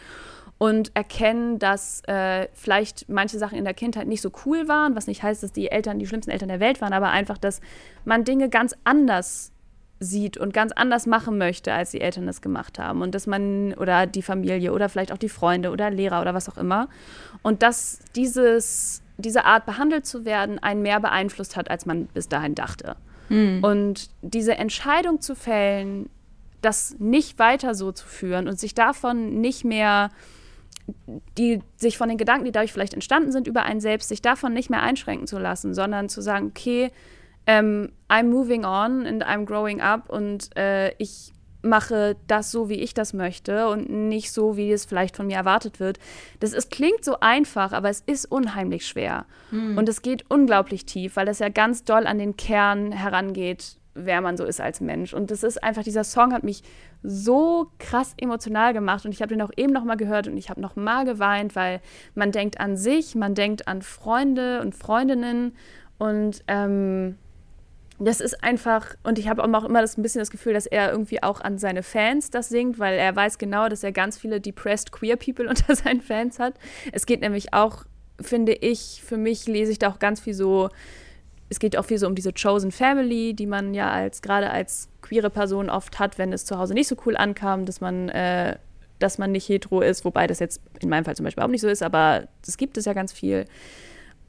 und 0.57 0.95
erkennen, 0.95 1.59
dass 1.59 2.01
äh, 2.07 2.47
vielleicht 2.53 3.09
manche 3.09 3.37
Sachen 3.37 3.57
in 3.57 3.65
der 3.65 3.73
Kindheit 3.73 4.07
nicht 4.07 4.21
so 4.21 4.31
cool 4.45 4.67
waren, 4.67 4.95
was 4.95 5.07
nicht 5.07 5.23
heißt, 5.23 5.43
dass 5.43 5.51
die 5.51 5.69
Eltern 5.69 5.99
die 5.99 6.07
schlimmsten 6.07 6.31
Eltern 6.31 6.49
der 6.49 6.59
Welt 6.59 6.79
waren, 6.79 6.93
aber 6.93 7.09
einfach, 7.09 7.37
dass 7.37 7.59
man 8.05 8.23
Dinge 8.23 8.49
ganz 8.49 8.75
anders 8.83 9.51
sieht 9.99 10.37
und 10.37 10.53
ganz 10.53 10.71
anders 10.71 11.05
machen 11.05 11.37
möchte, 11.37 11.73
als 11.73 11.91
die 11.91 12.01
Eltern 12.01 12.25
das 12.25 12.41
gemacht 12.41 12.79
haben. 12.79 13.01
Und 13.01 13.15
dass 13.15 13.27
man, 13.27 13.73
oder 13.73 14.05
die 14.05 14.21
Familie 14.21 14.73
oder 14.73 14.89
vielleicht 14.89 15.11
auch 15.11 15.17
die 15.17 15.29
Freunde 15.29 15.71
oder 15.71 15.89
Lehrer 15.89 16.21
oder 16.21 16.33
was 16.33 16.49
auch 16.49 16.57
immer. 16.57 16.89
Und 17.41 17.63
dass 17.63 17.99
dieses, 18.15 19.02
diese 19.17 19.45
Art 19.45 19.65
behandelt 19.65 20.05
zu 20.05 20.25
werden 20.25 20.59
einen 20.59 20.81
mehr 20.81 20.99
beeinflusst 20.99 21.55
hat, 21.55 21.69
als 21.69 21.85
man 21.85 22.07
bis 22.07 22.27
dahin 22.27 22.55
dachte. 22.55 22.95
Mhm. 23.29 23.63
Und 23.63 24.09
diese 24.21 24.55
Entscheidung 24.55 25.21
zu 25.21 25.35
fällen, 25.35 26.09
das 26.61 26.95
nicht 26.99 27.39
weiter 27.39 27.75
so 27.75 27.91
zu 27.91 28.07
führen 28.07 28.47
und 28.47 28.59
sich 28.59 28.73
davon 28.73 29.41
nicht 29.41 29.65
mehr 29.65 30.09
die 31.37 31.61
sich 31.77 31.97
von 31.97 32.09
den 32.09 32.17
Gedanken, 32.17 32.45
die 32.45 32.51
dadurch 32.51 32.73
vielleicht 32.73 32.93
entstanden 32.93 33.31
sind 33.31 33.47
über 33.47 33.63
einen 33.63 33.79
selbst, 33.79 34.09
sich 34.09 34.21
davon 34.21 34.53
nicht 34.53 34.69
mehr 34.69 34.81
einschränken 34.81 35.27
zu 35.27 35.39
lassen, 35.39 35.73
sondern 35.73 36.09
zu 36.09 36.21
sagen, 36.21 36.47
okay, 36.47 36.91
ähm, 37.45 37.91
I'm 38.09 38.29
moving 38.29 38.65
on 38.65 39.05
and 39.05 39.23
I'm 39.25 39.45
growing 39.45 39.81
up 39.81 40.09
und 40.09 40.55
äh, 40.57 40.93
ich 40.97 41.32
mache 41.63 42.15
das 42.27 42.51
so, 42.51 42.69
wie 42.69 42.81
ich 42.81 42.93
das 42.93 43.13
möchte 43.13 43.67
und 43.69 43.89
nicht 43.89 44.31
so, 44.31 44.57
wie 44.57 44.71
es 44.71 44.85
vielleicht 44.85 45.15
von 45.15 45.27
mir 45.27 45.37
erwartet 45.37 45.79
wird. 45.79 45.97
Das 46.39 46.53
ist, 46.53 46.69
klingt 46.69 47.03
so 47.03 47.19
einfach, 47.21 47.71
aber 47.71 47.89
es 47.89 48.01
ist 48.01 48.25
unheimlich 48.25 48.85
schwer. 48.85 49.25
Hm. 49.49 49.77
Und 49.77 49.89
es 49.89 50.01
geht 50.01 50.29
unglaublich 50.29 50.85
tief, 50.85 51.15
weil 51.15 51.25
das 51.25 51.39
ja 51.39 51.49
ganz 51.49 51.83
doll 51.83 52.05
an 52.05 52.19
den 52.19 52.37
Kern 52.37 52.91
herangeht, 52.91 53.77
wer 53.95 54.21
man 54.21 54.37
so 54.37 54.43
ist 54.43 54.59
als 54.59 54.81
Mensch. 54.81 55.13
Und 55.13 55.31
das 55.31 55.43
ist 55.43 55.63
einfach, 55.63 55.83
dieser 55.83 56.03
Song 56.03 56.33
hat 56.33 56.43
mich 56.43 56.63
so 57.01 57.71
krass 57.79 58.13
emotional 58.17 58.73
gemacht 58.73 59.05
und 59.05 59.11
ich 59.11 59.21
habe 59.21 59.29
den 59.29 59.41
auch 59.41 59.51
eben 59.55 59.73
noch 59.73 59.83
mal 59.83 59.97
gehört 59.97 60.27
und 60.27 60.37
ich 60.37 60.49
habe 60.49 60.61
noch 60.61 60.75
mal 60.75 61.05
geweint, 61.05 61.55
weil 61.55 61.81
man 62.15 62.31
denkt 62.31 62.59
an 62.59 62.77
sich, 62.77 63.15
man 63.15 63.35
denkt 63.35 63.67
an 63.67 63.81
Freunde 63.81 64.61
und 64.61 64.73
Freundinnen 64.73 65.55
und 65.97 66.43
ähm, 66.47 67.17
das 67.99 68.19
ist 68.19 68.43
einfach, 68.43 68.95
und 69.03 69.19
ich 69.19 69.27
habe 69.27 69.43
auch 69.43 69.63
immer 69.63 69.81
das, 69.81 69.97
ein 69.97 70.01
bisschen 70.01 70.19
das 70.19 70.31
Gefühl, 70.31 70.53
dass 70.53 70.65
er 70.65 70.91
irgendwie 70.91 71.21
auch 71.21 71.41
an 71.41 71.57
seine 71.57 71.83
Fans 71.83 72.29
das 72.29 72.49
singt, 72.49 72.79
weil 72.79 72.97
er 72.97 73.15
weiß 73.15 73.37
genau, 73.37 73.69
dass 73.69 73.83
er 73.83 73.91
ganz 73.91 74.17
viele 74.17 74.41
depressed 74.41 74.91
queer 74.91 75.15
people 75.15 75.47
unter 75.49 75.75
seinen 75.75 76.01
Fans 76.01 76.39
hat. 76.39 76.55
Es 76.91 77.05
geht 77.05 77.21
nämlich 77.21 77.53
auch, 77.53 77.85
finde 78.19 78.53
ich, 78.53 79.01
für 79.05 79.17
mich 79.17 79.47
lese 79.47 79.71
ich 79.71 79.79
da 79.79 79.89
auch 79.89 79.99
ganz 79.99 80.19
viel 80.19 80.33
so, 80.33 80.69
es 81.49 81.59
geht 81.59 81.77
auch 81.77 81.85
viel 81.85 81.97
so 81.97 82.07
um 82.07 82.15
diese 82.15 82.33
Chosen 82.33 82.71
Family, 82.71 83.33
die 83.33 83.45
man 83.45 83.73
ja 83.73 83.91
als 83.91 84.21
gerade 84.21 84.49
als 84.49 84.89
queere 85.01 85.29
Person 85.29 85.69
oft 85.69 85.99
hat, 85.99 86.17
wenn 86.17 86.33
es 86.33 86.45
zu 86.45 86.57
Hause 86.57 86.73
nicht 86.73 86.87
so 86.87 86.95
cool 87.05 87.15
ankam, 87.15 87.65
dass 87.65 87.79
man, 87.79 88.09
äh, 88.09 88.57
dass 88.97 89.17
man 89.17 89.31
nicht 89.31 89.47
hetero 89.49 89.81
ist, 89.81 90.03
wobei 90.05 90.25
das 90.25 90.39
jetzt 90.39 90.61
in 90.79 90.89
meinem 90.89 91.05
Fall 91.05 91.15
zum 91.15 91.25
Beispiel 91.25 91.43
auch 91.43 91.49
nicht 91.49 91.61
so 91.61 91.67
ist, 91.67 91.83
aber 91.83 92.27
das 92.45 92.57
gibt 92.57 92.77
es 92.77 92.85
ja 92.85 92.93
ganz 92.93 93.13
viel. 93.13 93.45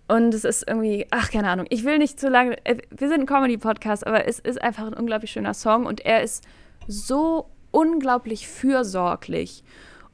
Und 0.06 0.34
es 0.34 0.44
ist 0.44 0.68
irgendwie, 0.68 1.06
ach, 1.10 1.30
keine 1.30 1.48
Ahnung, 1.48 1.66
ich 1.70 1.84
will 1.84 1.98
nicht 1.98 2.20
zu 2.20 2.28
lange, 2.28 2.58
äh, 2.66 2.78
wir 2.90 3.08
sind 3.08 3.20
ein 3.20 3.26
Comedy-Podcast, 3.26 4.06
aber 4.06 4.26
es 4.26 4.38
ist 4.38 4.60
einfach 4.60 4.86
ein 4.86 4.94
unglaublich 4.94 5.30
schöner 5.30 5.54
Song 5.54 5.86
und 5.86 6.04
er 6.04 6.22
ist 6.22 6.44
so 6.86 7.46
unglaublich 7.70 8.46
fürsorglich. 8.46 9.64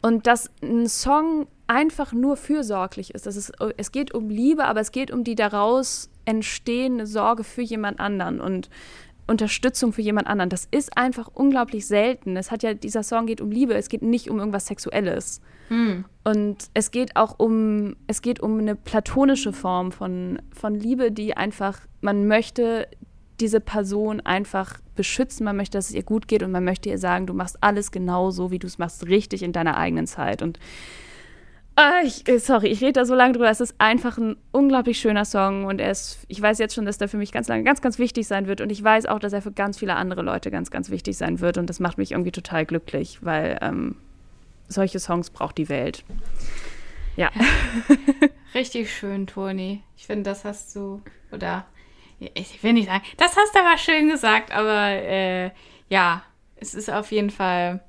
Und 0.02 0.26
dass 0.26 0.50
ein 0.62 0.88
Song 0.88 1.46
einfach 1.66 2.12
nur 2.12 2.36
fürsorglich 2.36 3.14
ist, 3.14 3.26
dass 3.26 3.36
es, 3.36 3.52
es 3.76 3.92
geht 3.92 4.14
um 4.14 4.30
Liebe, 4.30 4.64
aber 4.64 4.80
es 4.80 4.92
geht 4.92 5.10
um 5.10 5.24
die 5.24 5.34
daraus 5.34 6.08
entstehende 6.24 7.06
Sorge 7.06 7.44
für 7.44 7.62
jemand 7.62 8.00
anderen 8.00 8.40
und 8.40 8.70
Unterstützung 9.30 9.92
für 9.92 10.02
jemand 10.02 10.26
anderen. 10.26 10.50
Das 10.50 10.66
ist 10.70 10.96
einfach 10.98 11.28
unglaublich 11.32 11.86
selten. 11.86 12.36
Es 12.36 12.50
hat 12.50 12.62
ja, 12.62 12.74
dieser 12.74 13.02
Song 13.02 13.26
geht 13.26 13.40
um 13.40 13.50
Liebe, 13.50 13.74
es 13.74 13.88
geht 13.88 14.02
nicht 14.02 14.28
um 14.28 14.38
irgendwas 14.38 14.66
Sexuelles. 14.66 15.40
Mhm. 15.68 16.04
Und 16.24 16.68
es 16.74 16.90
geht 16.90 17.16
auch 17.16 17.38
um, 17.38 17.96
es 18.08 18.22
geht 18.22 18.40
um 18.40 18.58
eine 18.58 18.74
platonische 18.74 19.52
Form 19.52 19.92
von, 19.92 20.42
von 20.52 20.74
Liebe, 20.74 21.12
die 21.12 21.36
einfach, 21.36 21.78
man 22.00 22.26
möchte 22.26 22.88
diese 23.40 23.60
Person 23.60 24.20
einfach 24.20 24.80
beschützen, 24.96 25.44
man 25.44 25.56
möchte, 25.56 25.78
dass 25.78 25.88
es 25.88 25.94
ihr 25.94 26.02
gut 26.02 26.28
geht 26.28 26.42
und 26.42 26.50
man 26.50 26.64
möchte 26.64 26.90
ihr 26.90 26.98
sagen, 26.98 27.26
du 27.26 27.32
machst 27.32 27.56
alles 27.62 27.90
genau 27.90 28.30
so, 28.30 28.50
wie 28.50 28.58
du 28.58 28.66
es 28.66 28.78
machst, 28.78 29.06
richtig 29.06 29.42
in 29.42 29.52
deiner 29.52 29.78
eigenen 29.78 30.06
Zeit. 30.06 30.42
Und 30.42 30.58
äh, 31.80 32.06
ich, 32.06 32.28
äh, 32.28 32.38
sorry, 32.38 32.68
ich 32.68 32.80
rede 32.80 32.92
da 32.92 33.04
so 33.04 33.14
lange 33.14 33.32
drüber. 33.32 33.50
Es 33.50 33.60
ist 33.60 33.74
einfach 33.78 34.18
ein 34.18 34.36
unglaublich 34.52 34.98
schöner 34.98 35.24
Song 35.24 35.64
und 35.64 35.80
er 35.80 35.90
ist, 35.90 36.24
ich 36.28 36.40
weiß 36.40 36.58
jetzt 36.58 36.74
schon, 36.74 36.84
dass 36.84 36.98
der 36.98 37.08
für 37.08 37.16
mich 37.16 37.32
ganz 37.32 37.48
lange 37.48 37.64
ganz, 37.64 37.80
ganz 37.80 37.98
wichtig 37.98 38.26
sein 38.26 38.46
wird 38.46 38.60
und 38.60 38.70
ich 38.70 38.82
weiß 38.82 39.06
auch, 39.06 39.18
dass 39.18 39.32
er 39.32 39.42
für 39.42 39.52
ganz 39.52 39.78
viele 39.78 39.96
andere 39.96 40.22
Leute 40.22 40.50
ganz, 40.50 40.70
ganz 40.70 40.90
wichtig 40.90 41.16
sein 41.16 41.40
wird 41.40 41.58
und 41.58 41.68
das 41.68 41.80
macht 41.80 41.98
mich 41.98 42.12
irgendwie 42.12 42.32
total 42.32 42.66
glücklich, 42.66 43.18
weil 43.22 43.58
ähm, 43.62 43.96
solche 44.68 44.98
Songs 44.98 45.30
braucht 45.30 45.58
die 45.58 45.68
Welt. 45.68 46.04
Ja. 47.16 47.30
Richtig 48.54 48.92
schön, 48.92 49.26
Toni. 49.26 49.82
Ich 49.96 50.06
finde, 50.06 50.30
das 50.30 50.44
hast 50.44 50.74
du, 50.74 51.02
oder 51.32 51.66
ich 52.18 52.62
will 52.62 52.74
nicht 52.74 52.88
sagen, 52.88 53.04
das 53.16 53.36
hast 53.36 53.54
du 53.54 53.60
aber 53.60 53.78
schön 53.78 54.08
gesagt, 54.08 54.52
aber 54.52 54.88
äh, 54.88 55.50
ja, 55.88 56.22
es 56.56 56.74
ist 56.74 56.90
auf 56.90 57.10
jeden 57.12 57.30
Fall, 57.30 57.80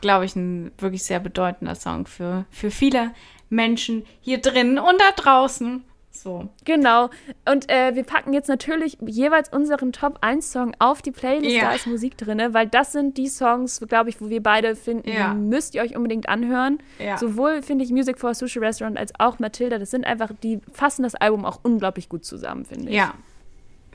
glaube 0.00 0.24
ich, 0.24 0.36
ein 0.36 0.72
wirklich 0.78 1.04
sehr 1.04 1.20
bedeutender 1.20 1.74
Song 1.74 2.06
für, 2.06 2.44
für 2.50 2.70
viele 2.70 3.12
Menschen 3.48 4.04
hier 4.20 4.40
drin 4.40 4.78
und 4.78 5.00
da 5.00 5.10
draußen. 5.16 5.84
So. 6.12 6.48
Genau. 6.64 7.08
Und 7.48 7.70
äh, 7.70 7.94
wir 7.94 8.02
packen 8.02 8.32
jetzt 8.32 8.48
natürlich 8.48 8.98
jeweils 9.06 9.48
unseren 9.48 9.92
Top 9.92 10.18
1 10.20 10.52
Song 10.52 10.74
auf 10.78 11.02
die 11.02 11.12
Playlist. 11.12 11.54
Ja. 11.54 11.62
Da 11.62 11.72
ist 11.72 11.86
Musik 11.86 12.18
drin, 12.18 12.42
weil 12.52 12.66
das 12.66 12.92
sind 12.92 13.16
die 13.16 13.28
Songs, 13.28 13.80
glaube 13.88 14.10
ich, 14.10 14.20
wo 14.20 14.28
wir 14.28 14.42
beide 14.42 14.76
finden, 14.76 15.08
ja. 15.08 15.32
müsst 15.32 15.74
ihr 15.74 15.82
euch 15.82 15.96
unbedingt 15.96 16.28
anhören. 16.28 16.78
Ja. 16.98 17.16
Sowohl 17.16 17.62
finde 17.62 17.84
ich 17.84 17.90
Music 17.90 18.18
for 18.18 18.30
a 18.30 18.34
Sushi 18.34 18.58
Restaurant 18.58 18.98
als 18.98 19.12
auch 19.18 19.38
Matilda. 19.38 19.78
Das 19.78 19.90
sind 19.90 20.04
einfach, 20.04 20.30
die 20.42 20.60
fassen 20.72 21.04
das 21.04 21.14
Album 21.14 21.44
auch 21.44 21.60
unglaublich 21.62 22.08
gut 22.08 22.24
zusammen, 22.24 22.64
finde 22.64 22.90
ich. 22.90 22.96
Ja, 22.96 23.14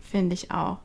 finde 0.01 0.33
ich 0.33 0.51
auch. 0.51 0.79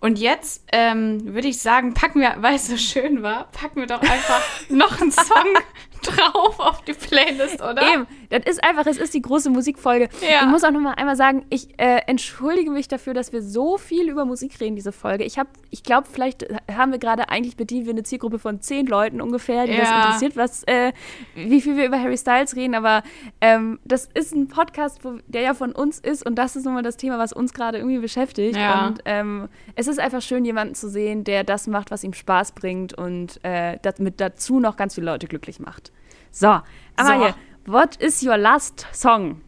Und 0.00 0.18
jetzt 0.18 0.64
ähm, 0.72 1.34
würde 1.34 1.48
ich 1.48 1.60
sagen, 1.60 1.94
packen 1.94 2.20
wir, 2.20 2.34
weil 2.40 2.56
es 2.56 2.66
so 2.66 2.76
schön 2.76 3.22
war, 3.22 3.50
packen 3.52 3.80
wir 3.80 3.86
doch 3.86 4.02
einfach 4.02 4.42
noch 4.68 5.00
einen 5.00 5.12
Song 5.12 5.46
drauf 6.06 6.58
auf 6.58 6.82
die 6.82 6.92
Playlist, 6.92 7.62
oder? 7.62 7.82
Eben, 7.92 8.06
das 8.30 8.44
ist 8.46 8.64
einfach, 8.64 8.86
es 8.86 8.98
ist 8.98 9.14
die 9.14 9.22
große 9.22 9.50
Musikfolge. 9.50 10.08
Ja. 10.20 10.42
Ich 10.42 10.46
muss 10.48 10.64
auch 10.64 10.70
noch 10.70 10.80
mal 10.80 10.92
einmal 10.94 11.16
sagen, 11.16 11.44
ich 11.50 11.78
äh, 11.78 12.00
entschuldige 12.06 12.70
mich 12.70 12.88
dafür, 12.88 13.14
dass 13.14 13.32
wir 13.32 13.42
so 13.42 13.78
viel 13.78 14.08
über 14.08 14.24
Musik 14.24 14.60
reden, 14.60 14.76
diese 14.76 14.92
Folge. 14.92 15.24
Ich 15.24 15.38
habe, 15.38 15.48
ich 15.70 15.82
glaube, 15.82 16.08
vielleicht 16.10 16.46
haben 16.70 16.92
wir 16.92 16.98
gerade, 16.98 17.28
eigentlich 17.28 17.56
bedienen 17.56 17.86
wir 17.86 17.92
eine 17.92 18.02
Zielgruppe 18.02 18.38
von 18.38 18.60
zehn 18.60 18.86
Leuten 18.86 19.20
ungefähr, 19.20 19.66
die 19.66 19.72
ja. 19.72 19.80
das 19.80 19.90
interessiert, 19.90 20.36
was, 20.36 20.64
äh, 20.64 20.92
wie 21.34 21.60
viel 21.60 21.76
wir 21.76 21.86
über 21.86 22.00
Harry 22.00 22.16
Styles 22.16 22.56
reden, 22.56 22.74
aber 22.74 23.02
ähm, 23.40 23.78
das 23.84 24.08
ist 24.14 24.34
ein 24.34 24.48
Podcast, 24.48 25.04
wo, 25.04 25.18
der 25.26 25.42
ja 25.42 25.54
von 25.54 25.72
uns 25.72 25.98
ist 25.98 26.24
und 26.26 26.36
das 26.36 26.56
ist 26.56 26.64
nun 26.64 26.74
mal 26.74 26.82
das 26.82 26.96
Thema, 26.96 27.18
was 27.18 27.32
uns 27.32 27.52
gerade 27.52 27.78
irgendwie 27.78 27.98
beschäftigt. 27.98 28.56
Ja. 28.56 28.86
Und 28.86 29.00
ähm, 29.04 29.48
es 29.74 29.86
ist 29.86 29.98
einfach 29.98 30.22
schön, 30.22 30.44
jemanden 30.44 30.74
zu 30.74 30.88
sehen, 30.88 31.24
der 31.24 31.44
das 31.44 31.66
macht, 31.66 31.90
was 31.90 32.04
ihm 32.04 32.12
Spaß 32.12 32.52
bringt 32.52 32.94
und 32.94 33.40
äh, 33.42 33.78
mit 33.98 34.20
dazu 34.20 34.60
noch 34.60 34.76
ganz 34.76 34.94
viele 34.94 35.06
Leute 35.06 35.26
glücklich 35.26 35.60
macht. 35.60 35.92
So, 36.34 36.60
Amalie, 36.96 37.32
so. 37.64 37.72
what 37.72 37.94
is 38.00 38.20
your 38.20 38.36
last 38.36 38.88
song? 38.92 39.40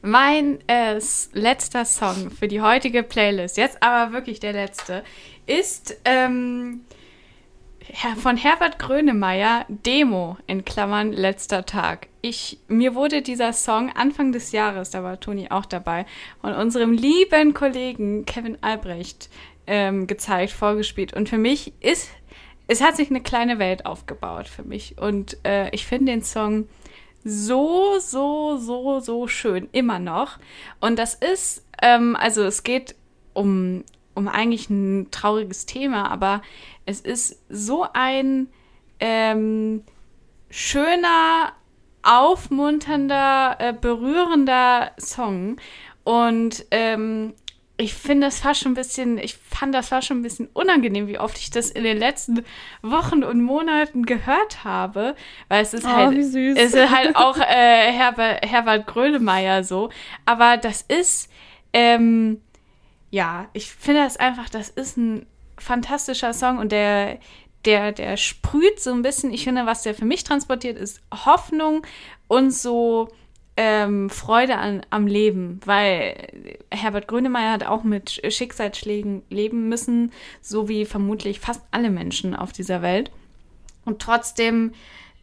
Mein 0.00 0.66
äh, 0.66 0.98
letzter 1.34 1.84
Song 1.84 2.30
für 2.30 2.48
die 2.48 2.62
heutige 2.62 3.02
Playlist, 3.02 3.58
jetzt 3.58 3.82
aber 3.82 4.14
wirklich 4.14 4.40
der 4.40 4.54
letzte, 4.54 5.04
ist 5.44 5.94
ähm, 6.06 6.86
von 8.16 8.38
Herbert 8.38 8.78
Grönemeyer 8.78 9.66
Demo 9.68 10.38
in 10.46 10.64
Klammern 10.64 11.12
letzter 11.12 11.66
Tag. 11.66 12.08
Ich, 12.22 12.58
mir 12.66 12.94
wurde 12.94 13.20
dieser 13.20 13.52
Song 13.52 13.90
Anfang 13.94 14.32
des 14.32 14.52
Jahres, 14.52 14.88
da 14.88 15.02
war 15.04 15.20
Toni 15.20 15.50
auch 15.50 15.66
dabei, 15.66 16.06
von 16.40 16.54
unserem 16.54 16.92
lieben 16.92 17.52
Kollegen 17.52 18.24
Kevin 18.24 18.56
Albrecht 18.62 19.28
ähm, 19.66 20.06
gezeigt, 20.06 20.52
vorgespielt. 20.52 21.12
Und 21.12 21.28
für 21.28 21.38
mich 21.38 21.74
ist, 21.80 22.08
es 22.66 22.80
hat 22.80 22.96
sich 22.96 23.10
eine 23.10 23.20
kleine 23.20 23.58
Welt 23.58 23.86
aufgebaut 23.86 24.48
für 24.48 24.62
mich. 24.62 24.96
Und 24.98 25.36
äh, 25.44 25.68
ich 25.70 25.86
finde 25.86 26.12
den 26.12 26.22
Song 26.22 26.68
so, 27.24 27.98
so, 27.98 28.56
so, 28.56 29.00
so 29.00 29.28
schön, 29.28 29.68
immer 29.72 29.98
noch. 29.98 30.38
Und 30.80 30.98
das 30.98 31.14
ist, 31.14 31.64
ähm, 31.80 32.16
also 32.16 32.42
es 32.42 32.62
geht 32.62 32.94
um, 33.32 33.84
um 34.14 34.28
eigentlich 34.28 34.70
ein 34.70 35.08
trauriges 35.10 35.66
Thema, 35.66 36.10
aber 36.10 36.42
es 36.84 37.00
ist 37.00 37.40
so 37.48 37.86
ein 37.92 38.48
ähm, 39.00 39.84
schöner, 40.50 41.52
aufmunternder, 42.02 43.56
äh, 43.60 43.72
berührender 43.72 44.92
Song. 44.98 45.56
Und 46.04 46.66
ähm, 46.72 47.34
ich 47.82 47.94
finde 47.94 48.28
das 48.28 48.40
fast 48.40 48.60
schon 48.60 48.72
ein 48.72 48.76
bisschen, 48.76 49.18
ich 49.18 49.34
fand 49.34 49.74
das 49.74 49.88
fast 49.88 50.06
schon 50.06 50.20
ein 50.20 50.22
bisschen 50.22 50.48
unangenehm, 50.52 51.08
wie 51.08 51.18
oft 51.18 51.36
ich 51.38 51.50
das 51.50 51.70
in 51.70 51.82
den 51.82 51.98
letzten 51.98 52.44
Wochen 52.80 53.24
und 53.24 53.42
Monaten 53.42 54.06
gehört 54.06 54.62
habe, 54.62 55.16
weil 55.48 55.62
es 55.62 55.74
ist 55.74 55.84
oh, 55.84 55.88
halt, 55.88 56.16
es 56.16 56.34
ist 56.34 56.90
halt 56.90 57.16
auch 57.16 57.36
äh, 57.36 57.92
Herbert, 57.92 58.46
Herbert 58.46 58.86
Grönemeyer 58.86 59.64
so, 59.64 59.90
aber 60.26 60.58
das 60.58 60.82
ist, 60.82 61.28
ähm, 61.72 62.40
ja, 63.10 63.48
ich 63.52 63.70
finde 63.72 64.04
das 64.04 64.16
einfach, 64.16 64.48
das 64.48 64.68
ist 64.68 64.96
ein 64.96 65.26
fantastischer 65.58 66.32
Song 66.32 66.58
und 66.58 66.70
der, 66.70 67.18
der, 67.64 67.90
der 67.90 68.16
sprüht 68.16 68.80
so 68.80 68.92
ein 68.92 69.02
bisschen, 69.02 69.32
ich 69.32 69.44
finde, 69.44 69.66
was 69.66 69.82
der 69.82 69.94
für 69.94 70.04
mich 70.04 70.22
transportiert, 70.22 70.78
ist 70.78 71.00
Hoffnung 71.12 71.84
und 72.28 72.52
so, 72.52 73.08
ähm, 73.56 74.08
Freude 74.08 74.56
an, 74.56 74.84
am 74.90 75.06
Leben, 75.06 75.60
weil 75.64 76.56
Herbert 76.70 77.08
Grönemeyer 77.08 77.52
hat 77.52 77.66
auch 77.66 77.84
mit 77.84 78.22
Schicksalsschlägen 78.32 79.22
leben 79.28 79.68
müssen, 79.68 80.12
so 80.40 80.68
wie 80.68 80.86
vermutlich 80.86 81.40
fast 81.40 81.62
alle 81.70 81.90
Menschen 81.90 82.34
auf 82.34 82.52
dieser 82.52 82.82
Welt. 82.82 83.10
Und 83.84 84.00
trotzdem 84.00 84.72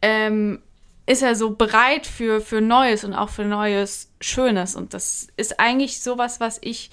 ähm, 0.01 0.61
ist 1.05 1.23
er 1.23 1.35
so 1.35 1.51
bereit 1.51 2.05
für, 2.05 2.39
für 2.39 2.61
Neues 2.61 3.03
und 3.03 3.13
auch 3.13 3.29
für 3.29 3.45
Neues 3.45 4.11
Schönes. 4.21 4.75
Und 4.75 4.93
das 4.93 5.27
ist 5.37 5.59
eigentlich 5.59 6.01
sowas, 6.01 6.39
was 6.39 6.59
ich 6.61 6.91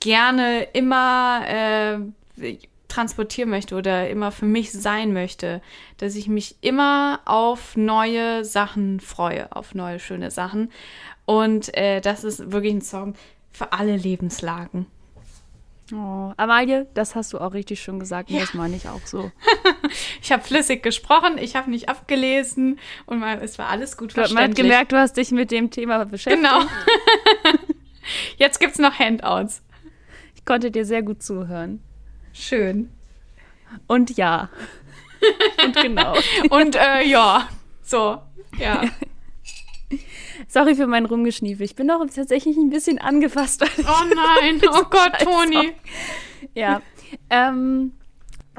gerne 0.00 0.62
immer 0.72 1.42
äh, 1.46 1.98
transportieren 2.88 3.50
möchte 3.50 3.76
oder 3.76 4.08
immer 4.08 4.32
für 4.32 4.46
mich 4.46 4.72
sein 4.72 5.12
möchte, 5.12 5.60
dass 5.98 6.14
ich 6.16 6.26
mich 6.26 6.56
immer 6.62 7.20
auf 7.24 7.76
neue 7.76 8.44
Sachen 8.44 9.00
freue, 9.00 9.54
auf 9.54 9.74
neue 9.74 10.00
schöne 10.00 10.30
Sachen. 10.30 10.72
Und 11.26 11.76
äh, 11.76 12.00
das 12.00 12.24
ist 12.24 12.50
wirklich 12.50 12.74
ein 12.74 12.82
Song 12.82 13.14
für 13.52 13.72
alle 13.72 13.96
Lebenslagen. 13.96 14.86
Oh, 15.92 16.32
Amalie, 16.36 16.86
das 16.92 17.14
hast 17.14 17.32
du 17.32 17.38
auch 17.38 17.54
richtig 17.54 17.80
schön 17.80 17.98
gesagt 17.98 18.30
ja. 18.30 18.40
das 18.40 18.52
meine 18.52 18.76
ich 18.76 18.88
auch 18.88 19.00
so. 19.06 19.30
ich 20.22 20.30
habe 20.32 20.42
flüssig 20.42 20.82
gesprochen, 20.82 21.38
ich 21.38 21.56
habe 21.56 21.70
nicht 21.70 21.88
abgelesen 21.88 22.78
und 23.06 23.20
man, 23.20 23.40
es 23.40 23.58
war 23.58 23.68
alles 23.68 23.96
gut 23.96 24.12
verständlich. 24.12 24.34
Man 24.34 24.50
hat 24.50 24.56
gemerkt, 24.56 24.92
du 24.92 24.98
hast 24.98 25.16
dich 25.16 25.30
mit 25.30 25.50
dem 25.50 25.70
Thema 25.70 26.04
beschäftigt. 26.04 26.44
Genau. 26.44 26.60
Jetzt 28.36 28.60
gibt 28.60 28.72
es 28.72 28.78
noch 28.78 28.98
Handouts. 28.98 29.62
Ich 30.34 30.44
konnte 30.44 30.70
dir 30.70 30.84
sehr 30.84 31.02
gut 31.02 31.22
zuhören. 31.22 31.82
Schön. 32.38 32.90
Und 33.86 34.16
ja. 34.16 34.48
Und 35.64 35.76
genau. 35.76 36.14
Und 36.50 36.76
äh, 36.76 37.04
ja. 37.04 37.48
So, 37.82 38.18
ja. 38.58 38.82
Sorry 40.48 40.76
für 40.76 40.86
mein 40.86 41.04
Rumgeschniefe. 41.04 41.64
Ich 41.64 41.74
bin 41.74 41.88
doch 41.88 42.04
tatsächlich 42.06 42.56
ein 42.56 42.70
bisschen 42.70 42.98
angefasst. 42.98 43.62
Oh 43.62 44.04
nein, 44.14 44.60
oh 44.70 44.84
Gott, 44.88 45.18
Toni. 45.20 45.74
ja. 46.54 46.80
Ähm, 47.28 47.92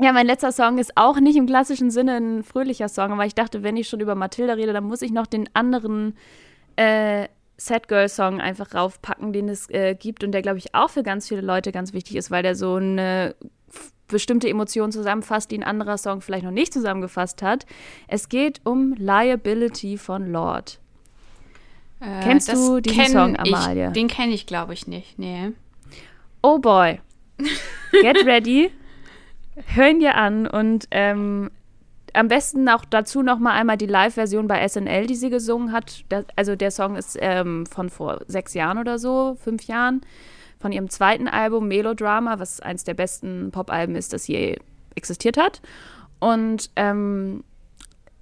ja, 0.01 0.11
mein 0.11 0.27
letzter 0.27 0.51
Song 0.51 0.77
ist 0.77 0.91
auch 0.95 1.19
nicht 1.19 1.37
im 1.37 1.45
klassischen 1.45 1.89
Sinne 1.89 2.17
ein 2.17 2.43
fröhlicher 2.43 2.89
Song, 2.89 3.11
aber 3.13 3.25
ich 3.25 3.35
dachte, 3.35 3.63
wenn 3.63 3.77
ich 3.77 3.87
schon 3.87 4.01
über 4.01 4.15
Matilda 4.15 4.53
rede, 4.53 4.73
dann 4.73 4.83
muss 4.83 5.01
ich 5.01 5.11
noch 5.11 5.27
den 5.27 5.49
anderen 5.53 6.15
äh, 6.75 7.27
Sad 7.59 7.87
Girl 7.87 8.07
Song 8.07 8.39
einfach 8.39 8.73
raufpacken, 8.73 9.33
den 9.33 9.49
es 9.49 9.69
äh, 9.69 9.93
gibt 9.93 10.23
und 10.23 10.31
der, 10.31 10.41
glaube 10.41 10.57
ich, 10.57 10.73
auch 10.73 10.89
für 10.89 11.03
ganz 11.03 11.27
viele 11.27 11.41
Leute 11.41 11.71
ganz 11.71 11.93
wichtig 11.93 12.15
ist, 12.15 12.31
weil 12.31 12.41
der 12.41 12.55
so 12.55 12.75
eine 12.75 13.35
bestimmte 14.07 14.49
Emotion 14.49 14.91
zusammenfasst, 14.91 15.51
die 15.51 15.57
ein 15.57 15.63
anderer 15.63 15.97
Song 15.97 16.21
vielleicht 16.21 16.45
noch 16.45 16.51
nicht 16.51 16.73
zusammengefasst 16.73 17.41
hat. 17.41 17.65
Es 18.07 18.29
geht 18.29 18.61
um 18.63 18.93
Liability 18.93 19.97
von 19.97 20.31
Lord. 20.31 20.79
Äh, 21.99 22.23
Kennst 22.23 22.51
du 22.51 22.79
diesen 22.79 22.97
kenn 22.97 23.11
Song, 23.11 23.37
Amalia? 23.37 23.89
Ich, 23.89 23.93
den 23.93 24.07
kenne 24.07 24.33
ich, 24.33 24.45
glaube 24.45 24.73
ich, 24.73 24.87
nicht. 24.87 25.19
Nee. 25.19 25.51
Oh 26.41 26.59
boy. 26.59 26.99
Get 27.91 28.25
ready. 28.25 28.71
Hör 29.67 29.89
ihn 29.89 29.99
dir 29.99 30.15
an 30.15 30.47
und 30.47 30.87
ähm, 30.91 31.51
am 32.13 32.27
besten 32.27 32.67
auch 32.69 32.85
dazu 32.85 33.21
noch 33.21 33.39
mal 33.39 33.53
einmal 33.53 33.77
die 33.77 33.85
Live-Version 33.85 34.47
bei 34.47 34.67
SNL, 34.67 35.07
die 35.07 35.15
sie 35.15 35.29
gesungen 35.29 35.71
hat. 35.71 36.03
Das, 36.09 36.25
also 36.35 36.55
der 36.55 36.71
Song 36.71 36.95
ist 36.95 37.17
ähm, 37.19 37.65
von 37.65 37.89
vor 37.89 38.21
sechs 38.27 38.53
Jahren 38.53 38.77
oder 38.77 38.99
so, 38.99 39.37
fünf 39.41 39.63
Jahren, 39.63 40.01
von 40.59 40.71
ihrem 40.71 40.89
zweiten 40.89 41.27
Album 41.27 41.67
Melodrama, 41.67 42.39
was 42.39 42.59
eines 42.59 42.83
der 42.83 42.93
besten 42.93 43.51
Pop-Alben 43.51 43.95
ist, 43.95 44.13
das 44.13 44.27
je 44.27 44.57
existiert 44.95 45.37
hat. 45.37 45.61
Und 46.19 46.69
ähm, 46.75 47.43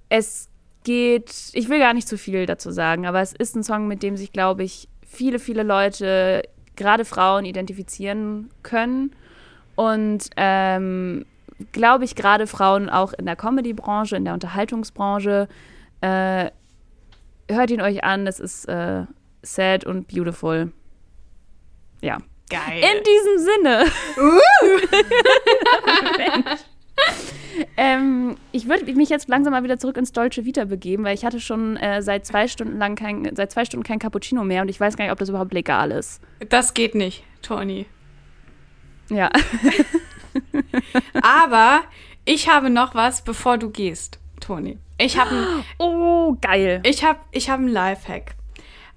es 0.08 0.48
geht, 0.84 1.50
ich 1.52 1.68
will 1.68 1.78
gar 1.78 1.94
nicht 1.94 2.08
zu 2.08 2.16
viel 2.16 2.46
dazu 2.46 2.70
sagen, 2.70 3.06
aber 3.06 3.20
es 3.20 3.32
ist 3.32 3.56
ein 3.56 3.64
Song, 3.64 3.88
mit 3.88 4.02
dem 4.02 4.16
sich, 4.16 4.32
glaube 4.32 4.62
ich, 4.62 4.88
viele, 5.06 5.38
viele 5.38 5.62
Leute, 5.62 6.42
gerade 6.76 7.04
Frauen, 7.04 7.44
identifizieren 7.44 8.50
können. 8.62 9.12
Und 9.74 10.30
ähm, 10.36 11.24
glaube 11.72 12.04
ich, 12.04 12.14
gerade 12.14 12.46
Frauen 12.46 12.88
auch 12.88 13.12
in 13.12 13.26
der 13.26 13.36
Comedy-Branche, 13.36 14.16
in 14.16 14.24
der 14.24 14.34
Unterhaltungsbranche, 14.34 15.48
äh, 16.00 16.50
hört 17.48 17.70
ihn 17.70 17.80
euch 17.80 18.04
an. 18.04 18.26
Es 18.26 18.40
ist 18.40 18.66
äh, 18.66 19.04
sad 19.42 19.84
und 19.84 20.08
beautiful. 20.08 20.72
Ja. 22.00 22.18
Geil. 22.50 22.80
In 22.80 23.02
diesem 23.04 23.38
Sinne. 23.38 23.84
Uh. 24.16 24.40
ähm, 27.76 28.36
ich 28.52 28.68
würde 28.68 28.90
mich 28.94 29.10
jetzt 29.10 29.28
langsam 29.28 29.52
mal 29.52 29.62
wieder 29.62 29.78
zurück 29.78 29.98
ins 29.98 30.12
deutsche 30.12 30.46
Vita 30.46 30.64
begeben, 30.64 31.04
weil 31.04 31.14
ich 31.14 31.26
hatte 31.26 31.40
schon 31.40 31.76
äh, 31.76 32.00
seit 32.00 32.24
zwei 32.24 32.48
Stunden 32.48 32.78
lang 32.78 32.94
kein, 32.94 33.36
seit 33.36 33.52
zwei 33.52 33.66
Stunden 33.66 33.84
kein 33.84 33.98
Cappuccino 33.98 34.44
mehr 34.44 34.62
und 34.62 34.68
ich 34.68 34.80
weiß 34.80 34.96
gar 34.96 35.04
nicht, 35.04 35.12
ob 35.12 35.18
das 35.18 35.28
überhaupt 35.28 35.52
legal 35.52 35.90
ist. 35.90 36.22
Das 36.48 36.72
geht 36.72 36.94
nicht, 36.94 37.22
Toni. 37.42 37.84
Ja. 39.10 39.30
Aber 41.22 41.82
ich 42.24 42.48
habe 42.48 42.70
noch 42.70 42.94
was, 42.94 43.22
bevor 43.22 43.58
du 43.58 43.70
gehst, 43.70 44.18
Toni. 44.40 44.78
Ich 44.98 45.18
habe 45.18 45.64
Oh, 45.78 46.36
geil. 46.40 46.80
Ich 46.84 47.04
habe 47.04 47.20
ich 47.30 47.50
hab 47.50 47.58
einen 47.58 47.68
Lifehack. 47.68 48.34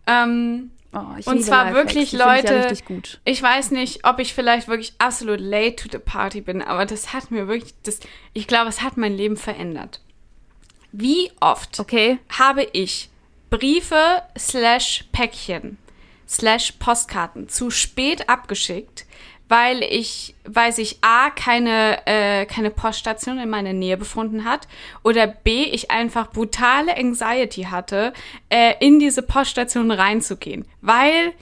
Ähm, 0.08 0.72
oh, 0.94 1.00
und 1.26 1.44
zwar 1.44 1.74
wirklich 1.74 2.12
Leute, 2.12 2.70
ja 2.70 2.98
ich 3.24 3.42
weiß 3.42 3.72
nicht, 3.72 4.06
ob 4.06 4.20
ich 4.20 4.34
vielleicht 4.34 4.68
wirklich 4.68 4.94
absolut 4.98 5.40
late 5.40 5.76
to 5.76 5.90
the 5.92 6.00
party 6.00 6.42
bin, 6.42 6.62
aber 6.62 6.86
das 6.86 7.14
hat 7.14 7.32
mir 7.32 7.48
wirklich, 7.48 7.74
das, 7.84 8.00
ich 8.34 8.48
glaube, 8.48 8.70
es 8.70 8.82
hat 8.82 8.98
mein 8.98 9.16
Leben 9.16 9.38
verändert. 9.38 10.02
Wie 10.92 11.32
oft 11.40 11.80
okay. 11.80 12.20
habe 12.30 12.64
ich 12.74 13.10
Briefe 13.50 14.24
slash 14.38 15.06
Päckchen 15.12 15.78
slash 16.28 16.74
Postkarten 16.74 17.50
zu 17.50 17.70
spät 17.70 18.30
abgeschickt, 18.30 19.06
weil 19.52 19.84
ich, 19.84 20.34
weil 20.46 20.72
sich 20.72 21.00
A, 21.02 21.30
keine, 21.30 22.08
äh, 22.08 22.46
keine 22.46 22.70
Poststation 22.72 23.38
in 23.38 23.50
meiner 23.50 23.74
Nähe 23.74 23.98
befunden 23.98 24.46
hat 24.46 24.66
oder 25.04 25.28
B, 25.28 25.66
ich 25.66 25.92
einfach 25.92 26.32
brutale 26.32 26.96
Anxiety 26.96 27.64
hatte, 27.64 28.14
äh, 28.48 28.76
in 28.80 29.00
diese 29.00 29.22
Poststation 29.22 29.92
reinzugehen. 29.92 30.64
Weil 30.80 31.34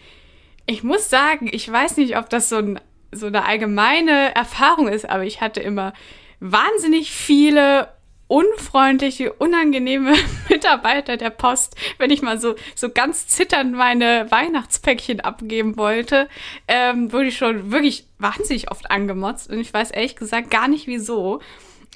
ich 0.66 0.82
muss 0.82 1.12
sagen, 1.12 1.52
ich 1.52 1.72
weiß 1.72 1.98
nicht, 1.98 2.18
ob 2.18 2.32
das 2.32 2.50
so, 2.50 2.56
ein, 2.56 2.80
so 3.12 3.28
eine 3.28 3.46
allgemeine 3.46 4.34
Erfahrung 4.34 4.88
ist, 4.88 5.08
aber 5.08 5.24
ich 5.24 5.40
hatte 5.40 5.60
immer 5.60 5.94
wahnsinnig 6.40 7.12
viele 7.12 7.90
unfreundliche, 8.30 9.34
unangenehme 9.34 10.14
Mitarbeiter 10.50 11.18
der 11.18 11.32
Post, 11.32 11.76
wenn 11.98 12.12
ich 12.12 12.22
mal 12.22 12.40
so, 12.40 12.56
so 12.76 12.90
ganz 12.90 13.28
zitternd 13.28 13.74
meine 13.74 14.28
Weihnachtspäckchen 14.30 15.20
abgeben 15.20 15.76
wollte, 15.76 16.30
ähm, 16.68 17.12
wurde 17.12 17.26
ich 17.26 17.38
schon 17.38 17.72
wirklich 17.72 18.06
wahnsinnig 18.20 18.72
oft 18.72 18.90
angemotzt 18.92 19.50
und 19.50 19.60
ich 19.60 19.74
weiß 19.74 19.92
ehrlich 19.92 20.16
gesagt 20.16 20.52
gar 20.52 20.68
nicht 20.68 20.88
wieso. 20.88 21.42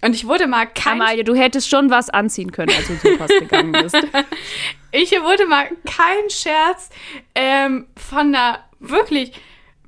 Und 0.01 0.15
ich 0.15 0.27
wurde 0.27 0.47
mal 0.47 0.65
kein. 0.65 0.99
Amalie, 0.99 1.23
du 1.23 1.33
hättest 1.33 1.69
schon 1.69 1.89
was 1.89 2.09
anziehen 2.09 2.51
können, 2.51 2.75
als 2.75 2.87
du 2.87 2.99
zur 2.99 3.17
Post 3.17 3.39
gegangen 3.39 3.71
bist. 3.71 3.95
ich 4.91 5.11
wurde 5.11 5.45
mal 5.45 5.69
kein 5.85 6.29
Scherz 6.29 6.89
ähm, 7.35 7.87
von 7.95 8.35
einer 8.35 8.59
wirklich 8.79 9.31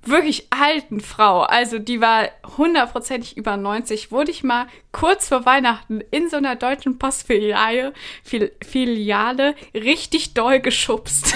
wirklich 0.08 0.48
alten 0.52 1.02
Frau, 1.02 1.42
also 1.42 1.80
die 1.80 2.02
war 2.02 2.30
hundertprozentig 2.58 3.38
über 3.38 3.58
90, 3.58 4.12
wurde 4.12 4.32
ich 4.32 4.44
mal 4.44 4.68
kurz 4.92 5.30
vor 5.30 5.46
Weihnachten 5.46 6.02
in 6.12 6.30
so 6.30 6.38
einer 6.38 6.56
deutschen 6.56 6.98
Postfiliale 6.98 7.94
Fil 8.24 8.52
Filiale 8.66 9.56
richtig 9.74 10.34
doll 10.34 10.60
geschubst. 10.60 11.36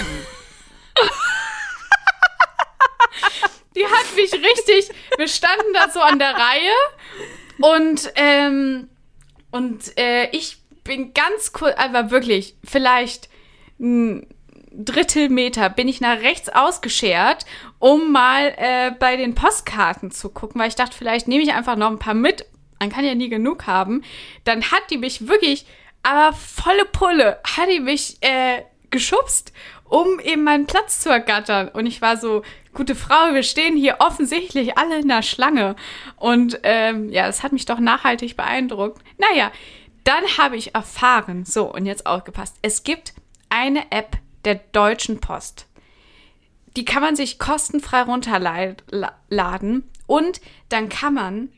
die 3.76 3.86
hat 3.86 4.16
mich 4.16 4.32
richtig, 4.32 4.90
wir 5.16 5.28
standen 5.28 5.72
da 5.74 5.90
so 5.90 6.00
an 6.00 6.18
der 6.18 6.34
Reihe 6.34 6.74
und, 7.60 8.12
ähm, 8.16 8.88
und 9.50 9.98
äh, 9.98 10.28
ich 10.30 10.58
bin 10.84 11.14
ganz 11.14 11.52
kurz, 11.52 11.76
aber 11.76 12.10
wirklich, 12.10 12.56
vielleicht 12.64 13.28
ein 13.78 14.26
Drittelmeter 14.72 15.68
bin 15.68 15.88
ich 15.88 16.00
nach 16.00 16.20
rechts 16.20 16.48
ausgeschert, 16.48 17.44
um 17.78 18.12
mal 18.12 18.54
äh, 18.56 18.92
bei 18.98 19.16
den 19.16 19.34
Postkarten 19.34 20.10
zu 20.10 20.28
gucken, 20.28 20.60
weil 20.60 20.68
ich 20.68 20.76
dachte, 20.76 20.96
vielleicht 20.96 21.28
nehme 21.28 21.42
ich 21.42 21.52
einfach 21.52 21.76
noch 21.76 21.90
ein 21.90 21.98
paar 21.98 22.14
mit. 22.14 22.46
Man 22.78 22.90
kann 22.90 23.04
ja 23.04 23.14
nie 23.14 23.28
genug 23.28 23.66
haben. 23.66 24.02
Dann 24.44 24.70
hat 24.70 24.82
die 24.90 24.98
mich 24.98 25.28
wirklich, 25.28 25.66
aber 26.02 26.34
volle 26.34 26.84
Pulle, 26.84 27.38
hat 27.44 27.68
die 27.68 27.80
mich 27.80 28.16
äh, 28.22 28.62
geschubst, 28.90 29.52
um 29.84 30.20
eben 30.20 30.44
meinen 30.44 30.66
Platz 30.66 31.00
zu 31.00 31.10
ergattern. 31.10 31.68
Und 31.68 31.86
ich 31.86 32.00
war 32.00 32.16
so, 32.16 32.42
gute 32.72 32.94
Frau, 32.94 33.34
wir 33.34 33.42
stehen 33.42 33.76
hier 33.76 33.96
offensichtlich 33.98 34.78
alle 34.78 35.00
in 35.00 35.08
der 35.08 35.22
Schlange. 35.22 35.76
Und 36.16 36.60
ähm, 36.62 37.10
ja, 37.10 37.26
das 37.26 37.42
hat 37.42 37.52
mich 37.52 37.66
doch 37.66 37.80
nachhaltig 37.80 38.36
beeindruckt. 38.36 39.02
Naja, 39.18 39.50
dann 40.04 40.24
habe 40.38 40.56
ich 40.56 40.74
erfahren, 40.74 41.44
so, 41.44 41.72
und 41.72 41.86
jetzt 41.86 42.06
aufgepasst, 42.06 42.56
es 42.62 42.84
gibt 42.84 43.14
eine 43.48 43.90
App, 43.90 44.16
der 44.44 44.56
Deutschen 44.56 45.20
Post. 45.20 45.66
Die 46.76 46.84
kann 46.84 47.02
man 47.02 47.16
sich 47.16 47.38
kostenfrei 47.38 48.02
runterladen 48.02 49.84
und 50.06 50.40
dann 50.68 50.88
kann 50.88 51.14
man, 51.14 51.52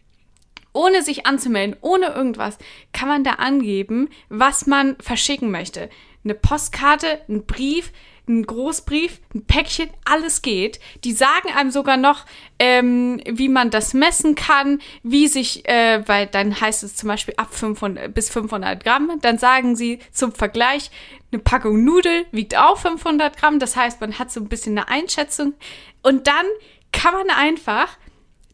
ohne 0.72 1.02
sich 1.02 1.26
anzumelden, 1.26 1.76
ohne 1.82 2.06
irgendwas, 2.06 2.56
kann 2.92 3.08
man 3.08 3.24
da 3.24 3.32
angeben, 3.32 4.08
was 4.30 4.66
man 4.66 4.96
verschicken 5.00 5.50
möchte. 5.50 5.90
Eine 6.24 6.34
Postkarte, 6.34 7.20
ein 7.28 7.44
Brief, 7.44 7.92
ein 8.40 8.46
Großbrief, 8.46 9.20
ein 9.34 9.44
Päckchen, 9.44 9.90
alles 10.04 10.42
geht. 10.42 10.80
Die 11.04 11.12
sagen 11.12 11.48
einem 11.54 11.70
sogar 11.70 11.96
noch, 11.96 12.24
ähm, 12.58 13.20
wie 13.24 13.48
man 13.48 13.70
das 13.70 13.94
messen 13.94 14.34
kann, 14.34 14.80
wie 15.02 15.28
sich, 15.28 15.68
äh, 15.68 16.02
weil 16.06 16.26
dann 16.26 16.60
heißt 16.60 16.82
es 16.82 16.96
zum 16.96 17.08
Beispiel 17.08 17.34
ab 17.36 17.54
500 17.54 18.12
bis 18.12 18.30
500 18.30 18.82
Gramm. 18.82 19.18
Dann 19.20 19.38
sagen 19.38 19.76
sie 19.76 19.98
zum 20.12 20.32
Vergleich, 20.32 20.90
eine 21.30 21.40
Packung 21.40 21.84
Nudel 21.84 22.26
wiegt 22.32 22.56
auch 22.56 22.78
500 22.78 23.36
Gramm. 23.36 23.58
Das 23.58 23.76
heißt, 23.76 24.00
man 24.00 24.18
hat 24.18 24.32
so 24.32 24.40
ein 24.40 24.48
bisschen 24.48 24.76
eine 24.78 24.88
Einschätzung. 24.88 25.54
Und 26.02 26.26
dann 26.26 26.46
kann 26.92 27.14
man 27.14 27.30
einfach 27.30 27.96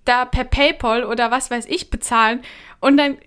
da 0.05 0.25
per 0.25 0.45
PayPal 0.45 1.05
oder 1.05 1.31
was 1.31 1.51
weiß 1.51 1.67
ich 1.67 1.91
bezahlen 1.91 2.43
und 2.81 2.97
dann 2.97 3.19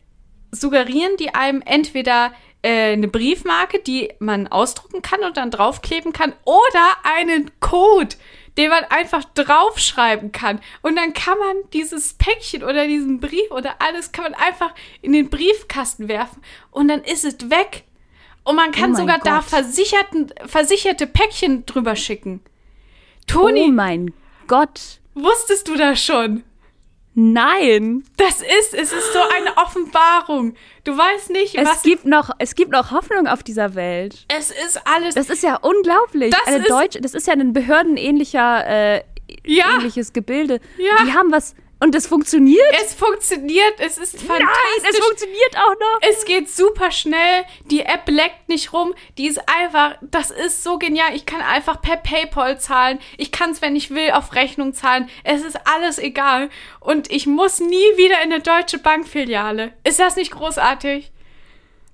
suggerieren 0.52 1.16
die 1.18 1.34
einem 1.34 1.62
entweder 1.62 2.34
äh, 2.62 2.94
eine 2.94 3.08
Briefmarke, 3.08 3.80
die 3.80 4.12
man 4.20 4.48
ausdrucken 4.48 5.02
kann 5.02 5.24
und 5.24 5.38
dann 5.38 5.52
draufkleben 5.52 6.14
kann, 6.14 6.34
oder 6.46 6.86
einen 7.04 7.52
Code, 7.60 8.16
den 8.58 8.70
man 8.70 8.84
einfach 8.86 9.24
draufschreiben 9.34 10.32
kann. 10.32 10.60
Und 10.82 10.96
dann 10.96 11.14
kann 11.14 11.38
man 11.38 11.58
dieses 11.74 12.14
Päckchen 12.14 12.64
oder 12.64 12.88
diesen 12.88 13.20
Brief 13.20 13.50
oder 13.52 13.76
alles 13.80 14.12
kann 14.12 14.26
man 14.26 14.34
einfach 14.34 14.74
in 15.02 15.14
den 15.14 15.30
Briefkasten 15.30 16.08
werfen 16.08 16.42
und 16.72 16.88
dann 16.88 17.04
ist 17.04 17.26
es 17.26 17.50
weg. 17.50 17.84
Und 18.44 18.56
man 18.56 18.72
kann 18.72 18.94
oh 18.94 18.98
sogar 18.98 19.20
Gott. 19.20 19.28
da 19.28 19.42
versicherten, 19.42 20.34
versicherte 20.46 21.06
Päckchen 21.06 21.66
drüber 21.66 21.96
schicken. 21.96 22.42
Toni. 23.28 23.66
Oh 23.68 23.72
mein 23.72 24.14
Gott. 24.48 25.00
Wusstest 25.14 25.68
du 25.68 25.76
das 25.76 26.04
schon? 26.04 26.44
Nein. 27.14 28.04
Das 28.18 28.42
ist, 28.42 28.74
es 28.74 28.94
ist 28.94 29.14
so 29.14 29.20
eine 29.20 29.58
Offenbarung. 29.58 30.54
Du 30.84 30.98
weißt 30.98 31.30
nicht, 31.32 31.56
es 31.56 31.68
was. 31.68 31.84
Gibt 31.84 32.06
noch, 32.06 32.30
es 32.38 32.56
gibt 32.56 32.72
noch 32.72 32.92
Hoffnung 32.92 33.28
auf 33.28 33.44
dieser 33.44 33.76
Welt. 33.76 34.26
Es 34.30 34.50
ist 34.52 34.82
alles. 34.86 35.16
Das 35.16 35.30
ist 35.30 35.44
ja 35.44 35.58
unglaublich. 35.58 36.32
Das, 36.32 36.48
Eine 36.48 36.58
ist, 36.58 36.70
Deutsche, 36.70 37.02
das 37.02 37.14
ist 37.14 37.28
ja 37.28 37.34
ein 37.34 37.54
behördenähnlicher, 37.54 38.66
äh, 38.66 39.04
ja. 39.46 39.76
ähnliches 39.76 40.14
Gebilde. 40.14 40.60
Ja. 40.78 41.04
Die 41.04 41.14
haben 41.14 41.32
was 41.32 41.56
Und 41.84 41.96
es 41.96 42.06
funktioniert? 42.06 42.62
Es 42.84 42.94
funktioniert, 42.94 43.80
es 43.80 43.98
ist 43.98 44.22
fantastisch. 44.22 44.84
Nein, 44.84 44.92
es 44.92 45.00
funktioniert 45.00 45.58
auch 45.58 45.74
noch. 45.80 46.00
Es 46.08 46.26
geht 46.26 46.48
super 46.48 46.92
schnell, 46.92 47.44
die 47.72 47.82
App 47.82 48.08
leckt 48.08 48.50
nicht 48.50 48.72
rum, 48.72 48.94
die 49.18 49.26
ist 49.26 49.42
einfach, 49.50 49.98
das 50.02 50.30
ist 50.30 50.64
so 50.64 50.78
genial. 50.78 51.16
Ich 51.16 51.26
kann 51.26 51.42
einfach 51.42 51.82
per 51.82 51.98
PayPal 51.98 52.60
zahlen, 52.60 53.00
ich 53.18 53.32
kann 53.32 53.50
es, 53.50 53.64
wenn 53.64 53.76
ich 53.76 53.90
will, 53.90 54.12
auf 54.12 54.36
Rechnung 54.36 54.74
zahlen. 54.74 55.10
Es 55.24 55.44
ist 55.44 55.60
alles 55.66 55.98
egal 55.98 56.52
und 56.82 57.12
ich 57.12 57.26
muss 57.26 57.60
nie 57.60 57.98
wieder 57.98 58.22
in 58.24 58.32
eine 58.32 58.44
deutsche 58.44 58.78
Bankfiliale. 58.78 59.74
Ist 59.84 60.00
das 60.00 60.16
nicht 60.16 60.32
großartig? 60.32 61.12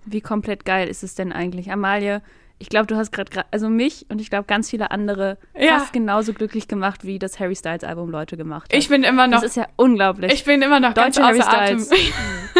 Wie 0.04 0.22
komplett 0.22 0.66
geil 0.66 0.90
ist 0.90 1.02
es 1.02 1.16
denn 1.16 1.32
eigentlich, 1.32 1.72
Amalie? 1.72 2.22
Ich 2.60 2.70
glaube, 2.70 2.88
du 2.88 2.96
hast 2.96 3.12
gerade, 3.12 3.46
also 3.52 3.70
mich 3.70 4.06
und 4.10 4.20
ich 4.20 4.30
glaube 4.30 4.46
ganz 4.46 4.70
viele 4.70 4.90
andere 4.92 5.38
ja. 5.56 5.80
fast 5.80 5.94
genauso 5.94 6.34
glücklich 6.34 6.68
gemacht, 6.68 7.06
wie 7.06 7.20
das 7.20 7.40
Harry 7.40 7.56
Styles 7.56 7.84
Album 7.84 8.10
Leute 8.10 8.36
gemacht 8.36 8.74
hat. 8.74 8.78
Ich 8.78 8.90
bin 8.90 9.04
immer 9.04 9.28
noch. 9.28 9.42
Das 9.42 9.52
ist 9.52 9.58
ja 9.58 9.68
unglaublich. 9.76 10.34
Ich 10.34 10.44
bin 10.44 10.62
immer 10.62 10.80
noch 10.80 10.94
Deutsche 10.94 11.22
ganz 11.22 11.40
außer 11.40 11.52
Harry 11.52 11.80
Styles. 11.80 11.92
Atem. 11.92 12.14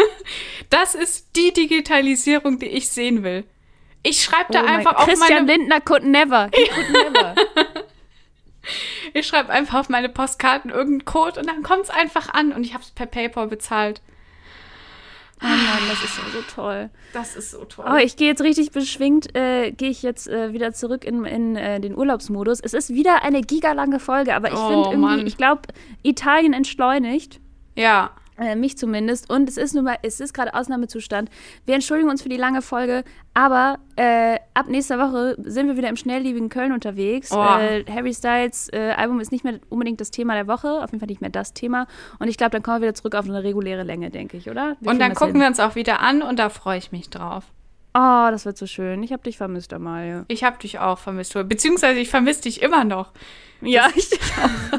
das 0.70 0.94
ist 0.94 1.36
die 1.36 1.52
Digitalisierung, 1.52 2.58
die 2.58 2.66
ich 2.66 2.90
sehen 2.90 3.24
will. 3.24 3.44
Ich 4.04 4.22
schreibe 4.22 4.52
da 4.52 4.62
oh 4.62 4.66
einfach 4.66 4.94
auf 4.94 5.06
Christian 5.06 5.46
meine... 5.46 5.58
Lindner 5.58 5.80
could 5.80 6.04
never. 6.04 6.48
He 6.54 6.68
could 6.68 6.90
never. 7.12 7.34
ich 9.14 9.26
schreibe 9.26 9.50
einfach 9.50 9.80
auf 9.80 9.88
meine 9.88 10.08
Postkarten 10.08 10.70
irgendeinen 10.70 11.04
Code 11.04 11.40
und 11.40 11.46
dann 11.48 11.64
kommt 11.64 11.84
es 11.84 11.90
einfach 11.90 12.32
an 12.32 12.52
und 12.52 12.62
ich 12.64 12.74
habe 12.74 12.84
es 12.84 12.90
per 12.92 13.06
PayPal 13.06 13.48
bezahlt. 13.48 14.00
Oh 15.42 15.46
Mann, 15.46 15.88
das 15.88 16.02
ist 16.02 16.16
so, 16.16 16.40
toll. 16.54 16.90
Das 17.12 17.36
ist 17.36 17.50
so 17.52 17.64
toll. 17.64 17.84
Oh, 17.88 17.96
ich 17.96 18.16
gehe 18.16 18.26
jetzt 18.26 18.42
richtig 18.42 18.72
beschwingt, 18.72 19.34
äh, 19.36 19.70
gehe 19.70 19.90
ich 19.90 20.02
jetzt 20.02 20.28
äh, 20.28 20.52
wieder 20.52 20.72
zurück 20.72 21.04
in, 21.04 21.24
in 21.24 21.56
äh, 21.56 21.80
den 21.80 21.96
Urlaubsmodus. 21.96 22.60
Es 22.60 22.74
ist 22.74 22.90
wieder 22.90 23.22
eine 23.22 23.42
gigalange 23.42 24.00
Folge, 24.00 24.34
aber 24.34 24.48
ich 24.48 24.58
oh, 24.58 24.68
finde 24.68 24.88
irgendwie, 24.90 25.16
Mann. 25.16 25.26
ich 25.26 25.36
glaube, 25.36 25.62
Italien 26.02 26.52
entschleunigt. 26.52 27.40
Ja. 27.76 28.10
Äh, 28.38 28.54
mich 28.54 28.78
zumindest. 28.78 29.30
Und 29.30 29.48
es 29.48 29.56
ist 29.56 29.74
nun 29.74 29.84
mal, 29.84 29.96
es 30.02 30.20
ist 30.20 30.32
gerade 30.32 30.54
Ausnahmezustand. 30.54 31.28
Wir 31.66 31.74
entschuldigen 31.74 32.08
uns 32.08 32.22
für 32.22 32.28
die 32.28 32.36
lange 32.36 32.62
Folge, 32.62 33.02
aber 33.34 33.78
äh, 33.96 34.38
ab 34.54 34.68
nächster 34.68 34.98
Woche 34.98 35.36
sind 35.42 35.66
wir 35.66 35.76
wieder 35.76 35.88
im 35.88 35.96
schnelllebigen 35.96 36.48
Köln 36.48 36.72
unterwegs. 36.72 37.32
Oh. 37.32 37.42
Äh, 37.58 37.84
Harry 37.90 38.14
Styles 38.14 38.68
äh, 38.72 38.92
Album 38.96 39.18
ist 39.18 39.32
nicht 39.32 39.42
mehr 39.42 39.58
unbedingt 39.70 40.00
das 40.00 40.12
Thema 40.12 40.34
der 40.34 40.46
Woche, 40.46 40.82
auf 40.82 40.90
jeden 40.90 41.00
Fall 41.00 41.08
nicht 41.08 41.20
mehr 41.20 41.30
das 41.30 41.52
Thema. 41.52 41.88
Und 42.20 42.28
ich 42.28 42.36
glaube, 42.36 42.50
dann 42.50 42.62
kommen 42.62 42.78
wir 42.78 42.88
wieder 42.88 42.94
zurück 42.94 43.16
auf 43.16 43.24
eine 43.24 43.42
reguläre 43.42 43.82
Länge, 43.82 44.10
denke 44.10 44.36
ich, 44.36 44.48
oder? 44.48 44.76
Wir 44.80 44.90
und 44.92 45.00
dann 45.00 45.14
gucken 45.14 45.34
hin. 45.34 45.40
wir 45.40 45.48
uns 45.48 45.58
auch 45.58 45.74
wieder 45.74 46.00
an 46.00 46.22
und 46.22 46.38
da 46.38 46.48
freue 46.48 46.78
ich 46.78 46.92
mich 46.92 47.10
drauf. 47.10 47.44
Oh, 47.94 48.28
das 48.30 48.44
wird 48.44 48.58
so 48.58 48.66
schön. 48.66 49.02
Ich 49.02 49.12
habe 49.12 49.22
dich 49.22 49.38
vermisst, 49.38 49.72
Amalie. 49.72 50.24
Ich 50.28 50.44
habe 50.44 50.58
dich 50.58 50.78
auch 50.78 50.98
vermisst. 50.98 51.34
Beziehungsweise 51.34 51.98
ich 51.98 52.10
vermisse 52.10 52.42
dich 52.42 52.62
immer 52.62 52.84
noch. 52.84 53.12
Ja, 53.60 53.88
ich 53.94 54.12
auch. 54.12 54.78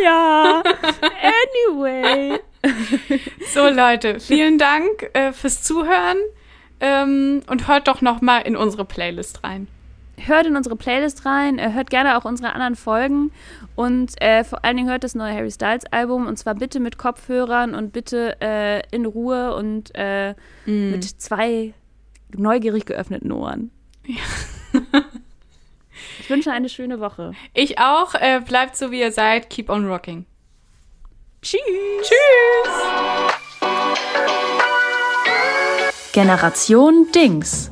naja, 0.00 0.62
anyway. 1.72 2.38
So, 3.52 3.68
Leute, 3.68 4.20
vielen 4.20 4.58
Dank 4.58 5.10
äh, 5.12 5.32
fürs 5.32 5.62
Zuhören 5.62 6.18
ähm, 6.80 7.42
und 7.48 7.66
hört 7.66 7.88
doch 7.88 8.00
noch 8.00 8.20
mal 8.20 8.40
in 8.40 8.56
unsere 8.56 8.84
Playlist 8.84 9.42
rein. 9.42 9.66
Hört 10.26 10.46
in 10.46 10.56
unsere 10.56 10.76
Playlist 10.76 11.24
rein, 11.24 11.58
äh, 11.58 11.72
hört 11.72 11.90
gerne 11.90 12.18
auch 12.18 12.24
unsere 12.24 12.52
anderen 12.52 12.76
Folgen 12.76 13.30
und 13.76 14.20
äh, 14.20 14.44
vor 14.44 14.64
allen 14.64 14.76
Dingen 14.76 14.90
hört 14.90 15.04
das 15.04 15.14
neue 15.14 15.32
Harry 15.32 15.50
Styles 15.50 15.84
Album 15.90 16.26
und 16.26 16.38
zwar 16.38 16.54
bitte 16.54 16.80
mit 16.80 16.98
Kopfhörern 16.98 17.74
und 17.74 17.92
bitte 17.92 18.36
äh, 18.40 18.82
in 18.90 19.06
Ruhe 19.06 19.54
und 19.54 19.92
mm. 19.96 20.90
mit 20.90 21.04
zwei 21.04 21.72
neugierig 22.36 22.86
geöffneten 22.86 23.32
Ohren. 23.32 23.70
Ja. 24.04 24.22
Ich 26.20 26.30
wünsche 26.30 26.52
eine 26.52 26.68
schöne 26.68 27.00
Woche. 27.00 27.32
Ich 27.54 27.78
auch. 27.78 28.14
Äh, 28.14 28.40
bleibt 28.46 28.76
so, 28.76 28.90
wie 28.90 29.00
ihr 29.00 29.12
seid. 29.12 29.48
Keep 29.50 29.70
on 29.70 29.86
rocking. 29.86 30.26
Tschüss. 31.40 31.60
Tschüss. 32.02 32.68
Generation 36.12 37.06
Dings. 37.14 37.70